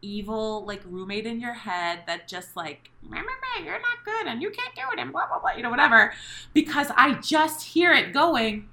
evil 0.00 0.64
like 0.64 0.80
roommate 0.86 1.26
in 1.26 1.40
your 1.40 1.52
head 1.52 2.00
that 2.06 2.28
just 2.28 2.56
like 2.56 2.90
meh, 3.02 3.18
meh, 3.18 3.22
meh, 3.22 3.64
you're 3.64 3.80
not 3.80 4.04
good 4.04 4.26
and 4.28 4.40
you 4.40 4.48
can't 4.50 4.74
do 4.74 4.82
it 4.92 5.00
and 5.00 5.10
blah 5.10 5.26
blah 5.26 5.40
blah 5.40 5.50
you 5.50 5.60
know 5.60 5.70
whatever 5.70 6.12
because 6.54 6.86
i 6.96 7.14
just 7.14 7.64
hear 7.64 7.92
it 7.92 8.12
going 8.12 8.68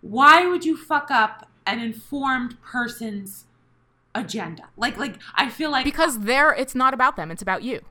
why 0.00 0.44
would 0.44 0.64
you 0.64 0.76
fuck 0.76 1.12
up 1.12 1.48
an 1.64 1.78
informed 1.78 2.60
person's 2.60 3.44
agenda 4.16 4.64
like 4.76 4.96
like 4.98 5.14
i 5.36 5.48
feel 5.48 5.70
like 5.70 5.84
Because 5.84 6.18
there 6.20 6.52
it's 6.52 6.74
not 6.74 6.92
about 6.92 7.14
them, 7.14 7.30
it's 7.30 7.42
about 7.42 7.62
you. 7.62 7.82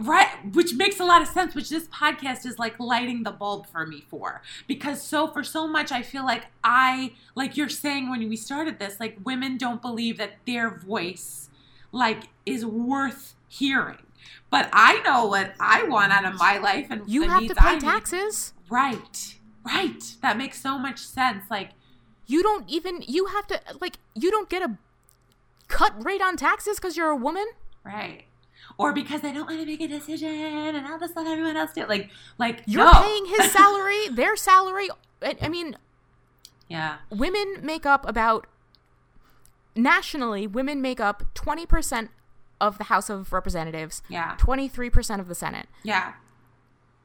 Right, 0.00 0.28
which 0.54 0.74
makes 0.74 1.00
a 1.00 1.04
lot 1.04 1.22
of 1.22 1.28
sense, 1.28 1.54
which 1.54 1.70
this 1.70 1.88
podcast 1.88 2.44
is 2.44 2.58
like 2.58 2.78
lighting 2.78 3.22
the 3.22 3.30
bulb 3.30 3.66
for 3.66 3.86
me 3.86 4.04
for. 4.10 4.42
Because 4.66 5.00
so 5.00 5.26
for 5.26 5.42
so 5.42 5.66
much 5.66 5.90
I 5.90 6.02
feel 6.02 6.22
like 6.24 6.44
I 6.62 7.12
like 7.34 7.56
you're 7.56 7.70
saying 7.70 8.10
when 8.10 8.28
we 8.28 8.36
started 8.36 8.78
this, 8.78 9.00
like 9.00 9.16
women 9.24 9.56
don't 9.56 9.80
believe 9.80 10.18
that 10.18 10.32
their 10.46 10.68
voice 10.70 11.48
like 11.92 12.24
is 12.44 12.66
worth 12.66 13.34
hearing. 13.48 13.98
But 14.50 14.68
I 14.72 15.00
know 15.00 15.26
what 15.26 15.54
I 15.58 15.84
want 15.84 16.12
out 16.12 16.26
of 16.26 16.34
my 16.38 16.58
life 16.58 16.88
and 16.90 17.08
You 17.08 17.22
have 17.22 17.38
to 17.40 17.48
needs 17.48 17.54
I 17.58 17.62
pay 17.62 17.72
need. 17.76 17.80
taxes. 17.80 18.52
Right. 18.68 19.38
Right. 19.64 20.02
That 20.20 20.36
makes 20.36 20.60
so 20.60 20.78
much 20.78 20.98
sense. 20.98 21.44
Like 21.50 21.70
You 22.26 22.42
don't 22.42 22.68
even 22.68 23.02
you 23.08 23.26
have 23.26 23.46
to 23.46 23.60
like 23.80 23.96
you 24.14 24.30
don't 24.30 24.50
get 24.50 24.60
a 24.60 24.76
cut 25.68 26.04
rate 26.04 26.20
on 26.20 26.36
taxes 26.36 26.76
because 26.76 26.98
you're 26.98 27.08
a 27.08 27.16
woman. 27.16 27.46
right. 27.82 28.24
Or 28.78 28.92
because 28.92 29.24
I 29.24 29.32
don't 29.32 29.46
want 29.46 29.58
to 29.60 29.66
make 29.66 29.80
a 29.80 29.88
decision 29.88 30.28
and 30.28 30.86
I'll 30.86 30.98
just 30.98 31.16
let 31.16 31.26
everyone 31.26 31.56
else 31.56 31.72
do 31.72 31.80
it. 31.82 31.88
Like 31.88 32.10
like 32.38 32.62
You're 32.66 32.84
no. 32.84 32.92
paying 32.92 33.26
his 33.26 33.50
salary, 33.52 34.08
their 34.12 34.36
salary. 34.36 34.88
I, 35.22 35.36
I 35.40 35.48
mean, 35.48 35.76
Yeah. 36.68 36.96
women 37.10 37.60
make 37.62 37.86
up 37.86 38.06
about 38.08 38.46
nationally. 39.74 40.46
Women 40.46 40.82
make 40.82 41.00
up 41.00 41.22
twenty 41.34 41.64
percent 41.66 42.10
of 42.60 42.78
the 42.78 42.84
House 42.84 43.08
of 43.10 43.32
Representatives. 43.32 44.02
Yeah. 44.08 44.34
Twenty 44.38 44.68
three 44.68 44.90
percent 44.90 45.20
of 45.20 45.28
the 45.28 45.34
Senate. 45.34 45.68
Yeah. 45.82 46.14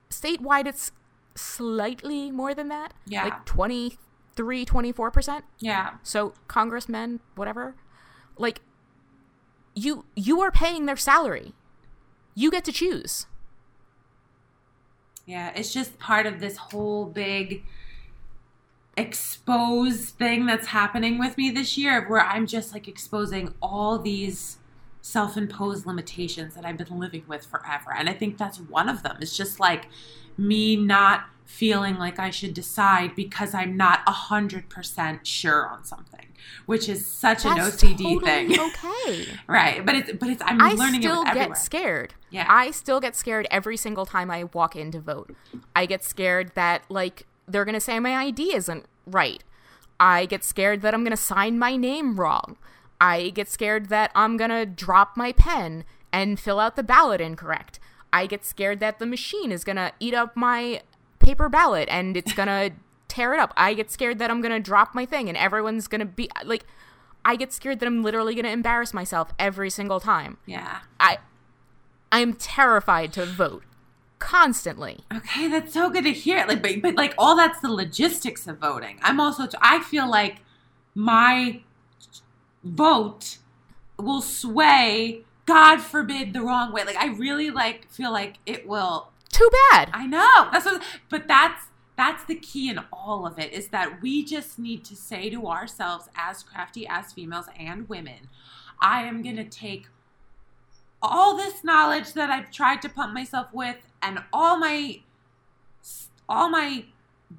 Statewide, 0.09 0.67
it's 0.67 0.91
slightly 1.35 2.31
more 2.31 2.53
than 2.53 2.67
that. 2.67 2.93
Yeah. 3.07 3.23
Like 3.23 3.45
23, 3.45 4.65
24 4.65 5.09
percent. 5.11 5.45
Yeah. 5.59 5.91
So 6.03 6.33
congressmen, 6.49 7.21
whatever, 7.35 7.75
like 8.37 8.59
you 9.73 10.03
you 10.17 10.41
are 10.41 10.51
paying 10.51 10.85
their 10.85 10.97
salary. 10.97 11.53
You 12.35 12.51
get 12.51 12.63
to 12.65 12.71
choose. 12.71 13.25
Yeah, 15.25 15.51
it's 15.55 15.73
just 15.73 15.99
part 15.99 16.25
of 16.25 16.39
this 16.39 16.57
whole 16.57 17.05
big 17.05 17.63
expose 18.97 20.09
thing 20.09 20.45
that's 20.45 20.67
happening 20.67 21.17
with 21.17 21.37
me 21.37 21.49
this 21.49 21.77
year 21.77 22.07
where 22.09 22.21
I'm 22.21 22.45
just 22.45 22.73
like 22.73 22.87
exposing 22.87 23.53
all 23.61 23.97
these 23.97 24.57
self-imposed 25.01 25.85
limitations 25.85 26.55
that 26.55 26.65
I've 26.65 26.77
been 26.77 26.99
living 26.99 27.23
with 27.27 27.45
forever. 27.45 27.93
And 27.95 28.09
I 28.09 28.13
think 28.13 28.37
that's 28.37 28.59
one 28.59 28.89
of 28.89 29.03
them. 29.03 29.17
It's 29.21 29.35
just 29.35 29.59
like 29.59 29.87
me 30.37 30.75
not 30.75 31.25
feeling 31.51 31.97
like 31.97 32.17
I 32.17 32.29
should 32.29 32.53
decide 32.53 33.15
because 33.15 33.53
I'm 33.53 33.75
not 33.77 33.99
a 34.07 34.11
hundred 34.11 34.69
percent 34.69 35.27
sure 35.27 35.67
on 35.67 35.83
something, 35.83 36.27
which 36.65 36.87
is 36.89 37.05
such 37.05 37.43
That's 37.43 37.83
an 37.83 37.89
OCD 37.89 37.97
totally 38.19 38.19
thing, 38.25 38.59
Okay. 38.59 39.25
right? 39.47 39.85
But 39.85 39.95
it's 39.95 40.11
but 40.13 40.29
it's 40.29 40.41
I'm 40.45 40.61
I 40.61 40.71
learning 40.73 41.01
still 41.01 41.23
it 41.23 41.33
get 41.33 41.57
scared. 41.57 42.13
Yeah. 42.29 42.45
I 42.49 42.71
still 42.71 42.99
get 42.99 43.15
scared 43.15 43.47
every 43.51 43.77
single 43.77 44.05
time 44.05 44.31
I 44.31 44.45
walk 44.45 44.75
in 44.75 44.91
to 44.91 44.99
vote. 44.99 45.35
I 45.75 45.85
get 45.85 46.03
scared 46.03 46.51
that 46.55 46.83
like 46.89 47.27
they're 47.47 47.65
going 47.65 47.73
to 47.75 47.81
say 47.81 47.99
my 47.99 48.15
ID 48.15 48.55
isn't 48.55 48.85
right. 49.05 49.43
I 49.99 50.25
get 50.25 50.43
scared 50.43 50.81
that 50.81 50.93
I'm 50.93 51.03
going 51.03 51.15
to 51.15 51.17
sign 51.21 51.59
my 51.59 51.75
name 51.75 52.19
wrong. 52.19 52.57
I 52.99 53.29
get 53.29 53.49
scared 53.49 53.89
that 53.89 54.11
I'm 54.15 54.37
going 54.37 54.49
to 54.51 54.65
drop 54.65 55.17
my 55.17 55.31
pen 55.31 55.83
and 56.13 56.39
fill 56.39 56.59
out 56.59 56.75
the 56.75 56.83
ballot 56.83 57.19
incorrect. 57.21 57.79
I 58.13 58.25
get 58.25 58.45
scared 58.45 58.79
that 58.79 58.99
the 58.99 59.05
machine 59.05 59.51
is 59.51 59.63
going 59.63 59.77
to 59.77 59.91
eat 59.99 60.13
up 60.13 60.35
my 60.35 60.81
paper 61.31 61.47
ballot 61.47 61.87
and 61.89 62.17
it's 62.17 62.33
to 62.47 62.71
tear 63.07 63.33
it 63.33 63.39
up. 63.39 63.53
I 63.55 63.73
get 63.73 63.89
scared 63.89 64.19
that 64.19 64.29
I'm 64.29 64.41
to 64.51 64.59
drop 64.59 64.93
my 64.93 65.05
thing 65.05 65.29
and 65.29 65.37
everyone's 65.37 65.87
to 66.01 66.05
be 66.05 66.29
like 66.43 66.65
I 67.23 67.37
get 67.37 67.53
scared 67.53 67.79
that 67.79 67.85
I'm 67.85 68.03
literally 68.03 68.35
to 68.47 68.51
embarrass 68.51 68.93
myself 68.93 69.31
every 69.39 69.69
single 69.69 70.01
time. 70.01 70.37
Yeah. 70.45 70.79
I 70.99 71.19
I'm 72.11 72.33
terrified 72.33 73.13
to 73.13 73.25
vote 73.25 73.63
constantly. 74.19 74.99
Okay, 75.13 75.47
that's 75.47 75.73
so 75.73 75.89
good 75.89 76.03
to 76.03 76.11
hear. 76.11 76.45
Like, 76.45 76.61
but, 76.61 76.81
but 76.81 76.95
like 76.95 77.15
all 77.17 77.37
that's 77.37 77.61
the 77.61 77.71
logistics 77.71 78.45
of 78.47 78.57
voting. 78.57 78.99
I'm 79.01 79.19
also. 79.21 79.47
I 79.61 79.81
feel 79.81 80.09
like 80.09 80.37
my 80.93 81.61
vote 82.63 83.37
will 83.97 84.21
sway. 84.21 85.23
God 85.45 85.77
forbid 85.79 86.33
the 86.33 86.41
wrong 86.41 86.73
way. 86.73 86.83
Like 86.83 86.97
I 86.97 87.07
really 87.07 87.49
like 87.49 87.89
feel 87.89 88.11
like 88.11 88.39
it 88.45 88.67
will. 88.67 89.10
Too 89.41 89.49
bad. 89.71 89.89
I 89.91 90.05
know 90.05 90.49
that's 90.51 90.65
what. 90.65 90.83
But 91.09 91.27
that's 91.27 91.65
that's 91.97 92.23
the 92.25 92.35
key 92.35 92.69
in 92.69 92.79
all 92.93 93.25
of 93.25 93.39
it 93.39 93.51
is 93.51 93.69
that 93.69 93.99
we 94.01 94.23
just 94.23 94.59
need 94.59 94.85
to 94.85 94.95
say 94.95 95.31
to 95.31 95.47
ourselves 95.47 96.09
as 96.15 96.43
crafty 96.43 96.85
as 96.87 97.11
females 97.11 97.47
and 97.59 97.89
women, 97.89 98.29
I 98.79 99.03
am 99.03 99.23
gonna 99.23 99.49
take 99.49 99.87
all 101.01 101.35
this 101.35 101.63
knowledge 101.63 102.13
that 102.13 102.29
I've 102.29 102.51
tried 102.51 102.83
to 102.83 102.89
pump 102.89 103.15
myself 103.15 103.47
with 103.51 103.77
and 103.99 104.19
all 104.31 104.59
my 104.59 105.01
all 106.29 106.47
my 106.47 106.85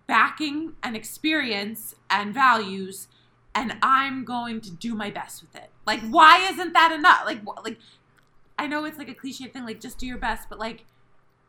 backing 0.09 0.72
and 0.82 0.96
experience 0.96 1.94
and 2.11 2.34
values 2.34 3.07
and 3.55 3.76
I'm 3.80 4.24
going 4.24 4.61
to 4.62 4.72
do 4.72 4.96
my 4.96 5.11
best 5.11 5.42
with 5.42 5.55
it. 5.55 5.70
Like 5.86 6.00
why 6.00 6.48
isn't 6.50 6.72
that 6.72 6.90
enough? 6.90 7.22
Like 7.26 7.42
like 7.64 7.78
I 8.59 8.66
know 8.66 8.84
it's 8.86 8.98
like 8.98 9.09
a 9.09 9.14
cliche 9.14 9.46
thing 9.46 9.64
like 9.64 9.80
just 9.80 9.98
do 9.98 10.07
your 10.07 10.18
best, 10.18 10.48
but 10.48 10.59
like 10.59 10.84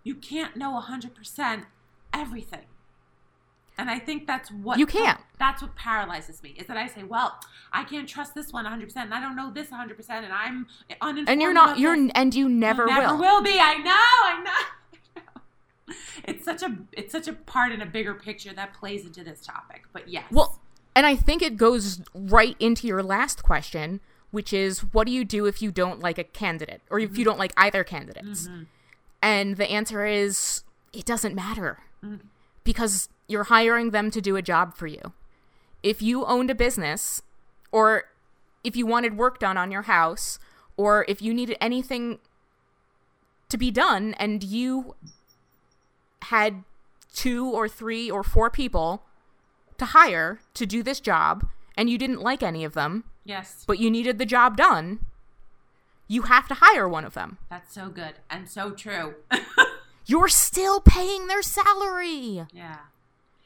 you 0.04 0.16
can't 0.16 0.56
know 0.56 0.80
100% 0.80 1.66
everything. 2.14 2.66
And 3.78 3.90
I 3.90 3.98
think 3.98 4.28
that's 4.28 4.52
what 4.52 4.78
You 4.78 4.86
can't. 4.86 5.20
That's 5.40 5.62
what 5.62 5.76
paralyzes 5.76 6.44
me 6.44 6.54
is 6.58 6.68
that 6.68 6.78
I 6.78 6.88
say, 6.88 7.04
well, 7.04 7.40
I 7.72 7.84
can't 7.84 8.08
trust 8.08 8.36
this 8.36 8.54
one 8.54 8.66
100%, 8.66 8.96
and 8.98 9.14
I 9.14 9.20
don't 9.20 9.36
know 9.36 9.52
this 9.52 9.70
100%, 9.70 10.10
and 10.10 10.32
I'm 10.32 10.68
uninformed. 11.02 11.30
and 11.30 11.42
you're 11.42 11.54
not 11.54 11.80
you're 11.80 11.98
and 12.14 12.36
you 12.36 12.48
never, 12.48 12.84
You 12.84 12.94
never 12.94 13.16
will. 13.16 13.20
will 13.20 13.42
be. 13.42 13.58
I 13.60 13.78
know. 13.78 13.92
I 13.92 14.42
know. 14.44 14.52
I 15.18 15.20
know. 15.20 15.96
It's 16.26 16.46
such 16.46 16.62
a 16.62 16.78
it's 16.92 17.12
such 17.12 17.28
a 17.28 17.34
part 17.34 17.72
in 17.72 17.82
a 17.82 17.86
bigger 17.86 18.14
picture 18.14 18.54
that 18.54 18.74
plays 18.74 19.06
into 19.06 19.24
this 19.24 19.44
topic. 19.44 19.86
But 19.92 20.08
yes. 20.08 20.26
Well, 20.32 20.62
and 20.96 21.08
I 21.08 21.16
think 21.16 21.42
it 21.42 21.58
goes 21.58 22.02
right 22.14 22.56
into 22.60 22.86
your 22.86 23.02
last 23.02 23.42
question, 23.42 24.02
which 24.30 24.54
is 24.54 24.82
what 24.94 25.08
do 25.08 25.14
you 25.14 25.26
do 25.26 25.48
if 25.48 25.64
you 25.64 25.72
don't 25.72 26.00
like 26.00 26.20
a 26.20 26.24
candidate 26.24 26.82
or 26.92 27.00
if 27.00 27.10
you 27.10 27.24
mm-hmm. 27.24 27.24
don't 27.24 27.40
like 27.40 27.54
either 27.58 27.84
candidates? 27.84 28.48
Mm-hmm. 28.48 28.64
And 29.24 29.56
the 29.56 29.72
answer 29.72 30.06
is 30.06 30.64
it 30.92 31.06
doesn't 31.06 31.34
matter. 31.34 31.80
Mm. 32.04 32.20
Because 32.66 33.08
you're 33.28 33.46
hiring 33.46 33.92
them 33.92 34.12
to 34.12 34.22
do 34.22 34.36
a 34.36 34.42
job 34.42 34.76
for 34.76 34.86
you. 34.86 35.14
If 35.82 36.02
you 36.02 36.26
owned 36.26 36.50
a 36.50 36.56
business 36.56 37.22
or 37.72 38.04
if 38.64 38.76
you 38.76 38.86
wanted 38.86 39.18
work 39.18 39.40
done 39.40 39.58
on 39.58 39.72
your 39.72 39.84
house 39.84 40.40
or 40.76 41.06
if 41.08 41.22
you 41.22 41.34
needed 41.34 41.58
anything 41.62 42.20
to 43.48 43.58
be 43.58 43.72
done 43.72 44.14
and 44.16 44.44
you 44.44 44.96
had 46.24 46.64
two 47.14 47.50
or 47.50 47.70
three 47.70 48.12
or 48.12 48.24
four 48.24 48.50
people 48.50 49.04
to 49.78 49.86
hire 49.86 50.40
to 50.54 50.66
do 50.66 50.84
this 50.84 51.00
job 51.00 51.48
and 51.78 51.90
you 51.90 51.98
didn't 51.98 52.22
like 52.22 52.44
any 52.44 52.64
of 52.64 52.74
them, 52.74 53.06
yes, 53.24 53.64
but 53.66 53.80
you 53.80 53.90
needed 53.90 54.20
the 54.20 54.26
job 54.26 54.58
done, 54.58 55.00
you 56.14 56.22
have 56.24 56.48
to 56.48 56.56
hire 56.56 56.88
one 56.88 57.06
of 57.06 57.14
them. 57.14 57.38
that's 57.50 57.74
so 57.74 57.90
good 57.90 58.14
and 58.30 58.48
so 58.50 58.72
true. 58.72 59.16
You're 60.06 60.28
still 60.28 60.80
paying 60.82 61.28
their 61.28 61.42
salary. 61.42 62.46
yeah. 62.54 62.78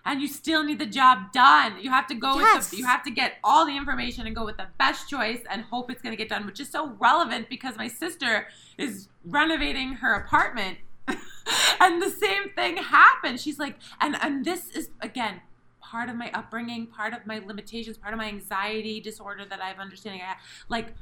And 0.09 0.22
you 0.22 0.30
still 0.30 0.63
need 0.63 0.80
the 0.80 0.86
job 0.86 1.34
done. 1.34 1.80
You 1.82 1.89
have 1.89 2.07
to 2.07 2.15
go 2.15 2.38
with 2.38 2.45
Yes. 2.45 2.70
the, 2.70 2.78
you 2.78 2.86
have 2.86 3.03
to 3.03 3.11
get 3.11 3.34
all 3.43 3.65
the 3.65 3.76
information 3.76 4.26
and 4.26 4.34
go 4.34 4.45
with 4.45 4.55
the 4.55 4.68
best 4.80 5.09
choice 5.09 5.41
and 5.51 5.63
hope 5.63 5.91
it's 5.91 6.01
going 6.01 6.13
to 6.13 6.18
get 6.18 6.30
done, 6.30 6.45
which 6.45 6.61
is 6.61 6.70
so 6.70 6.93
relevant 6.97 7.49
because 7.49 7.76
my 7.78 7.89
sister 7.89 8.47
is 8.78 9.09
renovating 9.26 9.95
her 9.95 10.13
apartment 10.13 10.78
and 11.82 12.01
the 12.01 12.09
same 12.09 12.49
thing 12.55 12.78
happened. 12.78 13.39
She's 13.41 13.59
like 13.59 13.76
and 13.99 14.15
and 14.22 14.45
this 14.45 14.70
is 14.70 14.89
again 15.01 15.41
part 15.82 16.09
of 16.09 16.15
my 16.15 16.30
upbringing, 16.34 16.88
part 16.88 17.13
of 17.13 17.26
my 17.26 17.39
limitations, 17.39 17.97
part 17.97 18.13
of 18.13 18.18
my 18.18 18.28
anxiety 18.28 18.99
disorder 19.01 19.43
that 19.49 19.61
I 19.61 19.68
have 19.68 19.80
understanding. 19.80 20.22
I 20.22 20.36
like 20.70 20.93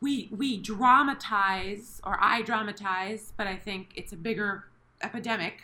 we 0.00 0.28
we 0.30 0.58
dramatize 0.58 2.00
or 2.04 2.18
I 2.20 2.42
dramatize, 2.42 3.32
but 3.36 3.46
I 3.46 3.56
think 3.56 3.90
it's 3.94 4.12
a 4.12 4.16
bigger 4.16 4.64
epidemic. 5.02 5.62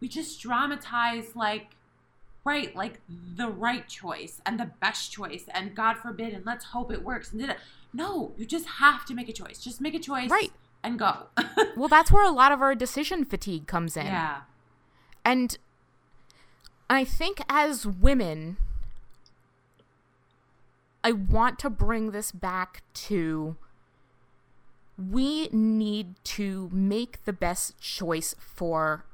We 0.00 0.08
just 0.08 0.40
dramatize 0.40 1.36
like 1.36 1.68
right, 2.44 2.74
like 2.74 3.00
the 3.36 3.48
right 3.48 3.86
choice 3.88 4.40
and 4.44 4.58
the 4.58 4.70
best 4.80 5.12
choice 5.12 5.44
and 5.54 5.76
God 5.76 5.98
forbid 5.98 6.34
and 6.34 6.44
let's 6.44 6.64
hope 6.66 6.90
it 6.92 7.04
works 7.04 7.30
and 7.30 7.40
did 7.40 7.50
it. 7.50 7.58
No, 7.92 8.32
you 8.36 8.44
just 8.46 8.66
have 8.66 9.04
to 9.06 9.14
make 9.14 9.28
a 9.28 9.32
choice. 9.32 9.62
Just 9.62 9.80
make 9.80 9.94
a 9.94 9.98
choice 10.00 10.28
Right. 10.30 10.52
and 10.82 10.98
go. 10.98 11.26
Well, 11.76 11.88
that's 11.88 12.10
where 12.10 12.24
a 12.26 12.30
lot 12.32 12.50
of 12.52 12.60
our 12.60 12.74
decision 12.74 13.24
fatigue 13.24 13.66
comes 13.68 13.96
in. 13.96 14.06
yeah. 14.06 14.40
And 15.24 15.56
I 16.90 17.04
think 17.04 17.40
as 17.48 17.86
women, 17.86 18.56
I 21.04 21.12
want 21.12 21.58
to 21.60 21.70
bring 21.70 22.10
this 22.10 22.30
back 22.30 22.82
to 22.94 23.56
we 24.96 25.48
need 25.48 26.14
to 26.24 26.70
make 26.72 27.24
the 27.24 27.32
best 27.32 27.80
choice 27.80 28.34
for 28.38 29.04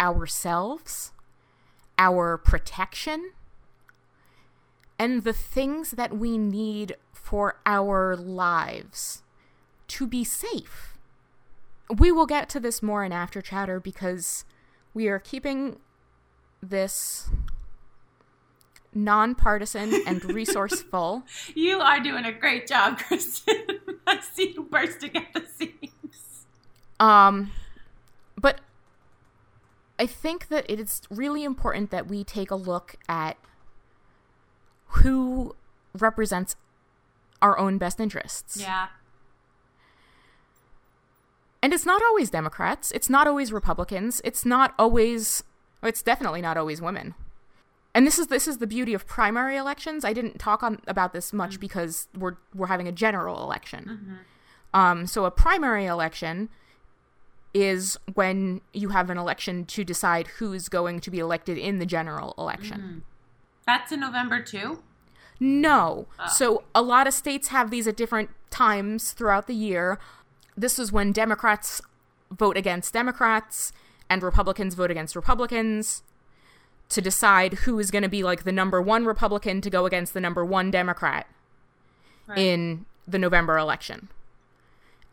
ourselves, 0.00 1.12
our 1.98 2.36
protection, 2.36 3.32
and 4.98 5.24
the 5.24 5.32
things 5.32 5.92
that 5.92 6.16
we 6.16 6.38
need 6.38 6.96
for 7.12 7.60
our 7.66 8.14
lives 8.14 9.22
to 9.88 10.06
be 10.06 10.22
safe. 10.22 10.96
We 11.94 12.12
will 12.12 12.26
get 12.26 12.48
to 12.50 12.60
this 12.60 12.82
more 12.82 13.04
in 13.04 13.12
after 13.12 13.42
chatter 13.42 13.80
because 13.80 14.44
we 14.94 15.08
are 15.08 15.18
keeping 15.18 15.80
this 16.62 17.28
nonpartisan 18.94 20.02
and 20.06 20.24
resourceful. 20.24 21.24
You 21.54 21.80
are 21.80 22.00
doing 22.00 22.24
a 22.24 22.32
great 22.32 22.66
job, 22.66 22.98
Kristen. 22.98 23.56
I 24.06 24.20
see 24.20 24.52
you 24.54 24.64
bursting 24.64 25.16
at 25.16 25.32
the 25.32 25.44
seams. 25.46 26.46
Um, 26.98 27.50
but 28.40 28.60
I 29.98 30.06
think 30.06 30.48
that 30.48 30.64
it 30.68 30.80
is 30.80 31.02
really 31.10 31.44
important 31.44 31.90
that 31.90 32.08
we 32.08 32.24
take 32.24 32.50
a 32.50 32.56
look 32.56 32.96
at 33.08 33.36
who 34.86 35.54
represents 35.94 36.56
our 37.40 37.58
own 37.58 37.78
best 37.78 38.00
interests. 38.00 38.58
Yeah. 38.60 38.88
And 41.62 41.72
it's 41.72 41.86
not 41.86 42.02
always 42.02 42.30
Democrats, 42.30 42.90
it's 42.90 43.08
not 43.08 43.26
always 43.26 43.52
Republicans, 43.52 44.20
it's 44.24 44.44
not 44.44 44.74
always 44.78 45.44
it's 45.82 46.02
definitely 46.02 46.40
not 46.40 46.56
always 46.56 46.80
women. 46.80 47.14
And 47.94 48.06
this 48.06 48.18
is 48.18 48.28
this 48.28 48.48
is 48.48 48.58
the 48.58 48.66
beauty 48.66 48.94
of 48.94 49.06
primary 49.06 49.56
elections. 49.56 50.04
I 50.04 50.12
didn't 50.12 50.38
talk 50.38 50.62
on 50.62 50.80
about 50.86 51.12
this 51.12 51.32
much 51.32 51.52
mm-hmm. 51.52 51.60
because 51.60 52.08
we're 52.16 52.36
we're 52.54 52.68
having 52.68 52.88
a 52.88 52.92
general 52.92 53.42
election. 53.42 53.84
Mm-hmm. 53.84 54.80
Um, 54.80 55.06
so 55.06 55.26
a 55.26 55.30
primary 55.30 55.84
election 55.84 56.48
is 57.52 57.98
when 58.14 58.62
you 58.72 58.88
have 58.88 59.10
an 59.10 59.18
election 59.18 59.66
to 59.66 59.84
decide 59.84 60.26
who's 60.38 60.70
going 60.70 61.00
to 61.00 61.10
be 61.10 61.18
elected 61.18 61.58
in 61.58 61.78
the 61.78 61.84
general 61.84 62.34
election. 62.38 62.80
Mm-hmm. 62.80 62.98
That's 63.66 63.92
in 63.92 64.00
November 64.00 64.42
too. 64.42 64.82
No. 65.38 66.06
Ah. 66.18 66.28
So 66.28 66.64
a 66.74 66.80
lot 66.80 67.06
of 67.06 67.12
states 67.12 67.48
have 67.48 67.70
these 67.70 67.86
at 67.86 67.96
different 67.96 68.30
times 68.50 69.12
throughout 69.12 69.46
the 69.46 69.54
year. 69.54 69.98
this 70.56 70.78
is 70.78 70.92
when 70.92 71.12
Democrats 71.12 71.80
vote 72.30 72.56
against 72.56 72.92
Democrats 72.92 73.72
and 74.08 74.22
Republicans 74.22 74.74
vote 74.74 74.90
against 74.90 75.16
Republicans 75.16 76.02
to 76.92 77.00
decide 77.02 77.54
who 77.54 77.78
is 77.78 77.90
going 77.90 78.02
to 78.02 78.08
be 78.08 78.22
like 78.22 78.44
the 78.44 78.52
number 78.52 78.80
one 78.80 79.04
Republican 79.04 79.60
to 79.60 79.70
go 79.70 79.86
against 79.86 80.14
the 80.14 80.20
number 80.20 80.44
one 80.44 80.70
Democrat 80.70 81.26
Right. 82.26 82.38
in 82.38 82.86
the 83.06 83.18
November 83.18 83.58
election. 83.58 84.08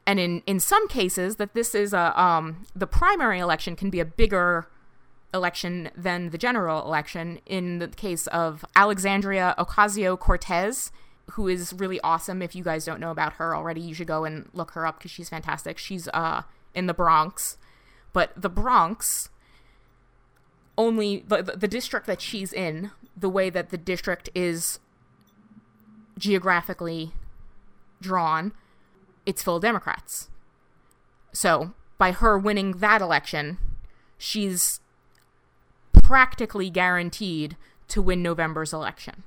And 0.05 0.19
in, 0.19 0.43
in 0.45 0.59
some 0.59 0.87
cases, 0.87 1.37
that 1.37 1.53
this 1.53 1.73
is 1.75 1.93
a 1.93 2.19
um, 2.19 2.65
the 2.75 2.87
primary 2.87 3.39
election 3.39 3.75
can 3.75 3.89
be 3.89 3.99
a 3.99 4.05
bigger 4.05 4.67
election 5.33 5.89
than 5.95 6.29
the 6.31 6.37
general 6.37 6.83
election. 6.85 7.39
In 7.45 7.79
the 7.79 7.87
case 7.87 8.27
of 8.27 8.65
Alexandria 8.75 9.55
Ocasio 9.57 10.17
Cortez, 10.17 10.91
who 11.31 11.47
is 11.47 11.73
really 11.73 11.99
awesome. 12.01 12.41
If 12.41 12.55
you 12.55 12.63
guys 12.63 12.85
don't 12.85 12.99
know 12.99 13.11
about 13.11 13.33
her 13.33 13.55
already, 13.55 13.81
you 13.81 13.93
should 13.93 14.07
go 14.07 14.25
and 14.25 14.49
look 14.53 14.71
her 14.71 14.85
up 14.85 14.97
because 14.97 15.11
she's 15.11 15.29
fantastic. 15.29 15.77
She's 15.77 16.07
uh, 16.09 16.43
in 16.73 16.87
the 16.87 16.93
Bronx, 16.93 17.57
but 18.13 18.31
the 18.35 18.49
Bronx 18.49 19.29
only 20.79 21.25
the, 21.27 21.43
the 21.43 21.67
district 21.67 22.07
that 22.07 22.21
she's 22.21 22.53
in, 22.53 22.91
the 23.15 23.29
way 23.29 23.49
that 23.49 23.69
the 23.69 23.77
district 23.77 24.29
is 24.33 24.79
geographically 26.17 27.11
drawn, 28.01 28.53
it's 29.25 29.43
full 29.43 29.57
of 29.57 29.61
Democrats. 29.61 30.29
So, 31.33 31.73
by 31.97 32.13
her 32.13 32.39
winning 32.39 32.77
that 32.77 33.01
election, 33.01 33.57
she's 34.17 34.79
practically 35.91 36.69
guaranteed 36.69 37.57
to 37.89 38.01
win 38.01 38.23
November's 38.23 38.71
election. 38.71 39.23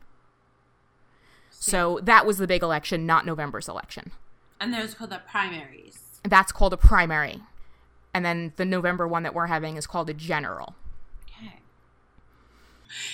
So, 1.50 2.00
that 2.02 2.24
was 2.24 2.38
the 2.38 2.46
big 2.46 2.62
election, 2.62 3.04
not 3.04 3.26
November's 3.26 3.68
election. 3.68 4.10
And 4.58 4.72
those 4.72 4.94
called 4.94 5.10
the 5.10 5.20
primaries. 5.30 6.20
That's 6.24 6.50
called 6.50 6.72
a 6.72 6.78
primary. 6.78 7.42
And 8.14 8.24
then 8.24 8.54
the 8.56 8.64
November 8.64 9.06
one 9.06 9.22
that 9.22 9.34
we're 9.34 9.48
having 9.48 9.76
is 9.76 9.86
called 9.86 10.08
a 10.08 10.14
general. 10.14 10.76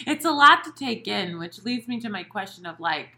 It's 0.07 0.25
a 0.25 0.31
lot 0.31 0.65
to 0.65 0.73
take 0.73 1.09
in, 1.09 1.39
which 1.39 1.65
leads 1.65 1.89
me 1.89 2.01
to 2.01 2.09
my 2.09 2.23
question 2.23 2.67
of 2.67 2.81
like, 2.81 3.11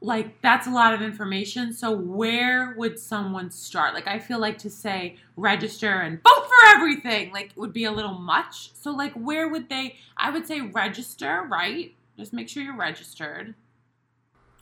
like 0.00 0.40
that's 0.42 0.66
a 0.66 0.70
lot 0.70 0.94
of 0.94 1.02
information. 1.02 1.72
So 1.72 1.96
where 1.96 2.74
would 2.76 2.98
someone 2.98 3.50
start? 3.50 3.94
Like 3.94 4.06
I 4.06 4.18
feel 4.18 4.38
like 4.38 4.58
to 4.58 4.70
say 4.70 5.16
register 5.36 6.00
and 6.00 6.22
vote 6.22 6.46
for 6.46 6.68
everything 6.76 7.32
like 7.32 7.52
would 7.56 7.72
be 7.72 7.84
a 7.84 7.92
little 7.92 8.14
much. 8.14 8.72
So 8.74 8.90
like 8.90 9.12
where 9.14 9.48
would 9.48 9.68
they? 9.68 9.96
I 10.16 10.30
would 10.30 10.46
say 10.46 10.60
register, 10.60 11.46
right? 11.50 11.94
Just 12.18 12.32
make 12.32 12.48
sure 12.48 12.62
you're 12.62 12.76
registered. 12.76 13.54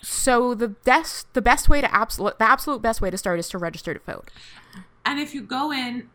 So 0.02 0.55
the 0.55 0.68
best 0.68 1.32
the 1.34 1.42
best 1.42 1.68
way 1.68 1.80
to 1.80 1.94
absolute 1.94 2.38
the 2.38 2.44
absolute 2.44 2.82
best 2.82 3.00
way 3.00 3.11
to 3.11 3.16
start 3.16 3.38
is 3.38 3.48
to 3.50 3.59
register 3.59 3.94
to 3.94 4.00
vote. 4.00 4.30
And 5.05 5.18
if 5.18 5.34
you 5.34 5.42
go 5.42 5.72
in 5.72 6.09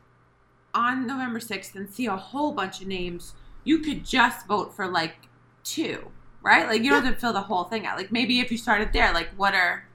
on 0.73 1.07
November 1.07 1.39
6th 1.39 1.75
and 1.75 1.89
see 1.89 2.05
a 2.05 2.15
whole 2.15 2.51
bunch 2.51 2.81
of 2.81 2.87
names, 2.87 3.33
you 3.63 3.79
could 3.79 4.05
just 4.05 4.47
vote 4.47 4.73
for 4.75 4.87
like 4.87 5.15
two, 5.63 6.11
right? 6.41 6.67
Like 6.67 6.83
you 6.83 6.89
don't 6.89 7.03
have 7.03 7.15
to 7.15 7.19
fill 7.19 7.33
the 7.33 7.41
whole 7.41 7.65
thing 7.65 7.85
out. 7.85 7.97
Like 7.97 8.11
maybe 8.11 8.39
if 8.39 8.51
you 8.51 8.57
started 8.57 8.93
there, 8.93 9.13
like 9.13 9.29
what 9.35 9.53
are, 9.53 9.85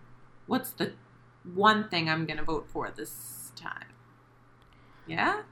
what's 0.47 0.71
the 0.71 0.93
one 1.55 1.89
thing 1.89 2.09
I'm 2.09 2.27
going 2.27 2.39
to 2.39 2.45
vote 2.45 2.67
for 2.69 2.91
this 2.95 3.53
time? 3.57 3.87
Yeah? 5.07 5.43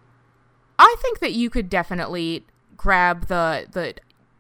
I 0.79 0.97
think 1.01 1.21
that 1.21 1.33
you 1.33 1.51
could 1.51 1.69
definitely 1.69 2.47
grab 2.77 3.27
the 3.29 3.67
the 3.71 3.95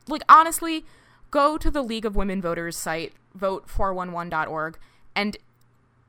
like 0.08 0.22
honestly 0.28 0.84
go 1.30 1.56
to 1.56 1.70
the 1.70 1.82
League 1.82 2.04
of 2.04 2.16
Women 2.16 2.42
Voters 2.42 2.76
site 2.76 3.12
vote411.org 3.38 4.78
and 5.14 5.36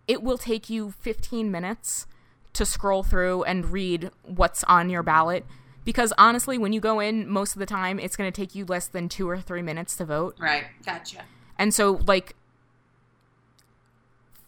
it 0.08 0.24
will 0.24 0.38
take 0.38 0.70
you 0.70 0.92
15 1.00 1.52
minutes 1.52 2.08
to 2.54 2.66
scroll 2.66 3.04
through 3.04 3.44
and 3.44 3.72
read 3.72 4.10
what's 4.24 4.64
on 4.66 4.90
your 4.90 5.04
ballot 5.04 5.46
because 5.86 6.14
honestly 6.18 6.58
when 6.58 6.72
you 6.72 6.80
go 6.80 7.00
in 7.00 7.28
most 7.28 7.54
of 7.56 7.60
the 7.60 7.66
time 7.66 8.00
it's 8.00 8.16
going 8.16 8.32
to 8.32 8.42
take 8.42 8.54
you 8.56 8.64
less 8.66 8.88
than 8.88 9.10
2 9.10 9.28
or 9.30 9.40
3 9.40 9.62
minutes 9.62 9.96
to 9.98 10.06
vote. 10.06 10.36
Right. 10.40 10.66
Gotcha. 10.86 11.24
And 11.58 11.74
so 11.74 12.00
like 12.08 12.36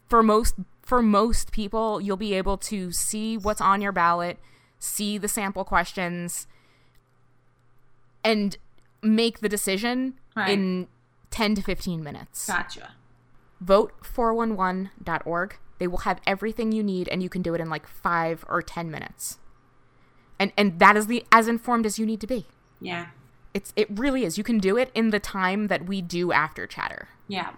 for 0.07 0.21
most 0.23 0.55
for 0.83 1.01
most 1.01 1.51
people 1.51 1.99
you'll 1.99 2.15
be 2.17 2.33
able 2.35 2.57
to 2.57 2.91
see 2.91 3.37
what's 3.37 3.59
on 3.61 3.81
your 3.81 3.91
ballot, 3.91 4.37
see 4.79 5.17
the 5.17 5.27
sample 5.27 5.63
questions 5.65 6.47
and 8.23 8.57
make 9.01 9.39
the 9.39 9.49
decision 9.49 10.15
Right. 10.35 10.49
in 10.51 10.87
10 11.31 11.55
to 11.55 11.61
15 11.61 12.03
minutes. 12.03 12.45
Gotcha. 12.47 12.91
Vote411.org. 13.63 15.57
They 15.77 15.87
will 15.87 15.99
have 15.99 16.21
everything 16.25 16.71
you 16.71 16.83
need 16.83 17.07
and 17.09 17.21
you 17.21 17.29
can 17.29 17.41
do 17.41 17.53
it 17.53 17.61
in 17.61 17.69
like 17.69 17.87
5 17.87 18.45
or 18.47 18.61
10 18.61 18.89
minutes. 18.89 19.39
And 20.39 20.51
and 20.57 20.79
that 20.79 20.97
is 20.97 21.07
the 21.07 21.25
as 21.31 21.47
informed 21.47 21.85
as 21.85 21.97
you 21.97 22.05
need 22.05 22.21
to 22.21 22.27
be. 22.27 22.45
Yeah. 22.81 23.07
It's 23.53 23.71
it 23.75 23.87
really 23.89 24.25
is. 24.25 24.37
You 24.37 24.43
can 24.43 24.59
do 24.59 24.77
it 24.77 24.91
in 24.93 25.11
the 25.11 25.19
time 25.19 25.67
that 25.67 25.85
we 25.85 26.01
do 26.01 26.31
after 26.31 26.67
chatter. 26.67 27.07
Yeah. 27.27 27.51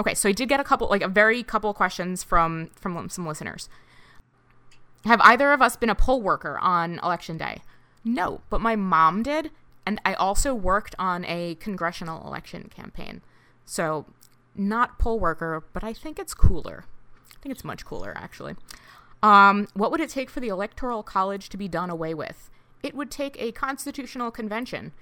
Okay, 0.00 0.14
so 0.14 0.28
I 0.28 0.32
did 0.32 0.48
get 0.48 0.58
a 0.60 0.64
couple, 0.64 0.88
like 0.88 1.02
a 1.02 1.08
very 1.08 1.42
couple 1.42 1.72
questions 1.72 2.22
from 2.22 2.70
from 2.74 3.08
some 3.08 3.26
listeners. 3.26 3.68
Have 5.04 5.20
either 5.20 5.52
of 5.52 5.60
us 5.60 5.76
been 5.76 5.90
a 5.90 5.94
poll 5.94 6.22
worker 6.22 6.58
on 6.60 6.98
election 7.00 7.36
day? 7.36 7.58
No, 8.02 8.40
but 8.50 8.60
my 8.60 8.76
mom 8.76 9.22
did, 9.22 9.50
and 9.86 10.00
I 10.04 10.14
also 10.14 10.54
worked 10.54 10.94
on 10.98 11.24
a 11.26 11.56
congressional 11.56 12.26
election 12.26 12.70
campaign. 12.74 13.22
So, 13.64 14.06
not 14.54 14.98
poll 14.98 15.18
worker, 15.20 15.62
but 15.72 15.84
I 15.84 15.92
think 15.92 16.18
it's 16.18 16.34
cooler. 16.34 16.84
I 17.44 17.46
think 17.46 17.56
it's 17.56 17.64
much 17.64 17.84
cooler, 17.84 18.14
actually. 18.16 18.56
Um, 19.22 19.68
what 19.74 19.90
would 19.90 20.00
it 20.00 20.08
take 20.08 20.30
for 20.30 20.40
the 20.40 20.48
Electoral 20.48 21.02
College 21.02 21.50
to 21.50 21.58
be 21.58 21.68
done 21.68 21.90
away 21.90 22.14
with? 22.14 22.48
It 22.82 22.94
would 22.94 23.10
take 23.10 23.36
a 23.38 23.52
constitutional 23.52 24.30
convention, 24.30 24.92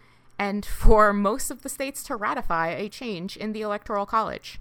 and 0.41 0.67
for 0.67 1.13
most 1.13 1.53
of 1.53 1.63
the 1.63 1.69
states 1.69 2.03
to 2.05 2.17
ratify 2.17 2.71
a 2.71 2.89
change 2.89 3.37
in 3.37 3.53
the 3.53 3.61
Electoral 3.63 4.07
College, 4.07 4.59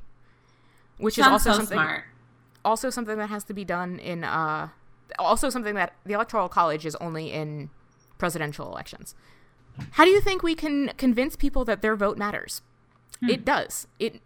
which 1.00 1.18
is 1.18 1.26
also 1.26 1.54
so 1.54 1.58
something 1.58 1.76
smart. 1.76 2.04
also 2.64 2.92
something 2.92 3.18
that 3.18 3.30
has 3.32 3.44
to 3.46 3.54
be 3.56 3.66
done 3.66 3.98
in 3.98 4.24
uh 4.24 4.70
also 5.18 5.50
something 5.50 5.74
that 5.74 5.94
the 6.06 6.14
electoral 6.14 6.48
college 6.48 6.86
is 6.86 6.96
only 6.98 7.32
in 7.34 7.70
presidential 8.20 8.68
elections 8.68 9.16
how 9.94 10.06
do 10.06 10.12
you 10.12 10.22
think 10.22 10.44
we 10.44 10.54
can 10.54 10.90
convince 10.98 11.36
people 11.36 11.66
that 11.66 11.82
their 11.82 11.96
vote 11.96 12.18
matters 12.20 12.62
Hmm. 13.20 13.30
it 13.30 13.44
does 13.44 13.88
it 14.00 14.22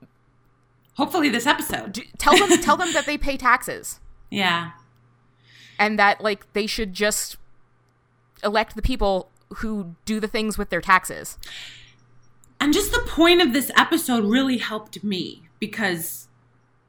Hopefully 0.98 1.30
this 1.30 1.46
episode. 1.46 1.94
d- 1.94 2.10
tell 2.18 2.38
them 2.38 2.60
tell 2.62 2.78
them 2.78 2.92
that 2.94 3.06
they 3.06 3.18
pay 3.18 3.38
taxes 3.38 4.00
Yeah. 4.30 4.72
and 5.78 6.00
that 6.00 6.22
like 6.22 6.52
they 6.54 6.68
should 6.68 6.94
just 6.94 7.38
elect 8.44 8.76
the 8.76 8.82
people 8.82 9.30
who 9.58 9.96
do 10.06 10.20
the 10.20 10.28
things 10.28 10.58
with 10.58 10.70
their 10.70 10.82
taxes 10.82 11.38
And 12.60 12.74
just 12.74 12.92
the 12.92 13.04
point 13.08 13.42
of 13.42 13.54
this 13.54 13.72
episode 13.78 14.24
really 14.26 14.58
helped 14.58 15.04
me 15.04 15.44
because, 15.60 16.28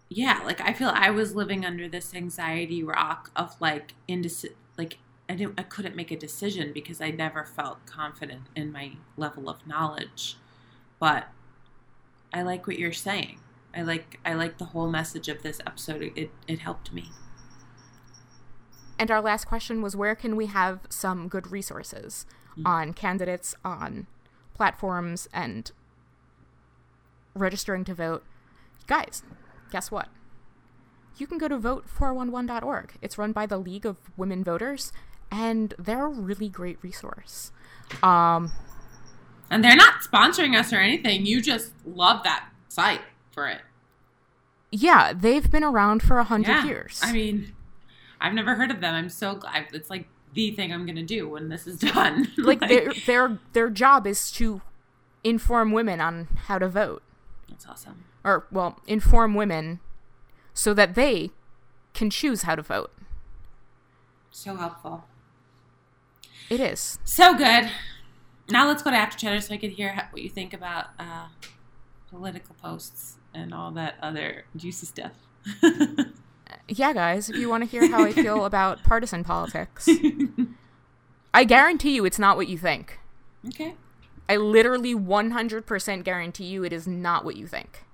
yeah, 0.09 0.41
like 0.45 0.61
I 0.61 0.73
feel 0.73 0.91
I 0.95 1.11
was 1.11 1.35
living 1.35 1.65
under 1.65 1.89
this 1.89 2.15
anxiety 2.15 2.83
rock 2.83 3.31
of 3.35 3.57
like 3.61 3.95
indeci- 4.09 4.55
like 4.79 4.99
I 5.29 5.35
didn't 5.35 5.59
I 5.59 5.65
couldn't 5.65 5.97
make 5.97 6.13
a 6.13 6.17
decision 6.17 6.73
because 6.73 7.01
I 7.01 7.11
never 7.11 7.45
felt 7.45 7.85
confident 7.87 8.43
in 8.55 8.71
my 8.73 8.93
level 9.17 9.49
of 9.49 9.67
knowledge. 9.67 10.37
But 11.01 11.27
I 12.33 12.43
like 12.43 12.67
what 12.69 12.79
you're 12.79 12.93
saying. 12.93 13.41
I 13.77 13.83
like 13.83 14.19
I 14.25 14.35
like 14.35 14.59
the 14.59 14.67
whole 14.67 14.89
message 14.91 15.29
of 15.29 15.43
this 15.43 15.61
episode. 15.67 16.13
It 16.17 16.31
it 16.49 16.61
helped 16.61 16.93
me. 16.93 17.11
and 18.99 19.11
our 19.11 19.21
last 19.21 19.45
question 19.47 19.83
was 19.83 19.95
where 19.95 20.15
can 20.15 20.37
we 20.37 20.47
have 20.47 20.81
some 20.89 21.29
good 21.29 21.51
resources 21.53 22.25
on 22.65 22.95
candidates 22.95 23.55
on 23.63 24.07
platforms 24.55 25.29
and 25.35 25.71
registering 27.35 27.85
to 27.85 27.93
vote 27.95 28.25
guys 28.87 29.23
guess 29.71 29.91
what 29.91 30.09
you 31.19 31.27
can 31.27 31.37
go 31.37 31.49
to 31.49 31.59
vote411.org 31.59 32.95
it's 33.03 33.19
run 33.19 33.33
by 33.33 33.45
the 33.45 33.59
league 33.59 33.85
of 33.85 33.99
women 34.17 34.43
voters 34.43 34.93
and 35.31 35.75
they're 35.79 36.07
a 36.07 36.09
really 36.09 36.49
great 36.49 36.79
resource 36.83 37.53
um 38.03 38.51
And 39.51 39.63
they're 39.63 39.77
not 39.77 40.03
sponsoring 40.03 40.59
us 40.59 40.73
or 40.73 40.79
anything. 40.81 41.25
You 41.27 41.41
just 41.43 41.73
love 41.85 42.25
that 42.25 42.49
site 42.69 43.03
for 43.33 43.47
it. 43.49 43.61
Yeah 44.73 45.13
they've 45.13 45.51
been 45.51 45.65
around 45.65 46.03
for 46.03 46.19
a 46.19 46.25
hundred 46.25 46.49
Yeah. 46.53 46.67
years 46.67 47.01
I 47.03 47.13
mean, 47.13 47.55
I've 48.21 48.33
never 48.33 48.55
heard 48.55 48.71
of 48.71 48.81
them. 48.81 48.95
I'm 48.95 49.09
so 49.11 49.35
glad. 49.35 49.67
It's 49.73 49.91
like 49.91 50.09
the 50.33 50.51
thing 50.51 50.73
I'm 50.73 50.87
gonna 50.87 51.03
do 51.03 51.29
when 51.29 51.49
this 51.49 51.67
is 51.67 51.79
done. 51.93 52.33
like 52.39 52.61
their 52.61 52.93
their 53.07 53.39
their 53.53 53.71
job 53.71 54.07
is 54.07 54.31
to 54.33 54.63
inform 55.25 55.73
women 55.73 56.01
on 56.01 56.29
how 56.47 56.59
to 56.59 56.69
vote 56.69 57.03
that's 57.49 57.67
awesome. 57.67 58.05
or 58.25 58.47
well 58.53 58.79
inform 58.87 59.35
women 59.35 59.81
so 60.55 60.73
that 60.75 60.95
they 60.95 61.31
can 61.95 62.11
choose 62.11 62.43
how 62.43 62.55
to 62.55 62.63
vote 62.63 62.93
So 64.31 64.57
helpful. 64.57 65.05
it 66.51 66.61
is 66.61 66.99
So 67.05 67.35
good. 67.37 67.71
Now 68.49 68.69
let's 68.69 68.83
go 68.83 68.91
to 68.91 68.97
after 68.97 69.19
chatter 69.19 69.41
so 69.41 69.55
I 69.55 69.57
can 69.57 69.71
hear 69.71 69.93
how, 69.95 70.05
what 70.11 70.23
you 70.23 70.29
think 70.31 70.53
about 70.55 70.87
uh, 71.01 71.27
political 72.09 72.55
posts 72.55 73.16
and 73.37 73.53
all 73.55 73.71
that 73.73 73.95
other 74.03 74.45
juicy 74.57 74.87
stuff. 74.87 75.13
yeah, 76.69 76.93
guys, 76.93 77.29
if 77.29 77.37
you 77.37 77.49
want 77.49 77.65
to 77.65 77.69
hear 77.71 77.89
how 77.91 78.05
I 78.05 78.13
feel 78.13 78.45
about 78.51 78.83
partisan 78.83 79.25
politics, 79.25 79.89
I 81.35 81.45
guarantee 81.45 81.95
you 81.95 82.05
it's 82.05 82.19
not 82.19 82.37
what 82.37 82.49
you 82.49 82.59
think. 82.59 82.99
Okay. 83.49 83.75
I 84.29 84.37
literally 84.37 84.95
100% 84.95 86.03
guarantee 86.05 86.47
you 86.47 86.65
it 86.65 86.73
is 86.73 86.87
not 86.87 87.25
what 87.25 87.37
you 87.37 87.47
think. 87.47 87.85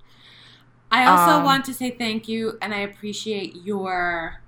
I 0.91 1.05
also 1.07 1.39
Um, 1.39 1.45
want 1.45 1.65
to 1.67 1.75
say 1.75 1.91
thank 1.91 2.29
you 2.29 2.59
and 2.63 2.75
I 2.75 2.79
appreciate 2.81 3.57
your 3.65 4.41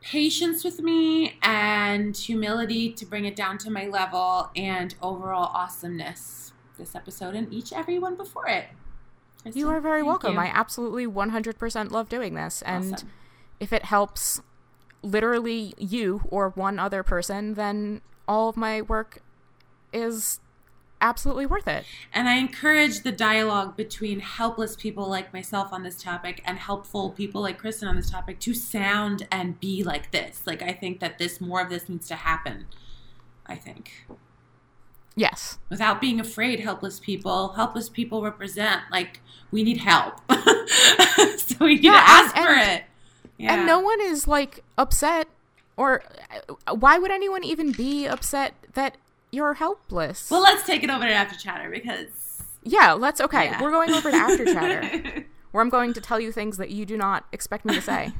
patience 0.00 0.64
with 0.64 0.80
me 0.80 1.38
and 1.42 2.16
humility 2.16 2.92
to 2.92 3.04
bring 3.04 3.24
it 3.26 3.36
down 3.36 3.58
to 3.58 3.70
my 3.70 3.86
level 3.86 4.50
and 4.56 4.94
overall 5.02 5.50
awesomeness 5.54 6.52
this 6.78 6.94
episode 6.94 7.34
and 7.34 7.52
each 7.52 7.72
every 7.72 7.98
one 7.98 8.16
before 8.16 8.46
it. 8.48 8.66
You 9.44 9.68
are 9.70 9.80
very 9.80 10.02
welcome. 10.02 10.34
you. 10.34 10.40
I 10.40 10.46
absolutely 10.46 11.06
100% 11.06 11.90
love 11.90 12.08
doing 12.08 12.34
this. 12.34 12.62
And 12.62 12.94
Awesome. 12.94 13.10
if 13.58 13.72
it 13.72 13.84
helps 13.86 14.40
literally 15.02 15.74
you 15.78 16.22
or 16.28 16.50
one 16.50 16.78
other 16.78 17.02
person, 17.02 17.54
then 17.54 18.02
all 18.28 18.48
of 18.48 18.56
my 18.56 18.82
work 18.82 19.18
is 19.92 20.40
absolutely 21.00 21.46
worth 21.46 21.66
it. 21.66 21.86
And 22.12 22.28
I 22.28 22.34
encourage 22.34 23.00
the 23.02 23.12
dialogue 23.12 23.76
between 23.76 24.20
helpless 24.20 24.76
people 24.76 25.08
like 25.08 25.32
myself 25.32 25.72
on 25.72 25.82
this 25.82 26.02
topic 26.02 26.42
and 26.44 26.58
helpful 26.58 27.10
people 27.10 27.40
like 27.40 27.56
Kristen 27.58 27.88
on 27.88 27.96
this 27.96 28.10
topic 28.10 28.38
to 28.40 28.52
sound 28.52 29.26
and 29.32 29.58
be 29.58 29.82
like 29.82 30.10
this. 30.10 30.42
Like 30.46 30.60
I 30.62 30.72
think 30.72 31.00
that 31.00 31.16
this 31.18 31.40
more 31.40 31.62
of 31.62 31.70
this 31.70 31.88
needs 31.88 32.06
to 32.08 32.16
happen. 32.16 32.66
I 33.46 33.56
think. 33.56 34.06
Yes. 35.20 35.58
Without 35.68 36.00
being 36.00 36.18
afraid, 36.18 36.60
helpless 36.60 36.98
people, 36.98 37.48
helpless 37.50 37.90
people 37.90 38.22
represent 38.22 38.80
like 38.90 39.20
we 39.50 39.62
need 39.62 39.76
help. 39.78 40.14
so 41.36 41.56
we 41.60 41.74
need 41.74 41.84
Yeah, 41.84 41.92
to 41.92 41.98
ask 41.98 42.36
and- 42.36 42.46
for 42.46 42.52
and- 42.52 42.70
it. 42.80 42.84
Yeah. 43.36 43.54
And 43.54 43.66
no 43.66 43.78
one 43.80 44.00
is 44.02 44.26
like 44.28 44.62
upset 44.78 45.26
or 45.76 46.02
uh, 46.66 46.74
why 46.74 46.98
would 46.98 47.10
anyone 47.10 47.42
even 47.44 47.72
be 47.72 48.06
upset 48.06 48.52
that 48.74 48.96
you're 49.30 49.54
helpless? 49.54 50.30
well, 50.30 50.42
let's 50.42 50.64
take 50.66 50.82
it 50.82 50.90
over 50.90 51.04
to 51.06 51.12
after 51.12 51.38
chatter 51.38 51.68
because 51.70 52.42
yeah, 52.62 52.92
let's 52.92 53.20
okay. 53.20 53.44
Yeah. 53.46 53.62
We're 53.62 53.70
going 53.70 53.90
over 53.92 54.10
to 54.10 54.16
after 54.16 54.44
chatter 54.44 55.24
where 55.52 55.62
I'm 55.62 55.70
going 55.70 55.92
to 55.94 56.00
tell 56.02 56.18
you 56.20 56.32
things 56.32 56.56
that 56.58 56.68
you 56.70 56.84
do 56.86 56.96
not 56.98 57.24
expect 57.32 57.64
me 57.66 57.74
to 57.74 57.80
say. 57.82 58.12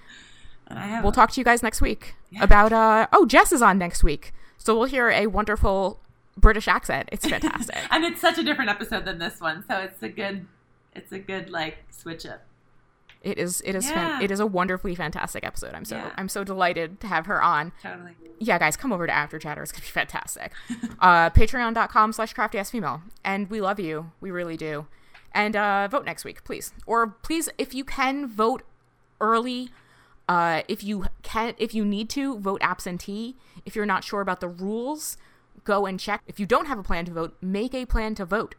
I 0.68 1.00
we'll 1.00 1.12
talk 1.12 1.30
to 1.32 1.40
you 1.40 1.44
guys 1.44 1.62
next 1.62 1.80
week 1.80 2.14
Yeah. 2.30 2.42
about 2.42 2.72
uh 2.72 3.06
oh 3.12 3.24
Jess 3.26 3.52
is 3.52 3.62
on 3.62 3.78
next 3.78 4.02
week. 4.02 4.32
So 4.58 4.76
we'll 4.76 4.88
hear 4.88 5.10
a 5.10 5.28
wonderful 5.28 6.00
British 6.36 6.68
accent. 6.68 7.08
It's 7.12 7.26
fantastic. 7.26 7.76
and 7.90 8.04
it's 8.04 8.20
such 8.20 8.38
a 8.38 8.42
different 8.42 8.70
episode 8.70 9.04
than 9.04 9.18
this 9.18 9.40
one, 9.40 9.64
so 9.68 9.78
it's 9.78 10.02
a 10.02 10.08
good, 10.08 10.46
it's 10.94 11.12
a 11.12 11.18
good 11.18 11.50
like 11.50 11.78
switch 11.90 12.26
up. 12.26 12.42
it 13.22 13.38
is 13.38 13.60
it 13.64 13.74
is 13.74 13.90
fan- 13.90 14.20
Yeah. 14.20 14.24
it 14.24 14.30
is 14.30 14.38
a 14.40 14.46
wonderfully 14.46 14.94
fantastic 14.94 15.44
episode. 15.44 15.74
I'm 15.74 15.84
so 15.84 15.96
Yeah. 15.96 16.12
I'm 16.16 16.28
so 16.28 16.44
delighted 16.44 17.00
to 17.00 17.06
have 17.06 17.26
her 17.26 17.42
on. 17.42 17.72
Totally. 17.82 18.12
yeah, 18.38 18.58
guys, 18.58 18.76
come 18.76 18.92
over 18.92 19.06
to 19.06 19.12
After 19.12 19.38
Chatter. 19.38 19.62
It's 19.62 19.72
gonna 19.72 19.82
be 19.82 19.88
fantastic. 19.88 20.52
uh, 21.00 21.30
Patreon.com 21.30 22.12
slash 22.12 22.32
crafty 22.34 22.58
ass 22.58 22.70
female. 22.70 23.02
And 23.24 23.48
we 23.50 23.60
love 23.60 23.80
you. 23.80 24.12
We 24.20 24.30
really 24.30 24.56
do. 24.56 24.86
And 25.32 25.56
uh, 25.56 25.88
vote 25.88 26.04
next 26.04 26.24
week, 26.24 26.44
please. 26.44 26.72
Or 26.86 27.06
please, 27.08 27.48
if 27.58 27.74
you 27.74 27.84
can, 27.84 28.26
vote 28.26 28.62
early. 29.20 29.70
Uh, 30.28 30.62
if 30.68 30.82
you 30.82 31.06
can, 31.22 31.54
if 31.58 31.74
you 31.74 31.84
need 31.84 32.08
to, 32.10 32.38
vote 32.38 32.60
absentee. 32.62 33.36
If 33.64 33.74
you're 33.76 33.86
not 33.86 34.02
sure 34.04 34.20
about 34.20 34.40
the 34.40 34.48
rules, 34.48 35.16
go 35.66 35.84
and 35.84 36.00
check. 36.00 36.22
If 36.26 36.40
you 36.40 36.46
don't 36.46 36.66
have 36.66 36.78
a 36.78 36.82
plan 36.82 37.04
to 37.04 37.12
vote, 37.12 37.36
make 37.42 37.74
a 37.74 37.84
plan 37.84 38.14
to 38.14 38.24
vote. 38.24 38.54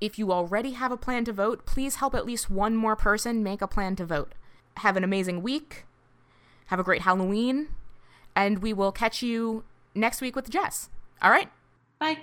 If 0.00 0.18
you 0.18 0.30
already 0.32 0.72
have 0.72 0.92
a 0.92 0.96
plan 0.96 1.24
to 1.24 1.32
vote, 1.32 1.64
please 1.64 1.96
help 1.96 2.14
at 2.14 2.26
least 2.26 2.50
one 2.50 2.76
more 2.76 2.96
person 2.96 3.42
make 3.42 3.62
a 3.62 3.66
plan 3.66 3.96
to 3.96 4.04
vote. 4.04 4.34
Have 4.78 4.96
an 4.96 5.04
amazing 5.04 5.42
week. 5.42 5.86
Have 6.66 6.78
a 6.78 6.84
great 6.84 7.02
Halloween 7.02 7.68
and 8.36 8.60
we 8.60 8.72
will 8.72 8.92
catch 8.92 9.22
you 9.22 9.64
next 9.94 10.20
week 10.20 10.36
with 10.36 10.48
Jess. 10.50 10.90
All 11.22 11.30
right? 11.30 11.50
Bye. 11.98 12.18